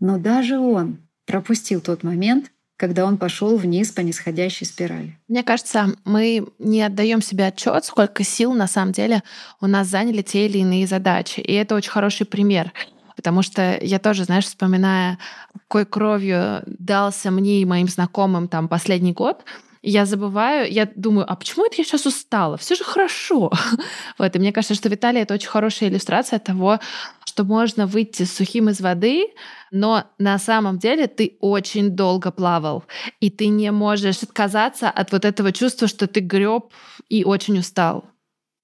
Но 0.00 0.18
даже 0.18 0.58
он 0.58 0.98
пропустил 1.26 1.80
тот 1.80 2.02
момент, 2.02 2.50
когда 2.76 3.04
он 3.04 3.16
пошел 3.16 3.56
вниз 3.56 3.92
по 3.92 4.00
нисходящей 4.00 4.66
спирали. 4.66 5.16
Мне 5.28 5.44
кажется, 5.44 5.94
мы 6.04 6.48
не 6.58 6.82
отдаем 6.82 7.22
себе 7.22 7.46
отчет, 7.46 7.84
сколько 7.84 8.24
сил 8.24 8.52
на 8.54 8.66
самом 8.66 8.92
деле 8.92 9.22
у 9.60 9.66
нас 9.66 9.86
заняли 9.86 10.22
те 10.22 10.46
или 10.46 10.58
иные 10.58 10.86
задачи. 10.86 11.40
И 11.40 11.52
это 11.52 11.76
очень 11.76 11.90
хороший 11.90 12.26
пример. 12.26 12.72
Потому 13.14 13.42
что 13.42 13.78
я 13.80 13.98
тоже, 13.98 14.24
знаешь, 14.24 14.46
вспоминая, 14.46 15.18
какой 15.52 15.84
кровью 15.84 16.62
дался 16.66 17.30
мне 17.30 17.60
и 17.60 17.64
моим 17.64 17.86
знакомым 17.86 18.48
там 18.48 18.68
последний 18.68 19.12
год, 19.12 19.44
я 19.82 20.06
забываю, 20.06 20.70
я 20.70 20.88
думаю, 20.94 21.30
а 21.30 21.34
почему 21.34 21.66
это 21.66 21.76
я 21.78 21.84
сейчас 21.84 22.06
устала? 22.06 22.56
Все 22.56 22.76
же 22.76 22.84
хорошо. 22.84 23.50
вот, 24.18 24.36
и 24.36 24.38
мне 24.38 24.52
кажется, 24.52 24.74
что 24.74 24.88
Виталий— 24.88 25.20
это 25.22 25.34
очень 25.34 25.48
хорошая 25.48 25.88
иллюстрация 25.88 26.38
того, 26.38 26.78
что 27.24 27.44
можно 27.44 27.86
выйти 27.86 28.22
сухим 28.22 28.68
из 28.68 28.80
воды, 28.80 29.26
но 29.72 30.04
на 30.18 30.38
самом 30.38 30.78
деле 30.78 31.08
ты 31.08 31.36
очень 31.40 31.90
долго 31.90 32.30
плавал, 32.30 32.84
и 33.20 33.30
ты 33.30 33.48
не 33.48 33.72
можешь 33.72 34.22
отказаться 34.22 34.88
от 34.88 35.10
вот 35.10 35.24
этого 35.24 35.50
чувства, 35.50 35.88
что 35.88 36.06
ты 36.06 36.20
греб 36.20 36.72
и 37.08 37.24
очень 37.24 37.58
устал. 37.58 38.04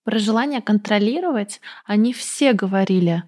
Про 0.04 0.20
желание 0.20 0.62
контролировать 0.62 1.60
они 1.84 2.12
все 2.12 2.52
говорили. 2.52 3.24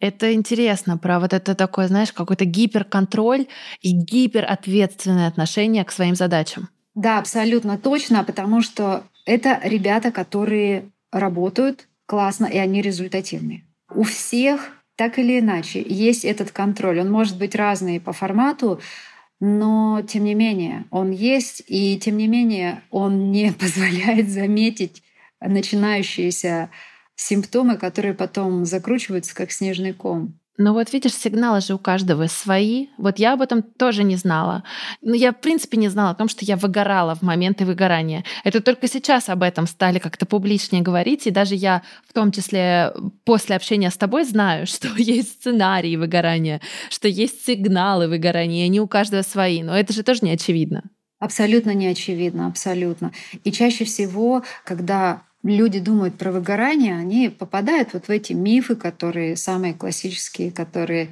Это 0.00 0.34
интересно 0.34 0.98
про 0.98 1.18
вот 1.18 1.32
это 1.32 1.54
такое, 1.54 1.88
знаешь, 1.88 2.12
какой-то 2.12 2.44
гиперконтроль 2.44 3.46
и 3.80 3.92
гиперответственное 3.92 5.28
отношение 5.28 5.84
к 5.84 5.92
своим 5.92 6.14
задачам. 6.14 6.68
Да, 6.94 7.18
абсолютно 7.18 7.78
точно, 7.78 8.24
потому 8.24 8.62
что 8.62 9.04
это 9.24 9.60
ребята, 9.62 10.12
которые 10.12 10.90
работают 11.10 11.88
классно, 12.06 12.46
и 12.46 12.58
они 12.58 12.82
результативные. 12.82 13.64
У 13.94 14.02
всех 14.02 14.72
так 14.96 15.18
или 15.18 15.38
иначе 15.38 15.82
есть 15.86 16.24
этот 16.24 16.50
контроль. 16.50 17.00
Он 17.00 17.10
может 17.10 17.38
быть 17.38 17.54
разный 17.54 18.00
по 18.00 18.12
формату, 18.12 18.80
но 19.40 20.02
тем 20.06 20.24
не 20.24 20.34
менее 20.34 20.84
он 20.90 21.10
есть, 21.10 21.62
и 21.66 21.98
тем 21.98 22.16
не 22.16 22.28
менее 22.28 22.82
он 22.90 23.30
не 23.32 23.52
позволяет 23.58 24.28
заметить 24.28 25.02
начинающиеся 25.40 26.70
симптомы, 27.16 27.76
которые 27.76 28.14
потом 28.14 28.64
закручиваются 28.64 29.34
как 29.34 29.50
снежный 29.50 29.92
ком. 29.92 30.38
Ну 30.58 30.74
вот 30.74 30.92
видишь, 30.92 31.14
сигналы 31.14 31.60
же 31.62 31.74
у 31.74 31.78
каждого 31.78 32.26
свои. 32.26 32.88
Вот 32.98 33.18
я 33.18 33.32
об 33.32 33.40
этом 33.40 33.62
тоже 33.62 34.04
не 34.04 34.16
знала. 34.16 34.64
Но 35.00 35.14
я, 35.14 35.32
в 35.32 35.40
принципе, 35.40 35.78
не 35.78 35.88
знала 35.88 36.10
о 36.10 36.14
том, 36.14 36.28
что 36.28 36.44
я 36.44 36.56
выгорала 36.56 37.14
в 37.14 37.22
моменты 37.22 37.64
выгорания. 37.64 38.22
Это 38.44 38.60
только 38.60 38.86
сейчас 38.86 39.30
об 39.30 39.42
этом 39.42 39.66
стали 39.66 39.98
как-то 39.98 40.26
публичнее 40.26 40.82
говорить. 40.82 41.26
И 41.26 41.30
даже 41.30 41.54
я, 41.54 41.82
в 42.06 42.12
том 42.12 42.32
числе 42.32 42.92
после 43.24 43.56
общения 43.56 43.90
с 43.90 43.96
тобой, 43.96 44.24
знаю, 44.24 44.66
что 44.68 44.88
есть 44.96 45.40
сценарии 45.40 45.96
выгорания, 45.96 46.60
что 46.90 47.08
есть 47.08 47.46
сигналы 47.46 48.06
выгорания. 48.06 48.66
Они 48.66 48.78
у 48.78 48.86
каждого 48.86 49.22
свои. 49.22 49.62
Но 49.62 49.76
это 49.76 49.94
же 49.94 50.02
тоже 50.02 50.20
не 50.22 50.32
очевидно. 50.32 50.82
Абсолютно 51.18 51.72
не 51.72 51.86
очевидно, 51.86 52.48
абсолютно. 52.48 53.12
И 53.44 53.52
чаще 53.52 53.84
всего, 53.84 54.42
когда 54.64 55.22
люди 55.42 55.80
думают 55.80 56.16
про 56.16 56.30
выгорание, 56.30 56.96
они 56.96 57.28
попадают 57.28 57.90
вот 57.92 58.06
в 58.06 58.10
эти 58.10 58.32
мифы, 58.32 58.76
которые 58.76 59.36
самые 59.36 59.74
классические, 59.74 60.52
которые 60.52 61.08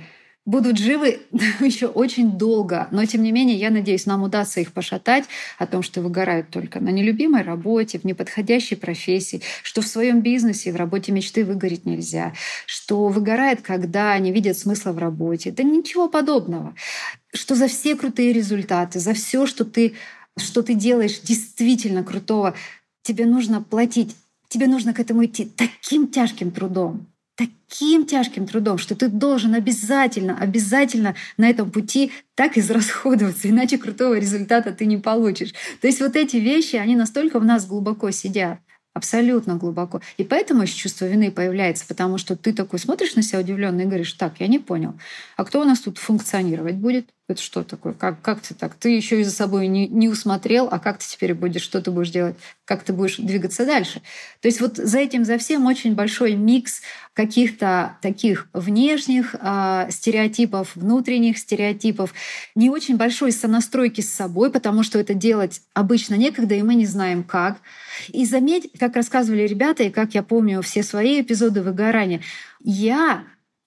будут 0.47 0.79
живы 0.79 1.21
еще 1.61 1.87
очень 1.87 2.33
долго. 2.33 2.89
Но, 2.91 3.05
тем 3.05 3.23
не 3.23 3.33
менее, 3.33 3.57
я 3.57 3.71
надеюсь, 3.71 4.07
нам 4.07 4.23
удастся 4.23 4.61
их 4.61 4.73
пошатать 4.73 5.25
о 5.59 5.67
том, 5.67 5.83
что 5.83 6.01
выгорают 6.01 6.51
только 6.51 6.81
на 6.81 6.89
нелюбимой 6.89 7.43
работе, 7.43 7.99
в 7.99 8.05
неподходящей 8.05 8.77
профессии, 8.77 9.43
что 9.63 9.83
в 9.83 9.87
своем 9.87 10.23
бизнесе, 10.23 10.73
в 10.73 10.77
работе 10.77 11.13
мечты 11.13 11.45
выгореть 11.45 11.85
нельзя, 11.85 12.33
что 12.67 13.09
выгорает, 13.09 13.61
когда 13.61 14.19
не 14.19 14.33
видят 14.33 14.59
смысла 14.59 14.93
в 14.93 14.99
работе. 14.99 15.51
Да 15.51 15.63
ничего 15.63 16.09
подобного. 16.09 16.75
Что 17.33 17.55
за 17.55 17.69
все 17.69 17.95
крутые 17.95 18.33
результаты, 18.33 18.99
за 18.99 19.15
все, 19.15 19.47
что 19.47 19.65
ты 19.65 19.95
что 20.37 20.63
ты 20.63 20.75
делаешь 20.75 21.21
действительно 21.21 22.03
крутого, 22.03 22.55
тебе 23.03 23.27
нужно 23.27 23.63
платить, 23.63 24.17
тебе 24.49 24.67
нужно 24.67 24.93
к 24.95 25.01
этому 25.01 25.25
идти 25.25 25.45
таким 25.45 26.09
тяжким 26.09 26.51
трудом, 26.51 27.07
таким 27.37 28.05
тяжким 28.05 28.47
трудом, 28.47 28.79
что 28.79 28.95
ты 28.95 29.09
должен 29.09 29.55
обязательно, 29.55 30.37
обязательно 30.37 31.15
на 31.37 31.49
этом 31.49 31.71
пути 31.71 32.13
так 32.35 32.59
израсходоваться, 32.59 33.49
иначе 33.49 33.79
крутого 33.79 34.19
результата 34.19 34.73
ты 34.73 34.87
не 34.87 34.99
получишь. 34.99 35.55
То 35.81 35.87
есть 35.87 36.01
вот 36.01 36.17
эти 36.17 36.37
вещи, 36.37 36.77
они 36.77 36.97
настолько 36.97 37.41
в 37.41 37.45
нас 37.45 37.67
глубоко 37.67 38.11
сидят. 38.11 38.59
Абсолютно 38.93 39.55
глубоко. 39.55 40.01
И 40.17 40.25
поэтому 40.25 40.63
еще 40.63 40.75
чувство 40.75 41.05
вины 41.07 41.31
появляется, 41.31 41.87
потому 41.87 42.19
что 42.19 42.37
ты 42.37 42.53
такой 42.53 42.81
смотришь 42.81 43.15
на 43.15 43.23
себя 43.23 43.39
удивленно 43.39 43.83
и 43.83 43.87
говоришь, 43.87 44.13
так, 44.15 44.35
я 44.41 44.49
не 44.49 44.59
понял, 44.59 44.95
а 45.37 45.45
кто 45.45 45.61
у 45.61 45.65
нас 45.65 45.79
тут 45.79 45.99
функционировать 45.99 46.75
будет? 46.75 47.09
Это 47.31 47.41
что 47.41 47.63
такое? 47.63 47.93
Как, 47.93 48.21
как 48.23 48.41
ты 48.41 48.55
так? 48.55 48.75
Ты 48.75 48.89
еще 48.89 49.21
и 49.21 49.23
за 49.23 49.31
собой 49.31 49.69
не, 49.69 49.87
не 49.87 50.09
усмотрел, 50.09 50.67
а 50.69 50.81
как 50.81 50.99
ты 50.99 51.07
теперь 51.07 51.33
будешь, 51.33 51.63
что 51.63 51.81
ты 51.81 51.93
будешь 51.93 52.11
делать? 52.11 52.35
Как 52.65 52.83
ты 52.83 52.93
будешь 52.93 53.19
двигаться 53.19 53.65
дальше? 53.65 54.03
То 54.41 54.49
есть 54.49 54.61
вот 54.61 54.79
за 54.79 54.99
этим, 54.99 55.25
за 55.25 55.39
всем 55.39 55.65
очень 55.67 55.95
большой 55.95 56.35
микс 56.35 56.83
каких-то 57.15 57.99
таких 58.03 58.49
внешних 58.53 59.37
э, 59.41 59.87
стереотипов, 59.91 60.75
внутренних 60.75 61.39
стереотипов, 61.39 62.15
не 62.57 62.69
очень 62.69 62.97
большой 62.97 63.31
сонастройки 63.31 64.01
с 64.01 64.13
собой, 64.13 64.51
потому 64.51 64.83
что 64.83 64.99
это 64.99 65.15
делать 65.15 65.63
обычно 65.73 66.17
некогда, 66.17 66.57
и 66.57 66.63
мы 66.63 66.75
не 66.75 66.87
знаем 66.87 67.23
как. 67.23 67.59
И 68.09 68.27
заметь, 68.27 68.73
как 68.77 68.97
рассказывали 68.97 69.43
ребята, 69.47 69.85
и 69.85 69.91
как 69.91 70.15
я 70.15 70.25
помню 70.25 70.63
все 70.63 70.83
свои 70.83 71.21
эпизоды 71.21 71.63
выгорания, 71.63 72.23
я 72.59 73.23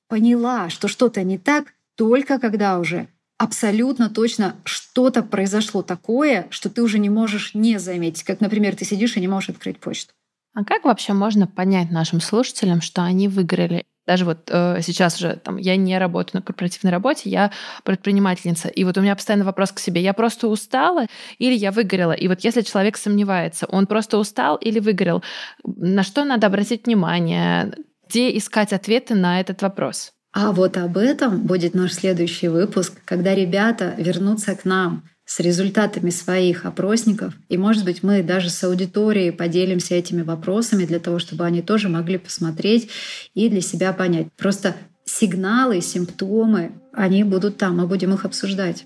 поняла, 0.09 0.67
что 0.67 0.89
что-то 0.89 1.23
не 1.23 1.37
так 1.37 1.73
только 1.95 2.39
когда 2.39 2.77
уже 2.79 3.07
абсолютно 3.43 4.09
точно 4.09 4.55
что-то 4.63 5.21
произошло 5.21 5.81
такое, 5.81 6.47
что 6.49 6.69
ты 6.69 6.81
уже 6.81 6.97
не 6.97 7.09
можешь 7.09 7.53
не 7.53 7.77
заметить. 7.77 8.23
Как, 8.23 8.39
например, 8.39 8.75
ты 8.75 8.85
сидишь 8.85 9.17
и 9.17 9.19
не 9.19 9.27
можешь 9.27 9.49
открыть 9.49 9.79
почту. 9.79 10.13
А 10.55 10.63
как 10.63 10.85
вообще 10.85 11.13
можно 11.13 11.45
понять 11.45 11.91
нашим 11.91 12.21
слушателям, 12.21 12.81
что 12.81 13.03
они 13.03 13.27
выиграли? 13.27 13.83
Даже 14.05 14.25
вот 14.25 14.49
э, 14.49 14.79
сейчас 14.81 15.15
уже 15.17 15.37
там 15.37 15.57
я 15.57 15.75
не 15.75 15.97
работаю 15.97 16.39
на 16.39 16.45
корпоративной 16.45 16.91
работе, 16.91 17.29
я 17.29 17.51
предпринимательница. 17.83 18.67
И 18.67 18.83
вот 18.83 18.97
у 18.97 19.01
меня 19.01 19.15
постоянно 19.15 19.45
вопрос 19.45 19.71
к 19.71 19.79
себе: 19.79 20.01
я 20.01 20.13
просто 20.13 20.47
устала 20.47 21.07
или 21.37 21.53
я 21.53 21.71
выгорела? 21.71 22.11
И 22.11 22.27
вот 22.27 22.41
если 22.41 22.61
человек 22.61 22.97
сомневается, 22.97 23.65
он 23.65 23.87
просто 23.87 24.17
устал 24.17 24.57
или 24.57 24.79
выгорел, 24.79 25.23
на 25.63 26.03
что 26.03 26.23
надо 26.23 26.47
обратить 26.47 26.85
внимание? 26.85 27.73
Где 28.07 28.37
искать 28.37 28.73
ответы 28.73 29.15
на 29.15 29.39
этот 29.39 29.61
вопрос? 29.61 30.13
А 30.33 30.51
вот 30.51 30.77
об 30.77 30.97
этом 30.97 31.41
будет 31.41 31.75
наш 31.75 31.93
следующий 31.93 32.47
выпуск, 32.47 32.93
когда 33.05 33.35
ребята 33.35 33.93
вернутся 33.97 34.55
к 34.55 34.65
нам 34.65 35.03
с 35.25 35.39
результатами 35.39 36.09
своих 36.09 36.65
опросников. 36.65 37.35
И, 37.49 37.57
может 37.57 37.85
быть, 37.85 38.01
мы 38.01 38.23
даже 38.23 38.49
с 38.49 38.63
аудиторией 38.63 39.31
поделимся 39.31 39.93
этими 39.93 40.23
вопросами 40.23 40.85
для 40.85 40.99
того, 40.99 41.19
чтобы 41.19 41.45
они 41.45 41.61
тоже 41.61 41.87
могли 41.87 42.17
посмотреть 42.17 42.89
и 43.35 43.47
для 43.47 43.61
себя 43.61 43.93
понять. 43.93 44.27
Просто 44.35 44.75
сигналы, 45.05 45.81
симптомы, 45.81 46.71
они 46.91 47.23
будут 47.23 47.57
там, 47.57 47.77
мы 47.77 47.87
будем 47.87 48.13
их 48.13 48.25
обсуждать. 48.25 48.85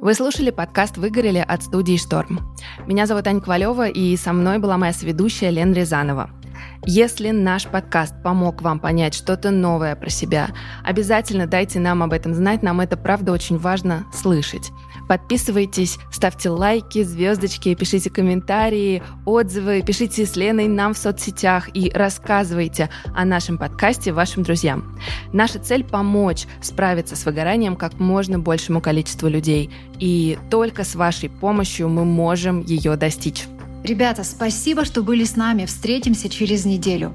Вы 0.00 0.14
слушали 0.14 0.50
подкаст 0.50 0.96
«Выгорели» 0.96 1.44
от 1.46 1.62
студии 1.62 1.96
«Шторм». 1.96 2.40
Меня 2.86 3.06
зовут 3.06 3.26
Аня 3.26 3.40
Ковалева, 3.40 3.88
и 3.88 4.16
со 4.16 4.32
мной 4.32 4.58
была 4.58 4.76
моя 4.78 4.92
соведущая 4.92 5.50
Лена 5.50 5.74
Рязанова. 5.74 6.30
Если 6.86 7.30
наш 7.30 7.66
подкаст 7.66 8.14
помог 8.22 8.62
вам 8.62 8.80
понять 8.80 9.14
что-то 9.14 9.50
новое 9.50 9.94
про 9.96 10.08
себя, 10.08 10.48
обязательно 10.82 11.46
дайте 11.46 11.78
нам 11.78 12.02
об 12.02 12.14
этом 12.14 12.34
знать, 12.34 12.62
нам 12.62 12.80
это 12.80 12.96
правда 12.96 13.32
очень 13.32 13.58
важно 13.58 14.06
слышать. 14.14 14.70
Подписывайтесь, 15.06 15.98
ставьте 16.10 16.48
лайки, 16.48 17.02
звездочки, 17.02 17.74
пишите 17.74 18.08
комментарии, 18.08 19.02
отзывы, 19.26 19.82
пишите 19.82 20.24
с 20.24 20.36
Леной 20.36 20.68
нам 20.68 20.94
в 20.94 20.98
соцсетях 20.98 21.68
и 21.74 21.90
рассказывайте 21.90 22.88
о 23.14 23.26
нашем 23.26 23.58
подкасте 23.58 24.12
вашим 24.12 24.42
друзьям. 24.42 24.98
Наша 25.34 25.58
цель— 25.58 25.84
помочь 25.90 26.46
справиться 26.62 27.14
с 27.14 27.26
выгоранием 27.26 27.76
как 27.76 27.98
можно 28.00 28.38
большему 28.38 28.80
количеству 28.80 29.28
людей. 29.28 29.68
И 29.98 30.38
только 30.48 30.84
с 30.84 30.94
вашей 30.94 31.28
помощью 31.28 31.90
мы 31.90 32.06
можем 32.06 32.62
ее 32.62 32.96
достичь. 32.96 33.44
Ребята, 33.82 34.24
спасибо, 34.24 34.84
что 34.84 35.02
были 35.02 35.24
с 35.24 35.36
нами. 35.36 35.64
Встретимся 35.64 36.28
через 36.28 36.64
неделю. 36.64 37.14